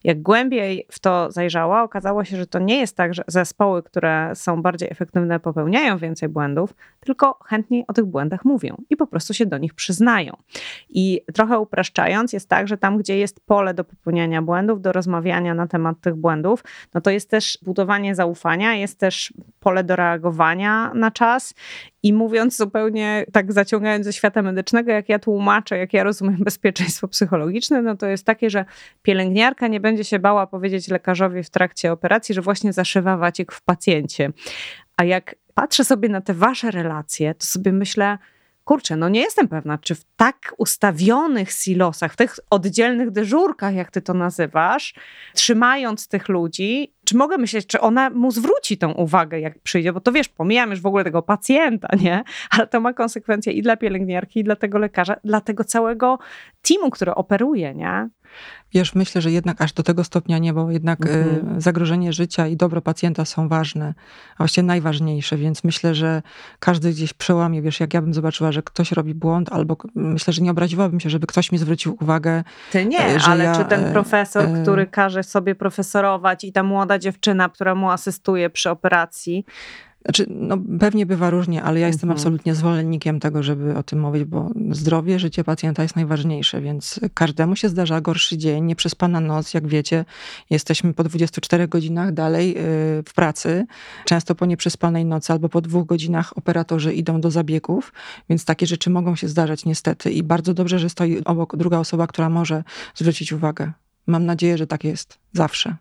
Jak 0.05 0.23
głębiej 0.23 0.87
w 0.91 0.99
to 0.99 1.31
zajrzała, 1.31 1.83
okazało 1.83 2.25
się, 2.25 2.37
że 2.37 2.47
to 2.47 2.59
nie 2.59 2.81
jest 2.81 2.97
tak, 2.97 3.15
że 3.15 3.23
zespoły, 3.27 3.83
które 3.83 4.33
są 4.35 4.63
bardziej 4.63 4.91
efektywne, 4.91 5.41
popełniają 5.41 5.99
więcej 5.99 6.29
błędów, 6.29 6.75
tylko 7.01 7.39
chętniej 7.45 7.85
o 7.89 7.93
tych 7.93 8.05
błędach 8.05 8.45
mówią 8.45 8.77
i 8.91 8.97
po 8.97 9.07
prostu 9.07 9.35
się 9.35 9.47
do 9.47 9.59
nich 9.59 9.75
przyznają. 9.75 10.37
I 10.91 11.21
trochę 11.35 11.59
upraszczając, 11.59 12.33
jest 12.33 12.49
tak, 12.49 12.69
że 12.69 12.79
tam, 12.79 12.99
gdzie 12.99 13.19
jest 13.19 13.47
pole 13.47 13.75
do 13.75 13.85
popełniania 13.85 14.43
błędów, 14.43 14.83
do 14.83 14.93
rozmawiania 14.93 15.55
na 15.55 15.67
temat 15.67 16.01
tych 16.01 16.15
błędów, 16.15 16.65
no 16.95 17.01
to 17.01 17.11
jest 17.11 17.31
też 17.31 17.59
budowanie 17.63 18.15
zaufania, 18.15 18.75
jest 18.75 18.99
też 18.99 19.33
pole 19.61 19.85
do 19.85 19.97
reagowania 19.97 20.95
na 20.95 21.11
czas. 21.11 21.55
I 22.03 22.13
mówiąc 22.13 22.57
zupełnie 22.57 23.27
tak 23.33 23.53
zaciągając 23.53 24.05
ze 24.05 24.13
świata 24.13 24.43
medycznego, 24.43 24.93
jak 24.93 25.09
ja 25.09 25.19
tłumaczę, 25.19 25.79
jak 25.79 25.93
ja 25.93 26.05
rozumiem 26.05 26.45
bezpieczeństwo 26.45 27.09
psychologiczne, 27.09 27.83
no 27.83 27.97
to 27.97 28.07
jest 28.07 28.27
takie, 28.27 28.51
że 28.51 28.65
pielęgniarka 29.03 29.69
nie 29.69 29.81
będzie 29.81 30.05
się 30.05 30.19
bała 30.19 30.47
powiedzieć 30.47 30.89
lekarzowi 30.89 31.43
w 31.43 31.51
trakcie 31.51 31.93
operacji, 31.93 32.35
że 32.35 32.43
właśnie 32.43 32.73
zaszywa 32.73 33.17
wacik 33.17 33.53
w 33.53 33.63
pacjencie. 33.63 34.33
A 34.97 35.05
jak 35.05 35.35
patrzę 35.55 35.85
sobie 35.85 36.09
na 36.09 36.21
te 36.21 36.35
wasze 36.35 36.71
relacje, 36.71 37.35
to 37.35 37.47
sobie 37.47 37.73
myślę, 37.73 38.19
kurczę, 38.65 38.97
no 38.97 39.09
nie 39.09 39.21
jestem 39.21 39.49
pewna, 39.49 39.79
czy 39.79 39.95
w 39.95 40.05
tak 40.17 40.55
ustawionych 40.59 41.53
silosach, 41.53 42.13
w 42.13 42.17
tych 42.17 42.39
oddzielnych 42.51 43.11
dyżurkach, 43.11 43.75
jak 43.75 43.91
ty 43.91 44.03
to 44.03 44.15
nazywasz, 44.15 44.95
trzymając 45.35 46.09
tych 46.09 46.29
ludzi, 46.29 46.95
czy 47.11 47.17
mogę 47.17 47.39
myśleć, 47.39 47.67
czy 47.67 47.81
ona 47.81 48.11
mu 48.11 48.31
zwróci 48.31 48.79
tą 48.79 48.93
uwagę, 48.93 49.41
jak 49.41 49.59
przyjdzie, 49.59 49.93
bo 49.93 50.01
to 50.01 50.13
wiesz, 50.13 50.29
pomijam 50.29 50.71
już 50.71 50.81
w 50.81 50.87
ogóle 50.87 51.05
tego 51.05 51.23
pacjenta, 51.23 51.89
nie? 52.01 52.25
Ale 52.51 52.67
to 52.67 52.81
ma 52.81 52.93
konsekwencje 52.93 53.53
i 53.53 53.63
dla 53.63 53.77
pielęgniarki, 53.77 54.41
i 54.41 54.45
dla 54.45 54.57
tego 54.57 54.79
lekarza, 54.79 55.17
dla 55.25 55.41
tego 55.41 55.65
całego 55.65 56.19
teamu, 56.63 56.91
który 56.91 57.15
operuje, 57.15 57.75
nie? 57.75 58.09
Wiesz, 58.75 58.95
myślę, 58.95 59.21
że 59.21 59.31
jednak 59.31 59.63
aż 59.63 59.73
do 59.73 59.83
tego 59.83 60.05
stopnia 60.05 60.39
nie, 60.39 60.53
bo 60.53 60.71
jednak 60.71 61.01
Mhm. 61.07 61.57
y, 61.57 61.61
zagrożenie 61.61 62.13
życia 62.13 62.47
i 62.47 62.57
dobro 62.57 62.81
pacjenta 62.83 63.25
są 63.25 63.49
ważne, 63.49 63.95
a 64.35 64.37
właściwie 64.39 64.67
najważniejsze, 64.67 65.37
więc 65.37 65.65
myślę, 65.65 65.95
że 65.95 66.23
każdy 66.59 66.91
gdzieś 66.91 67.13
przełamie, 67.13 67.63
wiesz, 67.63 67.81
jak 67.81 67.95
ja 67.95 68.03
bym 68.03 68.15
zobaczyła, 68.15 68.53
że 68.53 68.63
ktoś 68.63 68.93
robi 68.93 69.15
błąd, 69.15 69.53
albo 69.53 69.77
myślę, 69.95 70.33
że 70.33 70.43
nie 70.43 70.51
obraziłabym 70.51 71.01
się, 71.01 71.11
żeby 71.11 71.27
ktoś 71.27 71.53
mi 71.53 71.59
zwrócił 71.59 71.97
uwagę. 72.01 72.45
Ty 72.73 72.87
nie, 72.87 73.01
E, 73.01 73.19
ale 73.27 73.45
ja, 73.45 73.57
czy 73.57 73.65
ten 73.65 73.85
e, 73.85 73.93
profesor, 73.93 74.45
e, 74.45 74.63
który 74.63 74.87
każe 74.87 75.23
sobie 75.23 75.55
profesorować 75.55 76.45
i 76.45 76.53
ta 76.53 76.63
młoda 76.63 76.99
dziewczyna, 76.99 77.49
która 77.49 77.75
mu 77.75 77.91
asystuje 77.91 78.51
przy 78.51 78.71
operacji, 78.71 79.45
Znaczy, 80.05 80.27
no, 80.29 80.59
pewnie 80.81 81.07
bywa 81.07 81.31
różnie, 81.31 81.63
ale 81.63 81.81
ja 81.81 81.87
jestem 81.87 82.11
Mhm. 82.11 82.19
absolutnie 82.19 82.55
zwolennikiem 82.55 83.21
tego, 83.21 83.43
żeby 83.43 83.77
o 83.77 83.83
tym 83.83 84.01
mówić, 84.01 84.25
bo 84.25 84.51
zdrowie, 84.71 85.19
życie 85.19 85.45
pacjenta 85.45 85.83
jest 85.83 85.97
najważniejsze, 85.97 86.61
więc 86.61 87.01
każdemu 87.15 87.57
się 87.57 87.69
zdarza 87.69 88.01
gorszy 88.01 88.39
dzień, 88.39 88.65
nieprzespana 88.65 89.21
noc, 89.21 89.55
jak 89.55 89.67
wiecie, 89.67 90.05
jesteśmy 90.51 90.95
po 90.95 91.05
24 91.05 91.69
godzinach 91.69 92.13
dalej 92.13 92.49
yy, 92.49 92.55
w 93.07 93.13
pracy, 93.15 93.67
często 94.05 94.35
po 94.35 94.47
nieprzespanej 94.47 95.05
nocy 95.05 95.33
albo 95.33 95.49
po 95.49 95.61
dwóch 95.61 95.87
godzinach 95.87 96.39
operatorzy 96.39 96.95
idą 96.95 97.21
do 97.21 97.31
zabiegów, 97.31 97.93
więc 98.29 98.45
takie 98.45 98.67
rzeczy 98.67 98.91
mogą 98.91 99.17
się 99.17 99.29
zdarzać 99.29 99.65
niestety 99.65 100.11
i 100.11 100.23
bardzo 100.23 100.55
dobrze, 100.55 100.79
że 100.79 100.91
stoi 100.91 101.25
obok 101.25 101.57
druga 101.57 101.79
osoba, 101.79 102.07
która 102.07 102.29
może 102.29 102.65
zwrócić 102.95 103.33
uwagę. 103.33 103.73
Mam 104.07 104.27
nadzieję, 104.27 104.59
że 104.59 104.67
tak 104.67 104.85
jest 104.85 105.19
zawsze. 105.33 105.77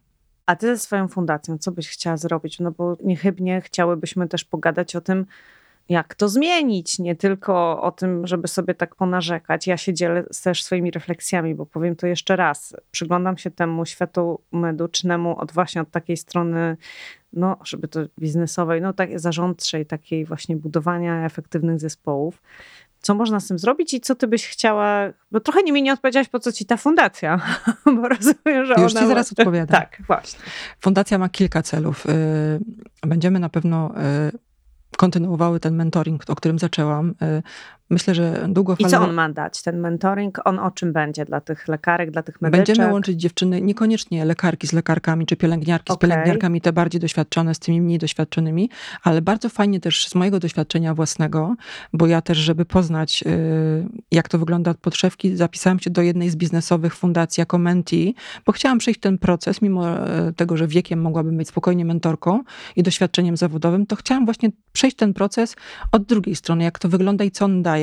A 0.49 0.55
ty 0.55 0.67
ze 0.67 0.79
swoją 0.79 1.07
fundacją, 1.07 1.57
co 1.57 1.71
byś 1.71 1.89
chciała 1.89 2.17
zrobić? 2.17 2.59
No 2.59 2.71
bo 2.71 2.97
niechybnie 3.03 3.62
chciałybyśmy 3.62 4.27
też 4.27 4.43
pogadać 4.43 4.95
o 4.95 5.01
tym, 5.01 5.25
jak 5.89 6.15
to 6.15 6.29
zmienić, 6.29 6.99
nie 6.99 7.15
tylko 7.15 7.81
o 7.81 7.91
tym, 7.91 8.27
żeby 8.27 8.47
sobie 8.47 8.73
tak 8.73 8.95
ponarzekać. 8.95 9.67
Ja 9.67 9.77
się 9.77 9.93
dzielę 9.93 10.23
też 10.43 10.63
swoimi 10.63 10.91
refleksjami, 10.91 11.55
bo 11.55 11.65
powiem 11.65 11.95
to 11.95 12.07
jeszcze 12.07 12.35
raz. 12.35 12.75
Przyglądam 12.91 13.38
się 13.38 13.51
temu 13.51 13.85
światu 13.85 14.41
medycznemu 14.51 15.39
od 15.39 15.51
właśnie 15.51 15.81
od 15.81 15.91
takiej 15.91 16.17
strony, 16.17 16.77
no, 17.33 17.57
żeby 17.63 17.88
to 17.88 17.99
biznesowej, 18.19 18.81
no 18.81 18.93
tak 18.93 19.19
zarządczej, 19.19 19.85
takiej 19.85 20.25
właśnie 20.25 20.55
budowania 20.55 21.25
efektywnych 21.25 21.79
zespołów. 21.79 22.41
Co 23.01 23.15
można 23.15 23.39
z 23.39 23.47
tym 23.47 23.59
zrobić 23.59 23.93
i 23.93 24.01
co 24.01 24.15
ty 24.15 24.27
byś 24.27 24.47
chciała, 24.47 24.99
bo 25.31 25.39
trochę 25.39 25.63
nie 25.63 25.71
mi 25.71 25.83
nie 25.83 25.93
odpowiedziałaś, 25.93 26.27
po 26.27 26.39
co 26.39 26.51
ci 26.51 26.65
ta 26.65 26.77
fundacja, 26.77 27.41
bo 28.01 28.07
rozumiem, 28.07 28.65
że 28.65 28.73
Już 28.77 28.91
ona... 28.91 29.01
ci 29.01 29.07
zaraz 29.07 29.31
odpowiadam. 29.31 29.81
Tak, 29.81 30.01
właśnie. 30.07 30.39
Fundacja 30.81 31.17
ma 31.17 31.29
kilka 31.29 31.62
celów. 31.62 32.05
Y, 32.05 32.09
Będziemy 33.07 33.39
na 33.39 33.49
pewno 33.49 33.91
y, 34.33 34.97
kontynuowały 34.97 35.59
ten 35.59 35.75
mentoring, 35.75 36.23
o 36.27 36.35
którym 36.35 36.59
zaczęłam. 36.59 37.15
Myślę, 37.89 38.15
że 38.15 38.45
I 38.49 38.54
długofalowo... 38.54 38.97
co 38.97 39.10
on 39.10 39.13
ma 39.15 39.30
dać, 39.30 39.62
ten 39.62 39.80
mentoring? 39.80 40.39
On 40.45 40.60
o 40.60 40.71
czym 40.71 40.93
będzie 40.93 41.25
dla 41.25 41.41
tych 41.41 41.67
lekarek, 41.67 42.12
dla 42.12 42.23
tych 42.23 42.41
medyczek? 42.41 42.65
Będziemy 42.65 42.91
łączyć 42.91 43.21
dziewczyny, 43.21 43.62
niekoniecznie 43.62 44.25
lekarki 44.25 44.67
z 44.67 44.73
lekarkami, 44.73 45.25
czy 45.25 45.36
pielęgniarki 45.36 45.93
z 45.93 45.95
Okej. 45.95 46.10
pielęgniarkami, 46.10 46.62
te 46.62 46.73
bardziej 46.73 47.02
doświadczone 47.02 47.56
z 47.56 47.60
tymi 47.60 47.82
mniej 47.82 47.99
doświadczonymi, 47.99 48.69
ale 49.04 49.21
bardzo 49.21 49.49
fajnie 49.49 49.80
też 49.80 50.08
z 50.08 50.15
mojego 50.15 50.39
doświadczenia 50.39 50.93
własnego, 50.93 51.56
bo 51.93 52.08
ja 52.08 52.21
też, 52.21 52.38
żeby 52.38 52.65
poznać, 52.65 53.23
y, 53.28 53.86
jak 54.12 54.30
to 54.30 54.39
wygląda 54.39 54.71
od 54.71 54.78
podszewki, 54.78 55.36
zapisałam 55.36 55.80
się 55.80 55.89
do 55.89 56.02
jednej 56.02 56.30
z 56.30 56.36
biznesowych 56.36 56.95
fundacji 56.95 57.41
jako 57.41 57.58
mentee, 57.58 58.15
bo 58.45 58.52
chciałam 58.52 58.78
przejść 58.78 58.99
ten 58.99 59.17
proces, 59.17 59.62
mimo 59.62 59.89
e, 59.89 60.34
tego, 60.34 60.58
że 60.58 60.67
wiekiem 60.67 61.02
mogłabym 61.02 61.38
być 61.38 61.47
spokojnie 61.47 61.86
mentorką 61.86 62.43
i 62.75 62.84
doświadczeniem 62.84 63.38
zawodowym, 63.38 63.86
to 63.86 63.95
chciałam 63.95 64.25
właśnie 64.25 64.49
przejść 64.73 64.97
ten 64.97 65.13
proces 65.13 65.56
od 65.91 66.04
drugiej 66.04 66.36
strony, 66.36 66.63
jak 66.63 66.80
to 66.80 66.89
wygląda 66.89 67.23
i 67.23 67.32
co 67.32 67.45
on 67.45 67.63
daje. 67.63 67.78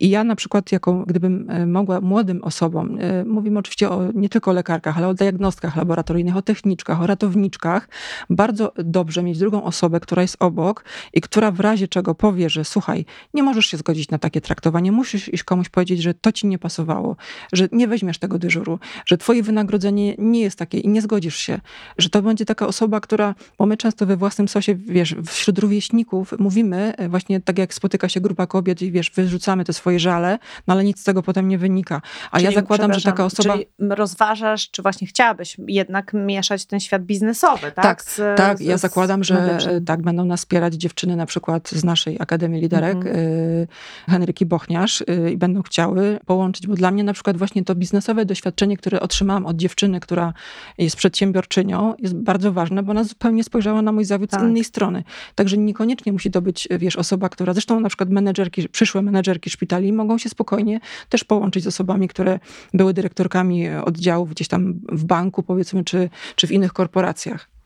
I 0.00 0.10
ja 0.10 0.24
na 0.24 0.36
przykład, 0.36 0.72
jako 0.72 1.04
gdybym 1.06 1.50
e, 1.50 1.66
mogła 1.66 2.00
młodym 2.00 2.44
osobom, 2.44 2.98
e, 3.00 3.24
mówimy 3.24 3.58
oczywiście 3.58 3.90
o, 3.90 4.12
nie 4.14 4.28
tylko 4.28 4.50
o 4.50 4.54
lekarkach, 4.54 4.98
ale 4.98 5.08
o 5.08 5.14
diagnostkach 5.14 5.76
laboratoryjnych, 5.76 6.36
o 6.36 6.42
techniczkach, 6.42 7.02
o 7.02 7.06
ratowniczkach, 7.06 7.88
bardzo 8.30 8.72
dobrze 8.76 9.22
mieć 9.22 9.38
drugą 9.38 9.64
osobę, 9.64 10.00
która 10.00 10.22
jest 10.22 10.36
obok 10.40 10.84
i 11.12 11.20
która 11.20 11.50
w 11.50 11.60
razie 11.60 11.88
czego 11.88 12.14
powie, 12.14 12.50
że 12.50 12.64
słuchaj, 12.64 13.04
nie 13.34 13.42
możesz 13.42 13.66
się 13.66 13.76
zgodzić 13.76 14.10
na 14.10 14.18
takie 14.18 14.40
traktowanie, 14.40 14.92
musisz 14.92 15.32
iść 15.32 15.44
komuś 15.44 15.68
powiedzieć, 15.68 16.02
że 16.02 16.14
to 16.14 16.32
ci 16.32 16.46
nie 16.46 16.58
pasowało, 16.58 17.16
że 17.52 17.68
nie 17.72 17.88
weźmiesz 17.88 18.18
tego 18.18 18.38
dyżuru, 18.38 18.78
że 19.06 19.18
twoje 19.18 19.42
wynagrodzenie 19.42 20.14
nie 20.18 20.40
jest 20.40 20.58
takie 20.58 20.78
i 20.78 20.88
nie 20.88 21.02
zgodzisz 21.02 21.36
się, 21.36 21.60
że 21.98 22.08
to 22.10 22.22
będzie 22.22 22.44
taka 22.44 22.66
osoba, 22.66 23.00
która, 23.00 23.34
bo 23.58 23.66
my 23.66 23.76
często 23.76 24.06
we 24.06 24.16
własnym 24.16 24.48
sosie, 24.48 24.74
wiesz, 24.74 25.16
wśród 25.26 25.58
rówieśników 25.58 26.34
mówimy, 26.38 26.96
e, 26.96 27.08
właśnie 27.08 27.40
tak 27.40 27.58
jak 27.58 27.74
spotyka 27.74 28.08
się 28.08 28.20
grupa 28.20 28.46
kobiet 28.46 28.82
i 28.82 28.92
wiesz, 28.92 29.10
wyrzucamy 29.22 29.64
te 29.64 29.72
swoje 29.72 29.98
żale, 29.98 30.38
no 30.66 30.74
ale 30.74 30.84
nic 30.84 31.00
z 31.00 31.04
tego 31.04 31.22
potem 31.22 31.48
nie 31.48 31.58
wynika. 31.58 32.02
A 32.30 32.36
Czyli, 32.36 32.44
ja 32.44 32.60
zakładam, 32.60 32.94
że 32.94 33.02
taka 33.02 33.24
osoba... 33.24 33.52
Czyli 33.52 33.66
rozważasz, 33.78 34.70
czy 34.70 34.82
właśnie 34.82 35.06
chciałabyś 35.06 35.56
jednak 35.68 36.12
mieszać 36.14 36.66
ten 36.66 36.80
świat 36.80 37.02
biznesowy, 37.02 37.72
tak? 37.72 37.84
Tak, 37.84 38.02
z, 38.02 38.20
tak. 38.36 38.58
Z, 38.58 38.60
ja 38.60 38.78
zakładam, 38.78 39.24
że 39.24 39.34
medycznym. 39.34 39.84
tak, 39.84 40.02
będą 40.02 40.24
nas 40.24 40.40
wspierać 40.40 40.74
dziewczyny 40.74 41.16
na 41.16 41.26
przykład 41.26 41.68
z 41.70 41.84
naszej 41.84 42.16
Akademii 42.20 42.60
Liderek, 42.60 42.96
Mhm. 42.96 43.16
y, 43.16 43.66
Henryki 44.08 44.46
Bochniarz 44.46 45.00
y, 45.00 45.30
i 45.32 45.36
będą 45.36 45.62
chciały 45.62 46.18
połączyć, 46.26 46.66
bo 46.66 46.74
dla 46.74 46.90
mnie 46.90 47.04
na 47.04 47.12
przykład 47.12 47.36
właśnie 47.36 47.64
to 47.64 47.74
biznesowe 47.74 48.24
doświadczenie, 48.24 48.76
które 48.76 49.00
otrzymałam 49.00 49.46
od 49.46 49.56
dziewczyny, 49.56 50.00
która 50.00 50.32
jest 50.78 50.96
przedsiębiorczynią, 50.96 51.94
jest 51.98 52.14
bardzo 52.14 52.52
ważne, 52.52 52.82
bo 52.82 52.90
ona 52.90 53.04
zupełnie 53.04 53.44
spojrzała 53.44 53.82
na 53.82 53.92
mój 53.92 54.04
zawód 54.04 54.30
Tak. 54.30 54.40
z 54.40 54.42
innej 54.44 54.64
strony. 54.64 55.04
Także 55.34 55.56
niekoniecznie 55.58 56.12
musi 56.12 56.30
to 56.30 56.42
być, 56.42 56.68
wiesz, 56.70 56.96
osoba, 56.96 57.28
która, 57.28 57.52
zresztą 57.52 57.80
na 57.80 57.88
przykład 57.88 58.10
menedżerki, 58.10 58.68
przyszłe 58.68 59.02
menedżerki 59.10 59.50
szpitali 59.50 59.92
mogą 59.92 60.18
się 60.18 60.28
spokojnie 60.28 60.80
też 61.08 61.24
połączyć 61.24 61.64
z 61.64 61.66
osobami, 61.66 62.08
które 62.08 62.38
były 62.74 62.94
dyrektorkami 62.94 63.68
oddziałów 63.68 64.30
gdzieś 64.30 64.48
tam 64.48 64.74
w 64.92 65.04
banku, 65.04 65.42
powiedzmy, 65.42 65.84
czy, 65.84 66.10
czy 66.36 66.46
w 66.46 66.52
innych 66.52 66.72
korporacjach. 66.72 67.59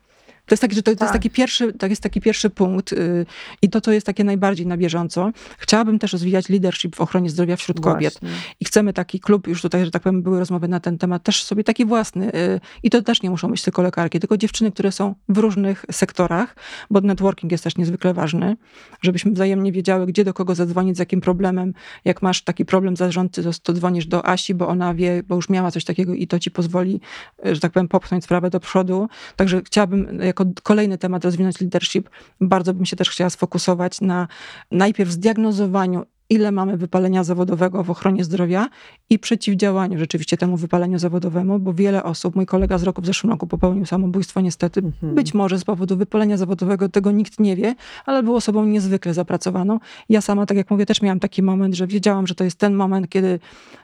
To 0.45 0.53
jest 0.53 0.61
taki, 0.61 0.75
że 0.75 0.81
to, 0.81 0.85
to 0.85 0.91
jest 0.91 0.99
Tak. 0.99 1.11
taki 1.11 1.29
pierwszy, 1.29 1.73
to 1.73 1.87
jest 1.87 2.01
taki 2.03 2.21
pierwszy 2.21 2.49
punkt 2.49 2.93
y, 2.93 3.25
i 3.61 3.69
to, 3.69 3.81
co 3.81 3.91
jest 3.91 4.05
takie 4.05 4.23
najbardziej 4.23 4.67
na 4.67 4.77
bieżąco. 4.77 5.31
Chciałabym 5.57 5.99
też 5.99 6.13
rozwijać 6.13 6.49
leadership 6.49 6.95
w 6.95 7.01
ochronie 7.01 7.29
zdrowia 7.29 7.55
wśród 7.55 7.79
kobiet. 7.79 8.13
Właśnie. 8.21 8.37
I 8.59 8.65
chcemy 8.65 8.93
taki 8.93 9.19
klub, 9.19 9.47
już 9.47 9.61
tutaj, 9.61 9.85
że 9.85 9.91
tak 9.91 10.01
powiem, 10.01 10.21
były 10.21 10.39
rozmowy 10.39 10.67
na 10.67 10.79
ten 10.79 10.97
temat, 10.97 11.23
też 11.23 11.43
sobie 11.43 11.63
taki 11.63 11.85
własny. 11.85 12.35
y, 12.35 12.59
I 12.83 12.89
to 12.89 13.01
też 13.01 13.21
nie 13.21 13.29
muszą 13.29 13.51
być 13.51 13.61
tylko 13.61 13.81
lekarki, 13.81 14.19
tylko 14.19 14.37
dziewczyny, 14.37 14.71
które 14.71 14.91
są 14.91 15.15
w 15.29 15.37
różnych 15.37 15.85
sektorach, 15.91 16.55
bo 16.91 17.01
networking 17.01 17.51
jest 17.51 17.63
też 17.63 17.77
niezwykle 17.77 18.13
ważny, 18.13 18.57
żebyśmy 19.01 19.31
wzajemnie 19.31 19.71
wiedziały, 19.71 20.05
gdzie 20.05 20.23
do 20.23 20.33
kogo 20.33 20.55
zadzwonić, 20.55 20.95
z 20.95 20.99
jakim 20.99 21.21
problemem. 21.21 21.73
Jak 22.05 22.21
masz 22.21 22.41
taki 22.41 22.65
problem 22.65 22.97
zarządcy, 22.97 23.43
to, 23.43 23.49
to 23.63 23.73
dzwonisz 23.73 24.05
do 24.05 24.25
Asi, 24.25 24.53
bo 24.55 24.67
ona 24.67 24.93
wie, 24.93 25.23
bo 25.27 25.35
już 25.35 25.49
miała 25.49 25.71
coś 25.71 25.83
takiego 25.83 26.13
i 26.13 26.27
to 26.27 26.39
ci 26.39 26.51
pozwoli, 26.51 26.99
y, 27.45 27.55
że 27.55 27.61
tak 27.61 27.71
powiem, 27.71 27.87
popchnąć 27.87 28.23
sprawę 28.23 28.49
do 28.49 28.59
przodu. 28.59 29.07
Także 29.35 29.61
chciałabym 29.65 30.19
jako 30.39 30.45
kolejny 30.63 30.97
temat 30.97 31.25
rozwinąć 31.25 31.61
leadership. 31.61 32.09
Bardzo 32.41 32.73
bym 32.73 32.85
się 32.85 32.95
też 32.95 33.09
chciała 33.09 33.29
sfokusować 33.29 34.01
na 34.01 34.27
najpierw 34.71 35.11
zdiagnozowaniu, 35.11 36.05
ile 36.29 36.51
mamy 36.51 36.77
wypalenia 36.77 37.23
zawodowego 37.23 37.83
w 37.83 37.89
ochronie 37.91 38.23
zdrowia 38.23 38.67
i 39.09 39.19
przeciwdziałaniu 39.19 39.99
rzeczywiście 39.99 40.37
temu 40.37 40.57
wypaleniu 40.57 40.99
zawodowemu, 40.99 41.59
bo 41.59 41.73
wiele 41.73 42.03
osób, 42.03 42.35
mój 42.35 42.45
kolega 42.45 42.77
z 42.77 42.83
roku 42.83 43.01
w 43.01 43.05
zeszłym 43.05 43.31
roku 43.31 43.47
popełnił 43.47 43.85
samobójstwo 43.85 44.41
niestety, 44.41 44.79
Mhm. 44.79 45.15
być 45.15 45.33
może 45.33 45.59
z 45.59 45.63
powodu 45.63 45.97
wypalenia 45.97 46.37
zawodowego, 46.37 46.89
tego 46.89 47.11
nikt 47.11 47.39
nie 47.39 47.55
wie, 47.55 47.75
ale 48.05 48.23
był 48.23 48.35
osobą 48.35 48.65
niezwykle 48.65 49.13
zapracowaną. 49.13 49.79
Ja 50.09 50.21
sama, 50.21 50.45
tak 50.45 50.57
jak 50.57 50.71
mówię, 50.71 50.85
też 50.85 51.01
miałam 51.01 51.19
taki 51.19 51.43
moment, 51.43 51.75
że 51.75 51.87
wiedziałam, 51.87 52.27
że 52.27 52.35
to 52.35 52.43
jest 52.43 52.59
ten 52.59 52.75
moment, 52.75 53.09
kiedy 53.09 53.39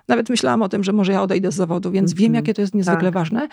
nawet 0.08 0.30
myślałam 0.30 0.62
o 0.62 0.70
tym, 0.70 0.84
że 0.84 0.92
może 0.92 1.12
ja 1.12 1.22
odejdę 1.22 1.52
z 1.52 1.56
zawodu, 1.56 1.92
więc 1.92 2.14
wiem, 2.14 2.26
Mhm. 2.26 2.36
jakie 2.36 2.54
to 2.54 2.62
jest 2.62 2.76
niezwykle 2.76 3.04
Tak. 3.04 3.14
ważne. 3.14 3.48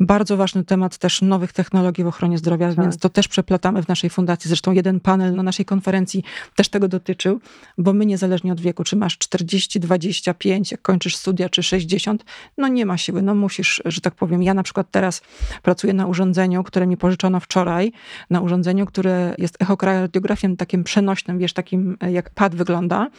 Bardzo 0.00 0.36
ważny 0.36 0.64
temat 0.64 0.98
też 0.98 1.22
nowych 1.22 1.52
technologii 1.52 2.04
w 2.04 2.06
ochronie 2.06 2.38
zdrowia, 2.38 2.68
Tak. 2.68 2.80
więc 2.84 2.98
to 2.98 3.08
też 3.08 3.28
przeplatamy 3.28 3.82
w 3.82 3.88
naszej 3.88 4.10
fundacji. 4.10 4.48
Zresztą 4.48 4.72
jeden 4.72 5.00
panel 5.00 5.34
na 5.34 5.42
naszej 5.42 5.64
konferencji 5.64 6.24
też 6.56 6.68
tego 6.68 6.88
dotyczył, 6.88 7.40
bo 7.78 7.92
my 7.92 8.06
niezależnie 8.06 8.52
od 8.52 8.60
wieku, 8.60 8.84
czy 8.84 8.96
masz 8.96 9.18
40, 9.18 9.80
25, 9.80 10.70
jak 10.70 10.82
kończysz 10.82 11.16
studia, 11.16 11.48
czy 11.48 11.62
60, 11.62 12.24
no 12.58 12.68
nie 12.68 12.86
ma 12.86 12.96
siły, 12.98 13.22
no 13.22 13.34
musisz, 13.34 13.82
że 13.84 14.00
tak 14.00 14.14
powiem. 14.14 14.42
Ja 14.42 14.54
na 14.54 14.62
przykład 14.62 14.86
teraz 14.90 15.22
pracuję 15.62 15.92
na 15.92 16.06
urządzeniu, 16.06 16.62
które 16.64 16.86
mi 16.86 16.96
pożyczono 16.96 17.40
wczoraj, 17.40 17.92
na 18.30 18.40
urządzeniu, 18.40 18.86
które 18.86 19.34
jest 19.38 19.62
echokardiografiem 19.62 20.56
takim 20.56 20.84
przenośnym, 20.84 21.38
wiesz, 21.38 21.52
takim 21.52 21.96
jak 22.10 22.30
pad 22.30 22.54
wygląda 22.54 23.10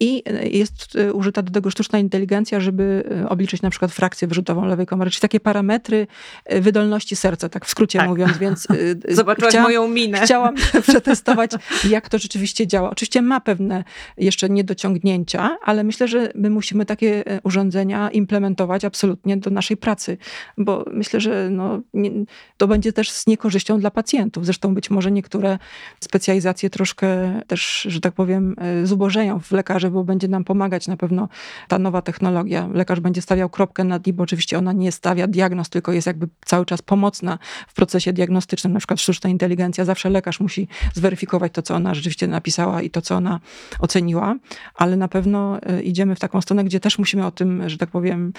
i 0.00 0.22
e, 0.26 0.48
jest 0.48 0.96
e, 0.96 1.12
użyta 1.12 1.42
do 1.42 1.52
tego 1.52 1.70
sztuczna 1.70 1.98
inteligencja, 1.98 2.15
żeby 2.58 3.04
e, 3.24 3.28
obliczyć 3.28 3.62
na 3.62 3.70
przykład 3.70 3.92
frakcję 3.92 4.28
wyrzutową 4.28 4.64
lewej 4.64 4.86
komory, 4.86 5.10
czyli 5.10 5.20
takie 5.20 5.40
parametry 5.40 6.06
e, 6.44 6.60
wydolności 6.60 7.16
serca, 7.16 7.48
tak 7.48 7.64
w 7.66 7.70
skrócie 7.70 7.98
Tak. 7.98 8.08
mówiąc, 8.08 8.38
więc 8.38 8.68
e, 8.70 9.14
Zobaczyłaś 9.14 9.50
chciałam- 9.50 9.66
moją 9.68 9.88
minę. 9.88 10.20
Chciałam 10.20 10.54
przetestować, 10.82 11.50
jak 11.88 12.08
to 12.08 12.18
rzeczywiście 12.18 12.66
działa. 12.66 12.90
Oczywiście 12.90 13.22
ma 13.22 13.40
pewne 13.40 13.84
jeszcze 14.16 14.48
niedociągnięcia, 14.48 15.56
ale 15.62 15.84
myślę, 15.84 16.08
że 16.08 16.28
my 16.34 16.50
musimy 16.50 16.86
takie 16.86 17.24
urządzenia 17.42 18.10
implementować 18.10 18.84
absolutnie 18.84 19.36
do 19.36 19.50
naszej 19.50 19.76
pracy, 19.76 20.18
bo 20.58 20.84
myślę, 20.92 21.20
że 21.20 21.48
no, 21.50 21.80
nie, 21.94 22.10
to 22.56 22.68
będzie 22.68 22.92
też 22.92 23.10
z 23.10 23.26
niekorzyścią 23.26 23.80
dla 23.80 23.90
pacjentów. 23.90 24.44
Zresztą 24.44 24.74
być 24.74 24.90
może 24.90 25.12
niektóre 25.12 25.58
specjalizacje 26.00 26.70
troszkę 26.70 27.40
też, 27.46 27.86
że 27.88 28.00
tak 28.00 28.14
powiem, 28.14 28.56
zubożeją 28.84 29.40
w 29.40 29.52
lekarze, 29.52 29.90
bo 29.90 30.04
będzie 30.04 30.28
nam 30.28 30.44
pomagać 30.44 30.88
na 30.88 30.96
pewno 30.96 31.28
ta 31.68 31.78
nowa 31.78 32.02
technologia. 32.06 32.68
Lekarz 32.72 33.00
będzie 33.00 33.22
stawiał 33.22 33.48
kropkę 33.50 33.84
nad 33.84 34.06
i, 34.06 34.12
bo 34.12 34.22
oczywiście 34.22 34.58
ona 34.58 34.72
nie 34.72 34.92
stawia 34.92 35.26
diagnoz, 35.26 35.68
tylko 35.68 35.92
jest 35.92 36.06
jakby 36.06 36.28
cały 36.44 36.66
czas 36.66 36.82
pomocna 36.82 37.38
w 37.68 37.74
procesie 37.74 38.12
diagnostycznym, 38.12 38.72
na 38.72 38.78
przykład 38.78 39.00
sztuczna 39.00 39.30
inteligencja. 39.30 39.84
Zawsze 39.84 40.10
lekarz 40.10 40.40
musi 40.40 40.68
zweryfikować 40.94 41.52
to, 41.52 41.62
co 41.62 41.74
ona 41.74 41.94
rzeczywiście 41.94 42.26
napisała 42.26 42.82
i 42.82 42.90
to, 42.90 43.02
co 43.02 43.14
ona 43.16 43.40
oceniła, 43.80 44.36
ale 44.74 44.96
na 44.96 45.08
pewno 45.08 45.58
y, 45.78 45.82
idziemy 45.82 46.14
w 46.14 46.20
taką 46.20 46.40
stronę, 46.40 46.64
gdzie 46.64 46.80
też 46.80 46.98
musimy 46.98 47.26
o 47.26 47.30
tym, 47.30 47.68
że 47.68 47.78
tak 47.78 47.90
powiem, 47.90 48.32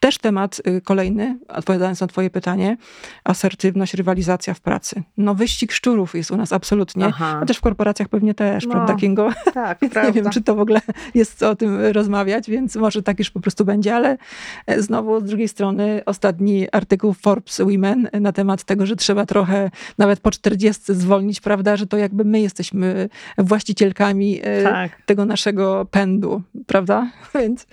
też 0.00 0.18
temat 0.18 0.60
y, 0.66 0.80
kolejny, 0.80 1.38
odpowiadając 1.48 2.00
na 2.00 2.06
twoje 2.06 2.30
pytanie, 2.30 2.76
asertywność, 3.24 3.94
rywalizacja 3.94 4.54
w 4.54 4.60
pracy. 4.60 5.02
No 5.16 5.34
wyścig 5.34 5.72
szczurów 5.72 6.14
jest 6.14 6.30
u 6.30 6.36
nas 6.36 6.52
absolutnie, 6.52 7.06
Aha. 7.06 7.38
a 7.42 7.46
też 7.46 7.56
w 7.56 7.60
korporacjach 7.60 8.08
pewnie 8.08 8.34
też, 8.34 8.66
No, 8.66 8.70
prawda 8.70 8.94
Kingo? 8.94 9.30
Tak, 9.54 9.78
Więc 9.82 9.94
nie 9.94 10.00
prawda. 10.00 10.12
wiem, 10.12 10.30
czy 10.30 10.42
to 10.42 10.54
w 10.54 10.60
ogóle 10.60 10.80
jest 11.14 11.38
co 11.38 11.50
o 11.50 11.56
tym 11.56 11.80
rozmawiać, 11.92 12.50
więc 12.50 12.76
może 12.76 13.02
tak 13.02 13.18
już 13.18 13.30
po 13.30 13.40
prostu 13.40 13.64
będzie, 13.64 13.94
ale 13.94 14.18
e, 14.66 14.82
znowu 14.82 15.20
z 15.20 15.24
drugiej 15.24 15.48
strony 15.48 16.02
ostatni 16.06 16.66
artykuł 16.72 17.12
Forbes 17.12 17.60
Women 17.60 18.08
na 18.20 18.32
temat 18.32 18.64
tego, 18.64 18.86
że 18.86 18.96
trzeba 18.96 19.26
trochę 19.26 19.70
nawet 19.98 20.20
po 20.20 20.30
40 20.30 20.82
zwolnić, 20.94 21.40
prawda, 21.40 21.76
że 21.76 21.86
to 21.86 21.96
jakby 21.96 22.24
my 22.24 22.40
jesteśmy 22.40 23.08
właścicielkami 23.38 24.40
e, 24.42 24.62
Tak. 24.62 25.02
tego 25.06 25.24
naszego 25.24 25.84
pędu, 25.90 26.42
prawda? 26.66 27.10
Więc 27.34 27.66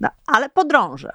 No, 0.00 0.08
ale 0.26 0.48
podrążę. 0.48 1.10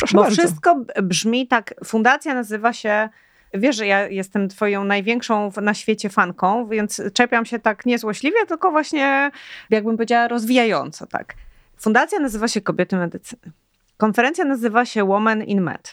Proszę 0.00 0.16
Bo 0.16 0.22
bardzo. 0.22 0.42
wszystko 0.42 0.84
brzmi 1.02 1.48
tak. 1.48 1.74
Fundacja 1.84 2.34
nazywa 2.34 2.72
się. 2.72 3.08
Wiesz, 3.54 3.76
że 3.76 3.86
ja 3.86 4.08
jestem 4.08 4.48
twoją 4.48 4.84
największą 4.84 5.50
na 5.62 5.74
świecie 5.74 6.08
fanką, 6.08 6.68
więc 6.68 7.02
czepiam 7.14 7.46
się 7.46 7.58
tak 7.58 7.86
niezłośliwie, 7.86 8.46
tylko 8.48 8.70
właśnie, 8.70 9.30
jakbym 9.70 9.96
powiedziała, 9.96 10.28
rozwijająco, 10.28 11.06
tak. 11.06 11.34
Fundacja 11.78 12.18
nazywa 12.18 12.48
się 12.48 12.60
Kobiety 12.60 12.96
Medycyny. 12.96 13.52
Konferencja 13.96 14.44
nazywa 14.44 14.84
się 14.84 15.04
Woman 15.04 15.42
in 15.42 15.60
Med. 15.60 15.92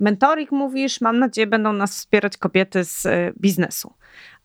Mentoring 0.00 0.52
mówisz, 0.52 1.00
mam 1.00 1.18
nadzieję, 1.18 1.46
będą 1.46 1.72
nas 1.72 1.96
wspierać 1.96 2.36
kobiety 2.36 2.84
z 2.84 3.06
y, 3.06 3.32
biznesu. 3.40 3.94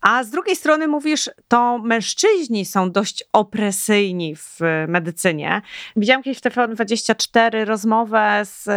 A 0.06 0.24
z 0.24 0.30
drugiej 0.30 0.56
strony 0.56 0.88
mówisz, 0.88 1.30
to 1.48 1.78
mężczyźni 1.78 2.66
są 2.66 2.92
dość 2.92 3.24
opresyjni 3.34 4.36
w 4.36 4.62
y, 4.62 4.88
medycynie. 4.88 5.62
Widziałam 5.96 6.24
kiedyś 6.24 6.38
w 6.38 6.42
TVN24 6.42 7.66
rozmowę 7.66 8.42
z 8.44 8.68
y, 8.68 8.72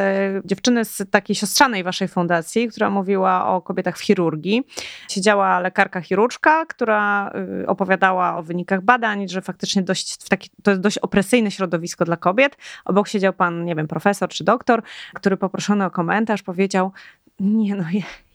dziewczyny 0.44 0.84
z 0.84 1.02
takiej 1.10 1.36
siostrzanej 1.36 1.84
waszej 1.84 2.08
fundacji, 2.08 2.68
która 2.68 2.90
mówiła 2.90 3.46
o 3.46 3.62
kobietach 3.62 3.98
w 3.98 4.00
chirurgii. 4.00 4.62
Siedziała 5.08 5.60
lekarka 5.60 6.00
chirurżka, 6.00 6.66
która 6.66 7.32
y, 7.62 7.66
opowiadała 7.66 8.36
o 8.36 8.42
wynikach 8.42 8.82
badań, 8.82 9.28
że 9.28 9.42
faktycznie 9.42 9.82
dość, 9.82 10.16
taki, 10.16 10.50
to 10.62 10.70
jest 10.70 10.82
dość 10.82 10.98
opresyjne 10.98 11.50
środowisko 11.50 12.04
dla 12.04 12.16
kobiet. 12.16 12.56
Obok 12.84 13.08
siedział 13.08 13.32
pan, 13.32 13.64
nie 13.64 13.74
wiem, 13.74 13.88
profesor 13.88 14.28
czy 14.28 14.44
doktor, 14.44 14.82
który 15.14 15.36
poproszony 15.36 15.84
o 15.84 15.90
komentarz 15.90 16.42
powiedział, 16.42 16.92
nie 17.40 17.74
no, 17.74 17.84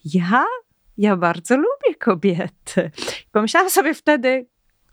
ja, 0.05 0.45
ja, 0.97 1.17
bardzo 1.17 1.57
lubię 1.57 1.95
kobiety. 1.99 2.91
Pomyślałam 3.31 3.69
sobie 3.69 3.93
wtedy, 3.93 4.45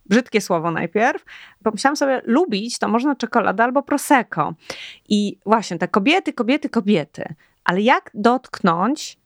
brzydkie 0.07 0.40
słowo 0.40 0.70
najpierw, 0.70 1.24
pomyślałam 1.62 1.96
sobie, 1.96 2.22
lubić 2.24 2.78
to 2.78 2.88
można 2.88 3.16
czekoladę 3.16 3.64
albo 3.64 3.82
prosecco. 3.82 4.55
I 5.09 5.38
właśnie 5.46 5.78
te 5.78 5.88
kobiety, 5.88 6.32
kobiety, 6.32 6.68
kobiety. 6.68 7.34
Ale 7.64 7.80
jak 7.80 8.11
dotknąć 8.14 9.18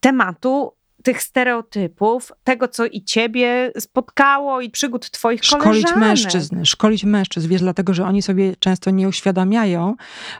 tematu 0.00 0.72
tych 1.02 1.22
stereotypów, 1.22 2.32
tego, 2.44 2.68
co 2.68 2.86
i 2.86 3.02
ciebie 3.02 3.72
spotkało 3.78 4.60
i 4.60 4.70
przygód 4.70 5.10
twoich 5.10 5.44
Szkolić 5.44 5.64
koleżanek. 5.64 5.96
mężczyzn, 5.96 6.64
szkolić 6.64 7.04
mężczyzn, 7.04 7.48
wiesz, 7.48 7.60
dlatego, 7.60 7.94
że 7.94 8.04
oni 8.04 8.22
sobie 8.22 8.56
często 8.56 8.90
nie 8.90 9.08
uświadamiają. 9.08 9.94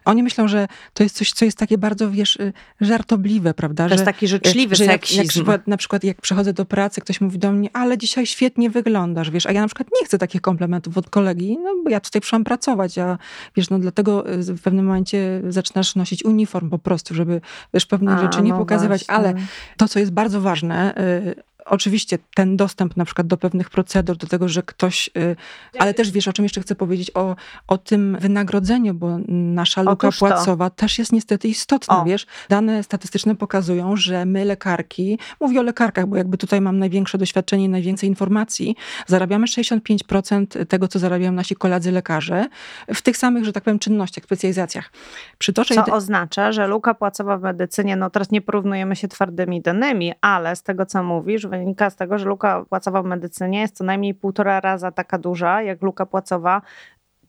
Oni 0.04 0.22
myślą, 0.22 0.48
że 0.48 0.68
to 0.94 1.02
jest 1.02 1.16
coś, 1.16 1.32
co 1.32 1.44
jest 1.44 1.58
takie 1.58 1.78
bardzo, 1.78 2.10
wiesz, 2.10 2.36
y, 2.36 2.52
żartobliwe, 2.80 3.54
prawda? 3.54 3.84
To 3.84 3.90
jest 3.90 4.00
że, 4.00 4.04
taki 4.04 4.28
życzliwy 4.28 4.76
że 4.76 4.84
jak, 4.84 5.12
jak 5.12 5.26
na 5.66 5.76
przykład 5.76 6.04
jak 6.04 6.20
przychodzę 6.20 6.52
do 6.52 6.64
pracy, 6.64 7.00
ktoś 7.00 7.20
mówi 7.20 7.38
do 7.38 7.52
mnie, 7.52 7.68
ale 7.72 7.98
dzisiaj 7.98 8.26
świetnie 8.26 8.70
wyglądasz, 8.70 9.30
wiesz, 9.30 9.46
a 9.46 9.52
ja 9.52 9.60
na 9.60 9.66
przykład 9.66 9.88
nie 10.00 10.06
chcę 10.06 10.18
takich 10.18 10.40
komplementów 10.40 10.98
od 10.98 11.10
kolegi, 11.10 11.58
no 11.64 11.70
bo 11.84 11.90
ja 11.90 12.00
tutaj 12.00 12.20
przyszłam 12.20 12.44
pracować, 12.44 12.98
a 12.98 13.18
wiesz, 13.56 13.70
no 13.70 13.78
dlatego 13.78 14.32
y, 14.32 14.42
w 14.42 14.62
pewnym 14.62 14.86
momencie 14.86 15.42
zaczynasz 15.48 15.96
nosić 15.96 16.24
uniform 16.24 16.70
po 16.70 16.78
prostu, 16.78 17.14
żeby, 17.14 17.40
wiesz, 17.74 17.86
pewnych 17.86 18.14
A, 18.14 18.22
rzeczy 18.22 18.42
nie 18.42 18.50
no 18.50 18.58
pokazywać, 18.58 19.06
właśnie. 19.06 19.14
ale 19.14 19.34
to, 19.76 19.88
co 19.88 19.98
jest 19.98 20.12
bardzo 20.12 20.40
ważne, 20.40 20.49
y, 20.54 21.34
oczywiście 21.64 22.18
ten 22.34 22.56
dostęp 22.56 22.96
na 22.96 23.04
przykład 23.04 23.26
do 23.26 23.36
pewnych 23.36 23.70
procedur, 23.70 24.16
do 24.16 24.26
tego, 24.26 24.48
że 24.48 24.62
ktoś, 24.62 25.10
y, 25.16 25.36
ale 25.78 25.94
też 25.94 26.10
wiesz, 26.10 26.28
o 26.28 26.32
czym 26.32 26.44
jeszcze 26.44 26.60
chcę 26.60 26.74
powiedzieć, 26.74 27.10
o, 27.14 27.36
o 27.68 27.78
tym 27.78 28.16
wynagrodzeniu, 28.20 28.94
bo 28.94 29.18
nasza 29.28 29.82
luka 29.82 30.08
Otóż 30.08 30.18
to. 30.18 30.26
płacowa 30.26 30.70
też 30.70 30.98
jest 30.98 31.12
niestety 31.12 31.48
istotna, 31.48 32.02
O. 32.02 32.04
wiesz. 32.04 32.26
Dane 32.48 32.82
statystyczne 32.82 33.36
pokazują, 33.36 33.96
że 33.96 34.24
my 34.24 34.44
lekarki, 34.44 35.18
mówię 35.40 35.60
o 35.60 35.62
lekarkach, 35.62 36.06
bo 36.06 36.16
jakby 36.16 36.38
tutaj 36.38 36.60
mam 36.60 36.78
największe 36.78 37.18
doświadczenie 37.18 37.64
i 37.64 37.68
najwięcej 37.68 38.08
informacji, 38.08 38.76
zarabiamy 39.06 39.46
65% 39.46 40.66
tego, 40.66 40.88
co 40.88 40.98
zarabiają 40.98 41.32
nasi 41.32 41.56
koledzy 41.56 41.92
lekarze 41.92 42.46
w 42.94 43.02
tych 43.02 43.16
samych, 43.16 43.44
że 43.44 43.52
tak 43.52 43.64
powiem, 43.64 43.78
czynnościach, 43.78 44.24
specjalizacjach. 44.24 44.92
Przytoczę 45.38 45.74
Co 45.74 45.84
oznacza, 45.84 46.52
że 46.52 46.66
luka 46.66 46.94
płacowa 46.94 47.38
w 47.38 47.42
medycynie, 47.42 47.96
no 47.96 48.10
teraz 48.10 48.30
nie 48.30 48.40
porównujemy 48.40 48.96
się 48.96 49.08
twardymi 49.08 49.60
danymi, 49.62 50.12
ale 50.20 50.56
z 50.56 50.62
tego, 50.62 50.86
co 50.86 51.02
mówisz, 51.02 51.46
wynika 51.46 51.59
z 51.90 51.96
tego, 51.96 52.18
że 52.18 52.24
luka 52.24 52.64
płacowa 52.68 53.02
w 53.02 53.06
medycynie 53.06 53.60
jest 53.60 53.76
co 53.76 53.84
najmniej 53.84 54.14
półtora 54.14 54.60
raza 54.60 54.90
taka 54.92 55.18
duża, 55.18 55.62
jak 55.62 55.82
luka 55.82 56.06
płacowa 56.06 56.62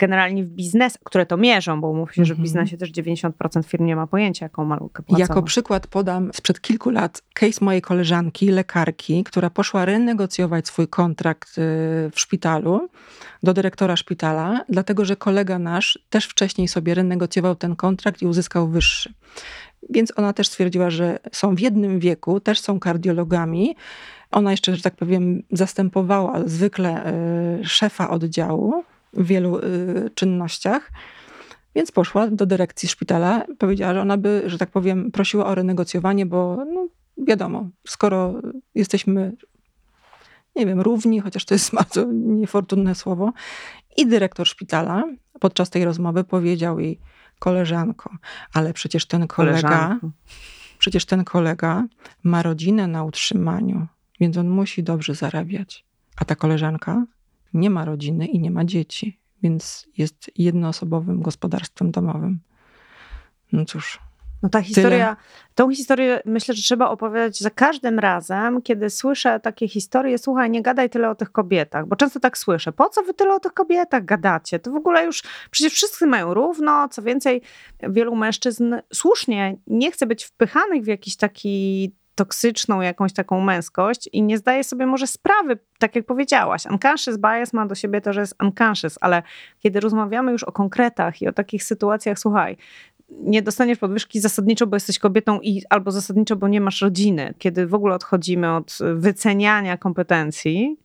generalnie 0.02 0.44
w 0.44 0.48
biznes, 0.48 0.98
które 1.04 1.26
to 1.26 1.38
mierzą, 1.38 1.82
bo 1.82 1.88
umówmy 1.90 2.14
się, 2.14 2.26
że 2.26 2.34
w 2.34 2.38
Mhm. 2.38 2.44
biznesie 2.44 2.78
też 2.78 2.92
90% 2.92 3.64
firm 3.66 3.86
nie 3.86 3.96
ma 3.96 4.08
pojęcia, 4.08 4.46
jaką 4.46 4.66
ma 4.66 4.76
lukę 4.76 5.04
płacową. 5.04 5.20
Jako 5.20 5.44
przykład 5.44 5.88
podam 5.88 6.34
sprzed 6.34 6.62
kilku 6.62 6.90
lat 6.90 7.22
case 7.34 7.66
mojej 7.66 7.82
koleżanki, 7.82 8.50
lekarki, 8.50 9.24
która 9.24 9.50
poszła 9.50 9.86
renegocjować 9.86 10.68
swój 10.68 10.88
kontrakt 10.88 11.50
y, 11.50 11.62
w 12.12 12.20
szpitalu 12.20 12.90
do 13.44 13.54
dyrektora 13.54 13.96
szpitala, 13.96 14.66
dlatego 14.70 15.06
że 15.06 15.16
kolega 15.16 15.60
nasz 15.60 16.00
też 16.10 16.26
wcześniej 16.26 16.68
sobie 16.68 16.94
renegocjował 16.94 17.56
ten 17.56 17.76
kontrakt 17.76 18.22
i 18.22 18.28
uzyskał 18.28 18.68
wyższy. 18.68 19.14
Więc 19.90 20.14
ona 20.16 20.34
też 20.34 20.48
stwierdziła, 20.48 20.90
że 20.90 21.20
są 21.32 21.56
w 21.56 21.60
jednym 21.60 22.00
wieku, 22.00 22.40
też 22.40 22.60
są 22.60 22.80
kardiologami. 22.80 23.76
Ona 24.32 24.52
jeszcze, 24.52 24.76
że 24.76 24.82
tak 24.82 24.96
powiem, 24.96 25.44
zastępowała 25.52 26.40
zwykle 26.46 27.14
y, 27.60 27.66
szefa 27.66 28.10
oddziału 28.10 28.84
w 29.14 29.26
wielu 29.26 29.60
y, 29.60 30.10
czynnościach. 30.16 30.92
Więc 31.76 31.92
poszła 31.92 32.28
do 32.28 32.46
dyrekcji 32.46 32.90
szpitala, 32.90 33.46
powiedziała, 33.60 33.94
że 33.94 34.02
ona 34.02 34.18
by, 34.18 34.44
że 34.46 34.58
tak 34.58 34.70
powiem, 34.70 35.12
prosiła 35.12 35.46
o 35.46 35.56
renegocjowanie, 35.56 36.26
bo 36.26 36.66
no, 36.74 36.88
wiadomo, 37.18 37.70
skoro 37.88 38.34
jesteśmy, 38.76 39.34
nie 40.56 40.66
wiem, 40.66 40.82
równi, 40.82 41.20
chociaż 41.20 41.46
to 41.46 41.54
jest 41.54 41.76
bardzo 41.82 42.06
niefortunne 42.14 42.96
słowo, 42.96 43.34
i 43.98 44.08
dyrektor 44.08 44.48
szpitala 44.48 45.04
podczas 45.40 45.70
tej 45.70 45.86
rozmowy 45.86 46.24
powiedział 46.24 46.80
jej, 46.80 47.00
koleżanko, 47.42 48.10
ale 48.54 48.74
przecież 48.74 49.06
ten 49.06 49.28
kolega, 49.28 50.00
przecież 50.78 51.06
ten 51.06 51.24
kolega 51.24 51.86
ma 52.24 52.44
rodzinę 52.44 52.88
na 52.88 53.04
utrzymaniu, 53.04 53.88
więc 54.22 54.38
on 54.38 54.50
musi 54.50 54.84
dobrze 54.84 55.16
zarabiać. 55.16 55.86
A 56.18 56.26
ta 56.26 56.36
koleżanka 56.36 57.06
nie 57.54 57.70
ma 57.70 57.86
rodziny 57.86 58.26
i 58.26 58.40
nie 58.40 58.52
ma 58.52 58.66
dzieci, 58.66 59.20
więc 59.44 59.88
jest 59.98 60.32
jednoosobowym 60.38 61.22
gospodarstwem 61.22 61.92
domowym. 61.92 62.40
No 63.52 63.66
cóż, 63.66 64.00
No 64.44 64.50
ta 64.50 64.62
historia, 64.62 65.18
tą 65.56 65.72
historię 65.72 66.22
myślę, 66.26 66.56
że 66.56 66.62
trzeba 66.62 66.90
opowiadać 66.90 67.40
za 67.40 67.50
każdym 67.50 68.00
razem, 68.00 68.62
kiedy 68.62 68.90
słyszę 68.90 69.40
takie 69.40 69.68
historie, 69.68 70.18
słuchaj, 70.18 70.50
nie 70.50 70.62
gadaj 70.62 70.90
tyle 70.90 71.10
o 71.10 71.16
tych 71.16 71.32
kobietach, 71.32 71.88
bo 71.88 71.96
często 71.96 72.20
tak 72.20 72.38
słyszę, 72.38 72.72
po 72.72 72.90
co 72.90 73.04
wy 73.04 73.14
tyle 73.14 73.36
o 73.36 73.40
tych 73.40 73.54
kobietach 73.54 74.06
gadacie? 74.06 74.60
To 74.60 74.72
w 74.72 74.76
ogóle 74.76 75.06
już, 75.06 75.24
przecież 75.52 75.74
wszyscy 75.74 76.08
mają 76.08 76.34
równo, 76.34 76.90
co 76.90 77.02
więcej, 77.02 77.42
wielu 77.90 78.16
mężczyzn 78.16 78.76
słusznie 78.94 79.58
nie 79.68 79.92
chce 79.92 80.06
być 80.06 80.24
wpychanych 80.24 80.84
w 80.84 80.88
jakiś 80.88 81.16
taki 81.16 81.92
toksyczną 82.16 82.82
jakąś 82.82 83.14
taką 83.14 83.42
męskość 83.42 84.10
i 84.14 84.24
nie 84.24 84.38
zdaje 84.38 84.64
sobie 84.64 84.86
może 84.86 85.08
sprawy, 85.08 85.60
tak 85.80 85.96
jak 85.96 86.06
powiedziałaś. 86.06 86.66
Unconscious 86.66 87.18
bias 87.18 87.54
ma 87.54 87.66
do 87.66 87.76
siebie 87.76 88.02
to, 88.02 88.14
że 88.14 88.22
jest 88.22 88.36
unconscious, 88.44 88.98
ale 89.02 89.24
kiedy 89.60 89.80
rozmawiamy 89.80 90.32
już 90.32 90.44
o 90.44 90.52
konkretach 90.52 91.22
i 91.22 91.28
o 91.28 91.34
takich 91.34 91.64
sytuacjach, 91.64 92.20
słuchaj, 92.20 92.58
nie 93.10 93.42
dostaniesz 93.42 93.78
podwyżki 93.78 94.20
zasadniczo, 94.20 94.68
bo 94.68 94.76
jesteś 94.76 95.00
kobietą 95.00 95.40
i 95.40 95.62
albo 95.70 95.92
zasadniczo, 95.92 96.36
bo 96.36 96.48
nie 96.48 96.62
masz 96.62 96.82
rodziny. 96.82 97.34
Kiedy 97.38 97.68
w 97.68 97.74
ogóle 97.74 97.96
odchodzimy 97.96 98.56
od 98.56 98.78
wyceniania 98.96 99.78
kompetencji, 99.78 100.78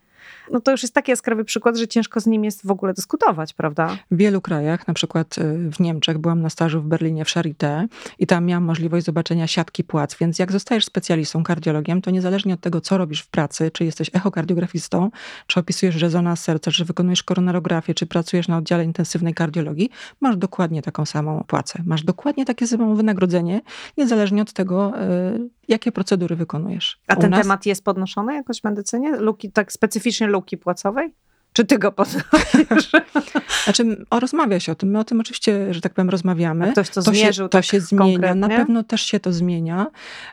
no 0.53 0.61
to 0.61 0.71
już 0.71 0.83
jest 0.83 0.95
taki 0.95 1.11
jaskrawy 1.11 1.45
przykład, 1.45 1.77
że 1.77 1.89
ciężko 1.89 2.21
z 2.21 2.27
nim 2.27 2.45
jest 2.45 2.67
w 2.67 2.71
ogóle 2.71 2.95
dyskutować, 2.95 3.53
prawda? 3.53 3.97
W 4.11 4.17
wielu 4.17 4.41
krajach, 4.41 4.89
na 4.89 4.95
przykład 4.95 5.39
y, 5.39 5.71
w 5.71 5.81
Niemczech, 5.81 6.19
byłam 6.19 6.43
na 6.43 6.51
stażu 6.51 6.81
w 6.83 6.87
Berlinie 6.87 7.25
w 7.25 7.29
Charité 7.29 7.87
i 8.19 8.27
tam 8.27 8.45
miałam 8.45 8.65
możliwość 8.65 9.07
zobaczenia 9.07 9.47
siatki 9.47 9.85
płac, 9.85 10.17
więc 10.21 10.39
jak 10.39 10.53
zostajesz 10.53 10.85
specjalistą, 10.85 11.43
kardiologiem, 11.45 12.03
to 12.03 12.11
niezależnie 12.11 12.55
od 12.55 12.61
tego, 12.61 12.81
co 12.81 12.99
robisz 12.99 13.21
w 13.21 13.29
pracy, 13.29 13.71
czy 13.71 13.85
jesteś 13.85 14.11
echokardiografistą, 14.13 15.11
czy 15.47 15.61
opisujesz 15.61 15.97
rezonans 15.97 16.41
serca, 16.41 16.71
czy 16.71 16.85
wykonujesz 16.85 17.23
koronarografię, 17.23 17.95
czy 17.95 18.07
pracujesz 18.07 18.49
na 18.49 18.57
oddziale 18.57 18.85
intensywnej 18.85 19.35
kardiologii, 19.35 19.91
masz 20.21 20.37
dokładnie 20.37 20.83
taką 20.83 21.05
samą 21.05 21.45
płacę. 21.47 21.83
Masz 21.87 22.03
dokładnie 22.03 22.45
takie 22.45 22.67
samo 22.67 22.95
wynagrodzenie, 22.95 23.61
niezależnie 23.97 24.43
od 24.43 24.53
tego, 24.53 24.93
y, 25.35 25.49
jakie 25.69 25.93
procedury 25.93 26.37
wykonujesz. 26.37 27.01
A 27.07 27.17
ten 27.17 27.31
nas- 27.31 27.43
temat 27.43 27.67
jest 27.67 27.85
podnoszony 27.85 28.35
jakoś 28.35 28.61
w 28.61 28.65
medycynie? 28.65 29.17
Luki, 29.17 29.53
tak 29.53 29.73
specyficznie 29.73 30.27
luki 30.37 30.57
płacowej? 30.59 31.15
Czy 31.57 31.65
ty 31.65 31.79
go 31.79 31.93
podnosisz? 31.93 32.91
Znaczy, 33.65 34.07
o, 34.11 34.21
rozmawia 34.21 34.61
się 34.61 34.73
o 34.73 34.75
tym. 34.75 34.91
My 34.91 34.99
o 34.99 35.05
tym 35.05 35.21
oczywiście, 35.21 35.75
że 35.75 35.81
tak 35.81 35.95
powiem, 35.95 36.11
rozmawiamy. 36.11 36.73
Ktoś 36.73 36.89
to 36.91 37.03
to 37.03 37.03
zmierzył 37.03 37.45
się, 37.45 37.49
to 37.49 37.59
tak 37.59 37.65
się 37.65 37.81
zmienia. 37.81 38.19
Na 38.19 38.29
konkretnie? 38.29 38.57
pewno 38.57 38.85
też 38.85 39.03
się 39.03 39.21
to 39.21 39.33
zmienia, 39.33 39.87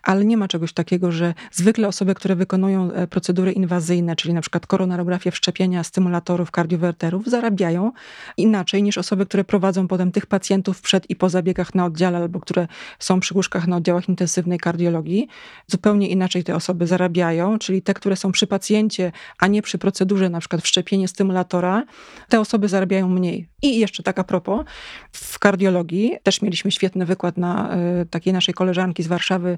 ale 0.04 0.26
nie 0.26 0.38
ma 0.38 0.48
czegoś 0.48 0.74
takiego, 0.74 1.12
że 1.12 1.34
zwykle 1.52 1.88
osoby, 1.88 2.16
które 2.16 2.36
wykonują 2.36 2.92
e, 2.92 3.08
procedury 3.08 3.52
inwazyjne, 3.52 4.16
czyli 4.16 4.34
na 4.34 4.42
przykład 4.42 4.68
koronarografię 4.68 5.32
wszczepienia 5.32 5.84
stymulatorów, 5.84 6.52
kardiowerterów, 6.52 7.28
zarabiają 7.28 7.92
inaczej 8.38 8.84
niż 8.84 8.98
osoby, 8.98 9.26
które 9.26 9.44
prowadzą 9.44 9.88
potem 9.88 10.12
tych 10.12 10.26
pacjentów 10.26 10.82
przed 10.82 11.10
i 11.10 11.16
po 11.16 11.30
zabiegach 11.30 11.76
na 11.76 11.86
oddziale, 11.86 12.18
albo 12.18 12.40
które 12.40 12.68
są 13.00 13.20
przy 13.20 13.34
łóżkach 13.34 13.68
na 13.68 13.78
oddziałach 13.78 14.10
intensywnej 14.10 14.60
kardiologii. 14.60 15.28
Zupełnie 15.68 16.10
inaczej 16.10 16.44
te 16.44 16.56
osoby 16.56 16.88
zarabiają, 16.88 17.60
czyli 17.60 17.82
te, 17.82 17.94
które 17.94 18.16
są 18.16 18.32
przy 18.32 18.48
pacjencie, 18.48 19.12
a 19.40 19.48
nie 19.48 19.62
przy 19.62 19.78
procedurze, 19.78 20.30
na 20.30 20.40
przykład 20.40 20.62
wszczepienie 20.62 21.08
stymulatora, 21.14 21.84
te 22.30 22.40
osoby 22.40 22.68
zarabiają 22.68 23.10
mniej. 23.10 23.48
I 23.62 23.80
jeszcze 23.80 24.04
tak 24.04 24.20
a 24.20 24.24
propos, 24.24 24.66
w 25.12 25.40
kardiologii 25.40 26.18
też 26.24 26.42
mieliśmy 26.42 26.72
świetny 26.72 27.06
wykład 27.06 27.38
na 27.38 27.78
y, 28.02 28.06
takiej 28.06 28.34
naszej 28.34 28.54
koleżanki 28.54 29.04
z 29.04 29.08
Warszawy 29.08 29.58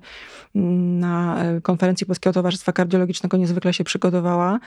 mm, 0.55 0.99
na 0.99 1.45
y, 1.57 1.61
konferencji 1.61 2.07
Polskiego 2.07 2.33
Towarzystwa 2.33 2.71
Kardiologicznego, 2.71 3.37
niezwykle 3.37 3.73
się 3.73 3.83
przygotowała 3.83 4.59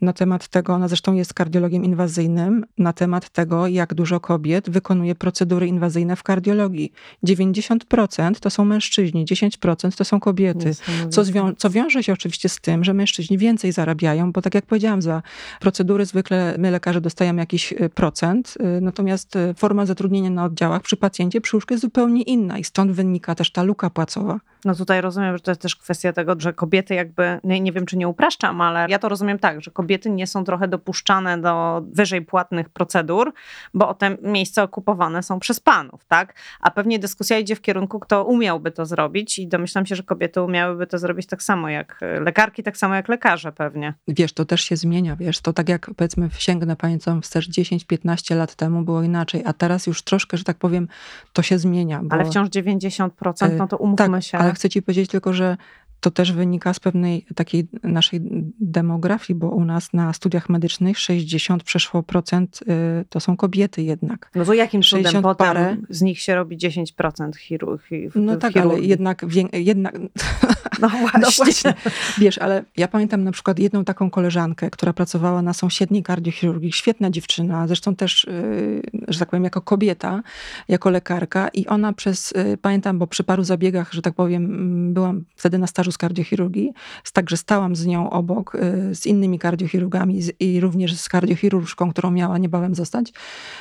na 0.00 0.12
temat 0.12 0.48
tego, 0.48 0.74
ona 0.74 0.88
zresztą 0.88 1.14
jest 1.14 1.34
kardiologiem 1.34 1.84
inwazyjnym, 1.84 2.64
na 2.78 2.92
temat 2.92 3.30
tego, 3.30 3.66
jak 3.66 3.94
dużo 3.94 4.20
kobiet 4.20 4.70
wykonuje 4.70 5.14
procedury 5.14 5.66
inwazyjne 5.66 6.16
w 6.16 6.22
kardiologii. 6.22 6.92
90% 7.26 8.34
to 8.40 8.50
są 8.50 8.64
mężczyźni, 8.64 9.24
10% 9.24 9.96
to 9.96 10.04
są 10.04 10.20
kobiety. 10.20 10.70
Co, 11.10 11.22
co 11.56 11.70
wiąże 11.70 12.02
się 12.02 12.12
oczywiście 12.12 12.48
z 12.48 12.60
tym, 12.60 12.84
że 12.84 12.94
mężczyźni 12.94 13.38
więcej 13.38 13.72
zarabiają, 13.72 14.32
bo 14.32 14.42
tak 14.42 14.54
jak 14.54 14.66
powiedziałam, 14.66 15.02
za 15.02 15.22
procedury 15.60 16.06
zwykle 16.06 16.54
my 16.58 16.70
lekarze 16.70 17.00
dostajemy 17.00 17.42
jakiś 17.42 17.72
y, 17.72 17.90
procent, 17.94 18.54
y, 18.78 18.80
natomiast 18.80 19.36
y, 19.36 19.54
forma 19.54 19.86
zatrudnienia 19.86 20.30
na 20.30 20.44
oddziałach 20.44 20.82
przy 20.82 20.96
pacjencie 20.96 21.40
przy 21.40 21.56
łóżku 21.56 21.74
jest 21.74 21.82
zupełnie 21.82 22.22
inna 22.22 22.58
i 22.58 22.64
stąd 22.64 22.92
wynika 22.92 23.34
też 23.34 23.52
ta 23.52 23.62
luka 23.62 23.90
płacowa. 23.90 24.40
No 24.64 24.74
tutaj 24.74 25.00
rozumiem, 25.00 25.36
że 25.36 25.40
to 25.40 25.50
jest 25.50 25.60
też 25.60 25.76
kwestia 25.76 26.12
tego, 26.12 26.34
że 26.38 26.52
kobiety 26.52 26.94
jakby, 26.94 27.38
nie, 27.44 27.60
nie 27.60 27.72
wiem 27.72 27.86
czy 27.86 27.96
nie 27.96 28.08
upraszczam, 28.08 28.60
ale 28.60 28.86
ja 28.88 28.98
to 28.98 29.08
rozumiem 29.08 29.38
tak, 29.38 29.60
że 29.60 29.70
kobiety 29.70 29.83
nie 30.06 30.26
są 30.26 30.44
trochę 30.44 30.68
dopuszczane 30.68 31.38
do 31.38 31.82
wyżej 31.92 32.22
płatnych 32.22 32.68
procedur, 32.68 33.32
bo 33.74 33.94
te 33.94 34.16
miejsca 34.22 34.62
okupowane 34.62 35.22
są 35.22 35.40
przez 35.40 35.60
panów, 35.60 36.04
tak? 36.04 36.34
A 36.60 36.70
pewnie 36.70 36.98
dyskusja 36.98 37.38
idzie 37.38 37.56
w 37.56 37.60
kierunku, 37.60 38.00
kto 38.00 38.24
umiałby 38.24 38.70
to 38.70 38.86
zrobić 38.86 39.38
i 39.38 39.48
domyślam 39.48 39.86
się, 39.86 39.96
że 39.96 40.02
kobiety 40.02 40.42
umiałyby 40.42 40.86
to 40.86 40.98
zrobić 40.98 41.26
tak 41.26 41.42
samo 41.42 41.68
jak 41.68 42.00
lekarki, 42.20 42.62
tak 42.62 42.76
samo 42.76 42.94
jak 42.94 43.08
lekarze 43.08 43.52
pewnie. 43.52 43.94
Wiesz, 44.08 44.32
to 44.32 44.44
też 44.44 44.60
się 44.64 44.76
zmienia, 44.76 45.16
wiesz, 45.16 45.40
to 45.40 45.52
tak 45.52 45.68
jak 45.68 45.90
powiedzmy 45.96 46.28
sięgnę 46.38 46.76
pamiętam 46.76 47.22
wstecz 47.22 47.48
10-15 47.48 48.36
lat 48.36 48.54
temu 48.54 48.82
było 48.82 49.02
inaczej, 49.02 49.42
a 49.46 49.52
teraz 49.52 49.86
już 49.86 50.02
troszkę, 50.02 50.36
że 50.36 50.44
tak 50.44 50.56
powiem, 50.56 50.88
to 51.32 51.42
się 51.42 51.58
zmienia. 51.58 52.00
Bo... 52.02 52.14
Ale 52.14 52.24
wciąż 52.24 52.48
90%, 52.48 53.56
no 53.56 53.68
to 53.68 53.76
umówmy 53.76 54.18
tak, 54.18 54.22
się. 54.22 54.38
ale 54.38 54.52
chcę 54.52 54.70
ci 54.70 54.82
powiedzieć 54.82 55.10
tylko, 55.10 55.32
że 55.32 55.56
to 56.04 56.10
też 56.10 56.32
wynika 56.32 56.74
z 56.74 56.80
pewnej 56.80 57.26
takiej 57.34 57.68
naszej 57.82 58.20
demografii, 58.60 59.38
bo 59.38 59.48
u 59.48 59.64
nas 59.64 59.92
na 59.92 60.12
studiach 60.12 60.48
medycznych 60.48 60.98
60 60.98 61.62
przeszło 61.62 62.02
procent 62.02 62.60
y, 63.00 63.04
to 63.08 63.20
są 63.20 63.36
kobiety 63.36 63.82
jednak. 63.82 64.30
No 64.34 64.44
to 64.44 64.54
jakim 64.54 64.82
cudem 64.82 65.04
60 65.04 65.22
potem 65.22 65.46
parę. 65.46 65.76
z 65.90 66.02
nich 66.02 66.20
się 66.20 66.34
robi 66.34 66.58
10% 66.58 67.36
chirurgii? 67.36 68.08
No 68.14 68.36
tak, 68.36 68.56
ale 68.56 68.80
jednak, 68.80 69.26
jednak 69.52 69.98
No 70.80 70.88
właśnie. 70.88 71.20
No 71.20 71.28
właśnie. 71.36 71.74
Wiesz, 72.18 72.38
ale 72.38 72.64
ja 72.76 72.88
pamiętam 72.88 73.24
na 73.24 73.32
przykład 73.32 73.58
jedną 73.58 73.84
taką 73.84 74.10
koleżankę, 74.10 74.70
która 74.70 74.92
pracowała 74.92 75.42
na 75.42 75.52
sąsiedniej 75.52 76.02
kardiochirurgii. 76.02 76.72
Świetna 76.72 77.10
dziewczyna, 77.10 77.66
zresztą 77.66 77.96
też, 77.96 78.26
yy, 78.30 78.82
że 79.08 79.18
tak 79.18 79.30
powiem, 79.30 79.44
jako 79.44 79.60
kobieta, 79.60 80.22
jako 80.68 80.90
lekarka. 80.90 81.48
I 81.48 81.66
ona 81.66 81.92
przez, 81.92 82.32
yy, 82.36 82.56
pamiętam, 82.56 82.98
bo 82.98 83.06
przy 83.06 83.24
paru 83.24 83.44
zabiegach, 83.44 83.92
że 83.92 84.02
tak 84.02 84.14
powiem, 84.14 84.94
byłam 84.94 85.24
wtedy 85.36 85.58
na 85.58 85.66
stażu 85.66 85.92
z 85.94 85.98
kardiochirurgii, 85.98 86.72
także 87.12 87.36
stałam 87.36 87.76
z 87.76 87.86
nią 87.86 88.10
obok, 88.10 88.56
yy, 88.88 88.94
z 88.94 89.06
innymi 89.06 89.38
kardiochirurgami 89.38 90.20
i 90.40 90.60
również 90.60 90.96
z 90.96 91.08
kardiochirurżką, 91.08 91.90
którą 91.90 92.10
miała 92.10 92.38
niebawem 92.38 92.74
zostać. 92.74 93.12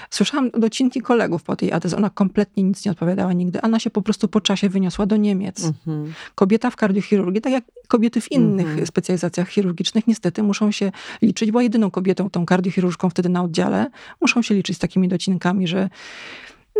Słyszałam 0.09 0.49
docinki 0.51 1.01
kolegów 1.01 1.43
po 1.43 1.55
tej 1.55 1.71
adres. 1.71 1.93
Ona 1.93 2.09
kompletnie 2.09 2.63
nic 2.63 2.86
nie 2.86 2.91
odpowiadała 2.91 3.34
nigdy. 3.34 3.61
Ona 3.61 3.79
się 3.79 3.89
po 3.89 4.01
prostu 4.01 4.27
po 4.27 4.41
czasie 4.41 4.69
wyniosła 4.69 5.05
do 5.05 5.17
Niemiec 5.17 5.63
Mhm. 5.65 6.13
kobieta 6.36 6.69
w 6.69 6.75
kardiochirurgii, 6.75 7.41
tak 7.41 7.53
jak 7.53 7.63
kobiety 7.88 8.21
w 8.21 8.31
innych 8.31 8.67
Mhm. 8.67 8.88
specjalizacjach 8.88 9.49
chirurgicznych, 9.49 10.07
niestety 10.07 10.43
muszą 10.43 10.71
się 10.71 10.91
liczyć, 11.21 11.51
była 11.51 11.63
jedyną 11.63 11.91
kobietą, 11.91 12.29
tą 12.29 12.45
kardiochirurżką 12.45 13.09
wtedy 13.09 13.29
na 13.29 13.43
oddziale, 13.43 13.89
muszą 14.21 14.41
się 14.41 14.55
liczyć 14.55 14.75
z 14.75 14.79
takimi 14.79 15.07
docinkami, 15.07 15.67
że 15.67 15.89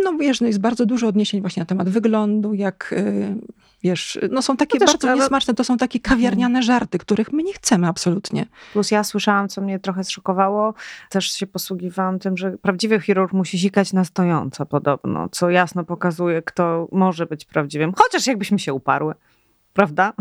no 0.02 0.12
wiesz, 0.18 0.40
no 0.40 0.46
jest 0.46 0.60
bardzo 0.60 0.86
dużo 0.86 1.06
odniesień 1.06 1.40
właśnie 1.40 1.60
na 1.60 1.66
temat 1.66 1.88
wyglądu, 1.88 2.54
jak 2.54 2.92
y, 2.92 3.34
wiesz, 3.82 4.18
no 4.30 4.42
są 4.42 4.56
takie 4.56 4.78
No 4.78 4.86
bardzo 4.86 5.14
niesmaczne, 5.14 5.54
to 5.54 5.64
są 5.64 5.76
takie 5.76 6.00
kawiarniane 6.00 6.62
żarty, 6.62 6.98
których 6.98 7.32
my 7.32 7.42
nie 7.42 7.52
chcemy 7.52 7.88
absolutnie. 7.88 8.46
Plus 8.72 8.90
ja 8.90 9.04
słyszałam, 9.04 9.48
co 9.48 9.60
mnie 9.60 9.78
trochę 9.78 10.04
zszokowało, 10.04 10.74
też 11.10 11.32
się 11.32 11.46
posługiwałam 11.46 12.18
tym, 12.18 12.36
że 12.36 12.58
prawdziwy 12.58 13.00
chirurg 13.00 13.32
musi 13.32 13.58
sikać 13.58 13.92
na 13.92 14.04
stojąco 14.04 14.66
podobno, 14.66 15.28
co 15.28 15.50
jasno 15.50 15.84
pokazuje, 15.84 16.42
kto 16.42 16.88
może 16.92 17.26
być 17.26 17.44
prawdziwym. 17.44 17.92
Chociaż 17.96 18.26
jakbyśmy 18.26 18.58
się 18.58 18.74
uparły. 18.74 19.14
Prawda? 19.74 20.12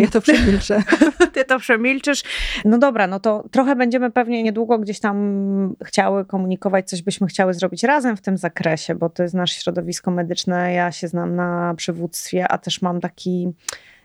Ja 0.00 0.08
to 0.08 0.20
przemilczę. 0.20 0.82
Ty 1.34 1.44
to 1.44 1.58
przemilczysz. 1.58 2.22
No 2.64 2.78
dobra, 2.78 3.06
no 3.06 3.20
to 3.20 3.44
trochę 3.50 3.76
będziemy 3.76 4.10
pewnie 4.10 4.42
niedługo 4.42 4.78
gdzieś 4.78 5.00
tam 5.00 5.76
chciały 5.84 6.24
komunikować, 6.24 6.88
coś 6.88 7.02
byśmy 7.02 7.26
chciały 7.26 7.54
zrobić 7.54 7.82
razem 7.82 8.16
w 8.16 8.20
tym 8.20 8.36
zakresie, 8.36 8.94
bo 8.94 9.10
to 9.10 9.22
jest 9.22 9.34
nasze 9.34 9.60
środowisko 9.60 10.10
medyczne. 10.10 10.72
Ja 10.72 10.92
się 10.92 11.08
znam 11.08 11.36
na 11.36 11.74
przywództwie, 11.76 12.48
a 12.48 12.58
też 12.58 12.82
mam 12.82 13.00
taki 13.00 13.48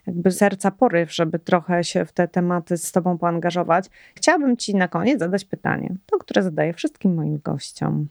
jakby 0.07 0.31
serca 0.31 0.71
poryw, 0.71 1.15
żeby 1.15 1.39
trochę 1.39 1.83
się 1.83 2.05
w 2.05 2.11
te 2.11 2.27
tematy 2.27 2.77
z 2.77 2.91
tobą 2.91 3.17
poangażować. 3.17 3.85
Chciałabym 4.15 4.57
ci 4.57 4.75
na 4.75 4.87
koniec 4.87 5.19
zadać 5.19 5.45
pytanie, 5.45 5.95
to 6.05 6.17
które 6.17 6.43
zadaję 6.43 6.73
wszystkim 6.73 7.13
moim 7.13 7.39
gościom. 7.43 8.07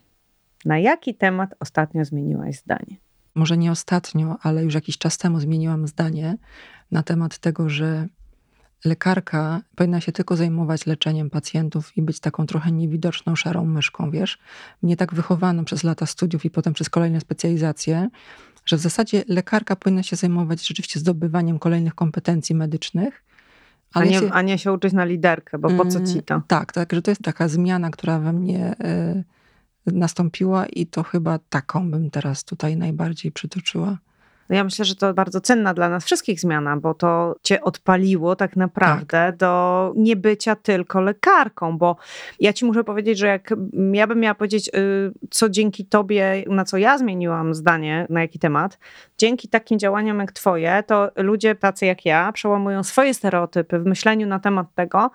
Na 0.65 0.79
jaki 0.79 1.15
temat 1.15 1.55
ostatnio 1.61 2.05
zmieniłaś 2.05 2.57
zdanie? 2.57 3.10
Może 3.35 3.57
nie 3.59 3.71
ostatnio, 3.73 4.37
ale 4.43 4.65
już 4.65 4.75
jakiś 4.75 4.99
czas 4.99 5.19
temu 5.19 5.41
zmieniłam 5.41 5.87
zdanie 5.87 6.37
na 6.91 7.03
temat 7.03 7.39
tego, 7.39 7.69
że 7.69 8.07
lekarka 8.85 9.61
powinna 9.77 10.01
się 10.01 10.13
tylko 10.13 10.37
zajmować 10.37 10.87
leczeniem 10.87 11.31
pacjentów 11.31 11.97
i 11.97 12.03
być 12.03 12.21
taką 12.21 12.47
trochę 12.47 12.73
niewidoczną 12.73 13.37
szarą 13.37 13.65
myszką, 13.65 14.11
wiesz? 14.11 14.39
Mnie 14.83 14.97
tak 14.97 15.15
wychowano 15.15 15.65
przez 15.65 15.85
lata 15.85 16.07
studiów 16.07 16.45
i 16.45 16.51
potem 16.51 16.73
przez 16.75 16.91
kolejne 16.91 17.21
specjalizacje, 17.21 18.09
że 18.67 18.77
w 18.77 18.81
zasadzie 18.81 19.25
lekarka 19.29 19.77
powinna 19.77 20.03
się 20.03 20.17
zajmować 20.17 20.67
rzeczywiście 20.67 21.01
zdobywaniem 21.01 21.59
kolejnych 21.59 21.95
kompetencji 21.95 22.55
medycznych. 22.55 23.23
A 23.95 23.99
Ale 23.99 24.07
nie, 24.09 24.15
ja 24.15 24.21
się- 24.21 24.33
a 24.33 24.43
nie 24.43 24.59
się 24.59 24.73
uczyć 24.73 24.93
na 24.93 25.05
liderkę, 25.05 25.59
bo 25.59 25.71
po 25.71 25.87
co 25.87 25.99
Mm, 25.99 26.07
ci 26.13 26.23
to? 26.23 26.43
Tak, 26.49 26.73
tak, 26.73 26.93
że 26.93 27.03
to 27.03 27.11
jest 27.11 27.23
taka 27.23 27.49
zmiana, 27.49 27.91
która 27.91 28.19
we 28.19 28.33
mnie 28.33 28.73
y, 28.73 29.25
nastąpiła 29.93 30.67
i 30.67 30.87
to 30.87 31.03
chyba 31.03 31.39
taką 31.39 31.91
bym 31.91 32.11
teraz 32.11 32.45
tutaj 32.45 32.77
najbardziej 32.77 33.33
przytoczyła. 33.33 33.99
Ja 34.51 34.65
myślę, 34.65 34.85
że 34.85 34.95
to 34.95 35.15
bardzo 35.15 35.41
cenna 35.41 35.75
dla 35.75 35.89
nas 35.89 36.05
wszystkich 36.05 36.41
zmiana, 36.41 36.77
bo 36.77 36.95
to 36.95 37.37
cię 37.43 37.61
odpaliło 37.61 38.37
tak 38.37 38.57
naprawdę 38.57 39.33
do 39.39 39.93
niebycia 39.97 40.57
tylko 40.57 41.01
lekarką, 41.01 41.79
bo 41.79 41.97
ja 42.41 42.53
ci 42.53 42.65
muszę 42.65 42.85
powiedzieć, 42.85 43.19
że 43.19 43.27
jak 43.27 43.55
ja 43.93 44.07
bym 44.07 44.21
miała 44.21 44.35
powiedzieć, 44.35 44.69
y, 44.69 45.13
co 45.31 45.49
dzięki 45.49 45.85
tobie, 45.85 46.45
na 46.47 46.65
co 46.65 46.77
ja 46.77 46.99
zmieniłam 46.99 47.55
zdanie, 47.55 48.07
na 48.11 48.21
jaki 48.21 48.39
temat, 48.39 48.79
dzięki 49.19 49.49
takim 49.49 49.79
działaniom 49.79 50.19
jak 50.19 50.33
twoje, 50.33 50.83
to 50.87 51.11
ludzie 51.17 51.55
tacy 51.55 51.87
jak 51.87 52.05
ja 52.05 52.33
przełamują 52.33 52.83
swoje 52.83 53.15
stereotypy 53.15 53.79
w 53.79 53.87
myśleniu 53.87 54.27
na 54.27 54.39
temat 54.39 54.67
tego, 54.75 55.11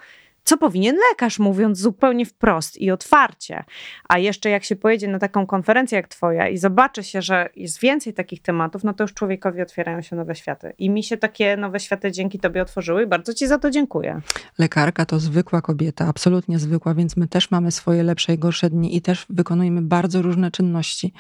co 0.45 0.57
powinien 0.57 0.95
lekarz, 1.11 1.39
mówiąc 1.39 1.79
zupełnie 1.79 2.25
wprost 2.25 2.77
i 2.77 2.91
otwarcie. 2.91 3.63
A 4.09 4.17
jeszcze 4.17 4.49
jak 4.49 4.63
się 4.63 4.75
pojedzie 4.75 5.07
na 5.07 5.19
taką 5.19 5.45
konferencję 5.45 5.95
jak 5.95 6.07
twoja 6.07 6.49
i 6.49 6.57
zobaczy 6.57 7.03
się, 7.03 7.21
że 7.21 7.49
jest 7.55 7.79
więcej 7.79 8.13
takich 8.13 8.41
tematów, 8.41 8.83
no 8.83 8.93
to 8.93 9.03
już 9.03 9.13
człowiekowi 9.13 9.61
otwierają 9.61 10.01
się 10.01 10.15
nowe 10.15 10.35
światy. 10.35 10.73
I 10.77 10.89
mi 10.89 11.03
się 11.03 11.17
takie 11.17 11.57
nowe 11.57 11.79
światy 11.79 12.11
dzięki 12.11 12.39
tobie 12.39 12.61
otworzyły 12.61 13.03
i 13.03 13.07
bardzo 13.07 13.33
ci 13.33 13.47
za 13.47 13.59
to 13.59 13.71
dziękuję. 13.71 14.21
Lekarka 14.57 15.05
to 15.05 15.19
zwykła 15.19 15.61
kobieta, 15.61 16.07
absolutnie 16.07 16.59
zwykła, 16.59 16.93
więc 16.93 17.17
my 17.17 17.27
też 17.27 17.51
mamy 17.51 17.71
swoje 17.71 18.03
lepsze 18.03 18.33
i 18.33 18.37
gorsze 18.37 18.69
dni 18.69 18.95
i 18.95 19.01
też 19.01 19.25
wykonujemy 19.29 19.81
bardzo 19.81 20.21
różne 20.21 20.51
czynności, 20.51 21.13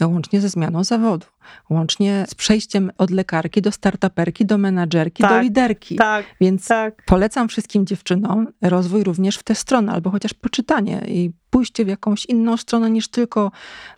łącznie 0.00 0.40
ze 0.40 0.48
zmianą 0.48 0.84
zawodu, 0.84 1.26
łącznie 1.70 2.24
z 2.28 2.34
przejściem 2.34 2.90
od 2.98 3.10
lekarki 3.10 3.62
do 3.62 3.72
startuperki, 3.72 4.46
do 4.46 4.58
menadżerki, 4.58 5.22
do 5.22 5.28
Tak, 5.28 5.42
liderki. 5.42 5.96
Tak, 5.96 6.26
Więc 6.40 6.68
tak. 6.68 7.02
polecam 7.06 7.48
wszystkim 7.48 7.86
dziewczynom 7.86 8.46
rozwój 8.62 9.04
również 9.04 9.36
w 9.36 9.42
tę 9.42 9.54
stronę, 9.54 9.92
albo 9.92 10.10
chociaż 10.10 10.34
poczytanie 10.34 11.02
i 11.06 11.30
pójście 11.50 11.84
w 11.84 11.88
jakąś 11.88 12.26
inną 12.26 12.56
stronę 12.56 12.90
niż 12.90 13.08
tylko 13.08 13.50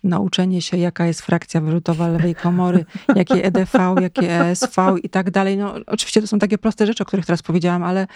nauczenie 0.04 0.62
się, 0.62 0.76
jaka 0.76 1.06
jest 1.06 1.20
frakcja 1.20 1.60
wyrzutowa 1.60 2.08
lewej 2.08 2.34
komory, 2.34 2.84
jakie 3.16 3.44
EDV, 3.44 3.94
jakie 4.00 4.40
ESV 4.40 4.96
i 5.02 5.08
tak 5.08 5.30
dalej. 5.30 5.56
No, 5.56 5.74
oczywiście 5.86 6.20
to 6.20 6.26
są 6.26 6.38
takie 6.38 6.58
proste 6.58 6.86
rzeczy, 6.86 7.02
o 7.02 7.06
których 7.06 7.26
teraz 7.26 7.42
powiedziałam, 7.42 7.82
ale 7.82 8.06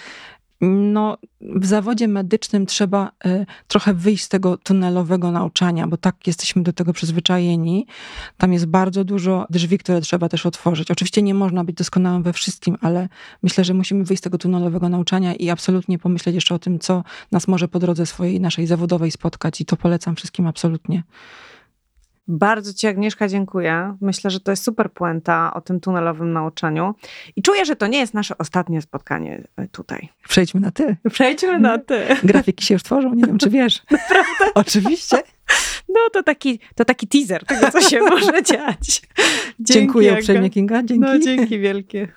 no, 0.71 1.19
w 1.41 1.67
zawodzie 1.67 2.09
medycznym 2.09 2.67
trzeba 2.67 3.11
y, 3.27 3.47
trochę 3.69 3.95
wyjść 3.95 4.25
z 4.25 4.29
tego 4.29 4.57
tunelowego 4.57 5.31
nauczania, 5.31 5.87
bo 5.87 5.97
tak 5.97 6.27
jesteśmy 6.27 6.63
do 6.63 6.73
tego 6.73 6.93
przyzwyczajeni. 6.93 7.87
Tam 8.37 8.53
jest 8.53 8.67
bardzo 8.67 9.05
dużo 9.05 9.47
drzwi, 9.51 9.79
które 9.79 10.01
trzeba 10.01 10.29
też 10.29 10.47
otworzyć. 10.47 10.91
Oczywiście 10.91 11.23
nie 11.23 11.35
można 11.35 11.65
być 11.65 11.77
doskonałym 11.77 12.23
we 12.23 12.33
wszystkim, 12.33 12.77
ale 12.81 13.09
myślę, 13.43 13.65
że 13.65 13.75
musimy 13.75 14.05
wyjść 14.05 14.23
z 14.23 14.25
tego 14.25 14.39
tunelowego 14.39 14.89
nauczania 14.89 15.35
i 15.35 15.51
absolutnie 15.51 15.99
pomyśleć 15.99 16.35
jeszcze 16.35 16.55
o 16.55 16.59
tym, 16.59 16.79
co 16.79 17.05
nas 17.33 17.49
może 17.49 17.69
po 17.69 17.79
drodze 17.79 18.07
swojej, 18.07 18.41
naszej 18.41 18.67
zawodowej 18.67 19.11
spotkać. 19.11 19.61
I 19.61 19.65
to 19.65 19.77
polecam 19.77 20.17
wszystkim 20.17 20.47
absolutnie. 20.47 21.03
Bardzo 22.29 22.73
ci 22.75 22.87
Agnieszka 22.87 23.29
dziękuję. 23.29 23.97
Myślę, 24.01 24.31
że 24.31 24.41
to 24.41 24.51
jest 24.51 24.65
super 24.65 24.93
puenta 24.93 25.55
o 25.55 25.61
tym 25.61 25.81
tunelowym 25.81 26.33
nauczaniu. 26.33 26.95
I 27.37 27.43
czuję, 27.43 27.65
że 27.65 27.77
to 27.77 27.87
nie 27.87 27.99
jest 27.99 28.15
nasze 28.15 28.39
ostatnie 28.39 28.83
spotkanie 28.83 29.45
e, 29.57 29.69
tutaj. 29.69 30.09
Przejdźmy 30.29 30.61
na 30.61 30.71
ty. 30.71 30.97
Przejdźmy 31.11 31.59
na 31.59 31.79
ty. 31.79 32.07
Grafiki 32.25 32.65
się 32.65 32.75
już 32.75 32.83
tworzą, 32.83 33.15
nie 33.15 33.27
wiem, 33.27 33.39
czy 33.39 33.51
wiesz. 33.51 33.83
Naprawdę? 33.91 34.55
Oczywiście. 34.55 35.23
No 35.89 36.01
to 36.13 36.23
taki, 36.23 36.61
to 36.75 36.85
taki 36.85 37.07
teaser 37.07 37.45
tego, 37.45 37.71
co 37.71 37.81
się 37.81 38.01
może 38.11 38.43
dziać. 38.43 39.03
Dzięki, 39.61 39.73
Dziękuję 39.73 40.15
uprzejmie, 40.15 40.51
Kinga. 40.51 40.83
Dzięki. 40.83 41.01
No 41.01 41.19
dzięki 41.19 41.59
wielkie. 41.59 42.09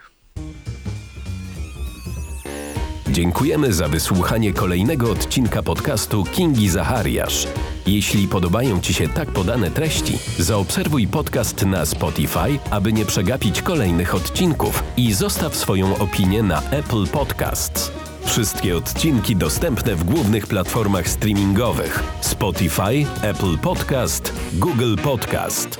Dziękujemy 3.17 3.73
za 3.73 3.87
wysłuchanie 3.87 4.53
kolejnego 4.53 5.11
odcinka 5.11 5.63
podcastu 5.63 6.23
Kingi 6.23 6.69
Zachariasz. 6.69 7.47
Jeśli 7.87 8.27
podobają 8.27 8.81
Ci 8.81 8.93
się 8.93 9.07
tak 9.07 9.31
podane 9.31 9.71
treści, 9.71 10.19
zaobserwuj 10.39 11.07
podcast 11.07 11.65
na 11.65 11.85
Spotify, 11.85 12.59
aby 12.71 12.93
nie 12.93 13.05
przegapić 13.05 13.61
kolejnych 13.61 14.15
odcinków 14.15 14.83
i 14.97 15.13
zostaw 15.13 15.55
swoją 15.55 15.97
opinię 15.97 16.43
na 16.43 16.61
Apple 16.71 17.07
Podcasts. 17.07 17.91
Wszystkie 18.25 18.77
odcinki 18.77 19.35
dostępne 19.35 19.95
w 19.95 20.03
głównych 20.03 20.47
platformach 20.47 21.09
streamingowych: 21.09 22.03
Spotify, 22.21 23.05
Apple 23.21 23.57
Podcast, 23.57 24.33
Google 24.53 24.95
Podcast. 24.95 25.79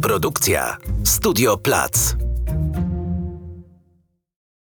Produkcja 0.00 0.76
Studio 1.04 1.56
Plac. 1.56 2.16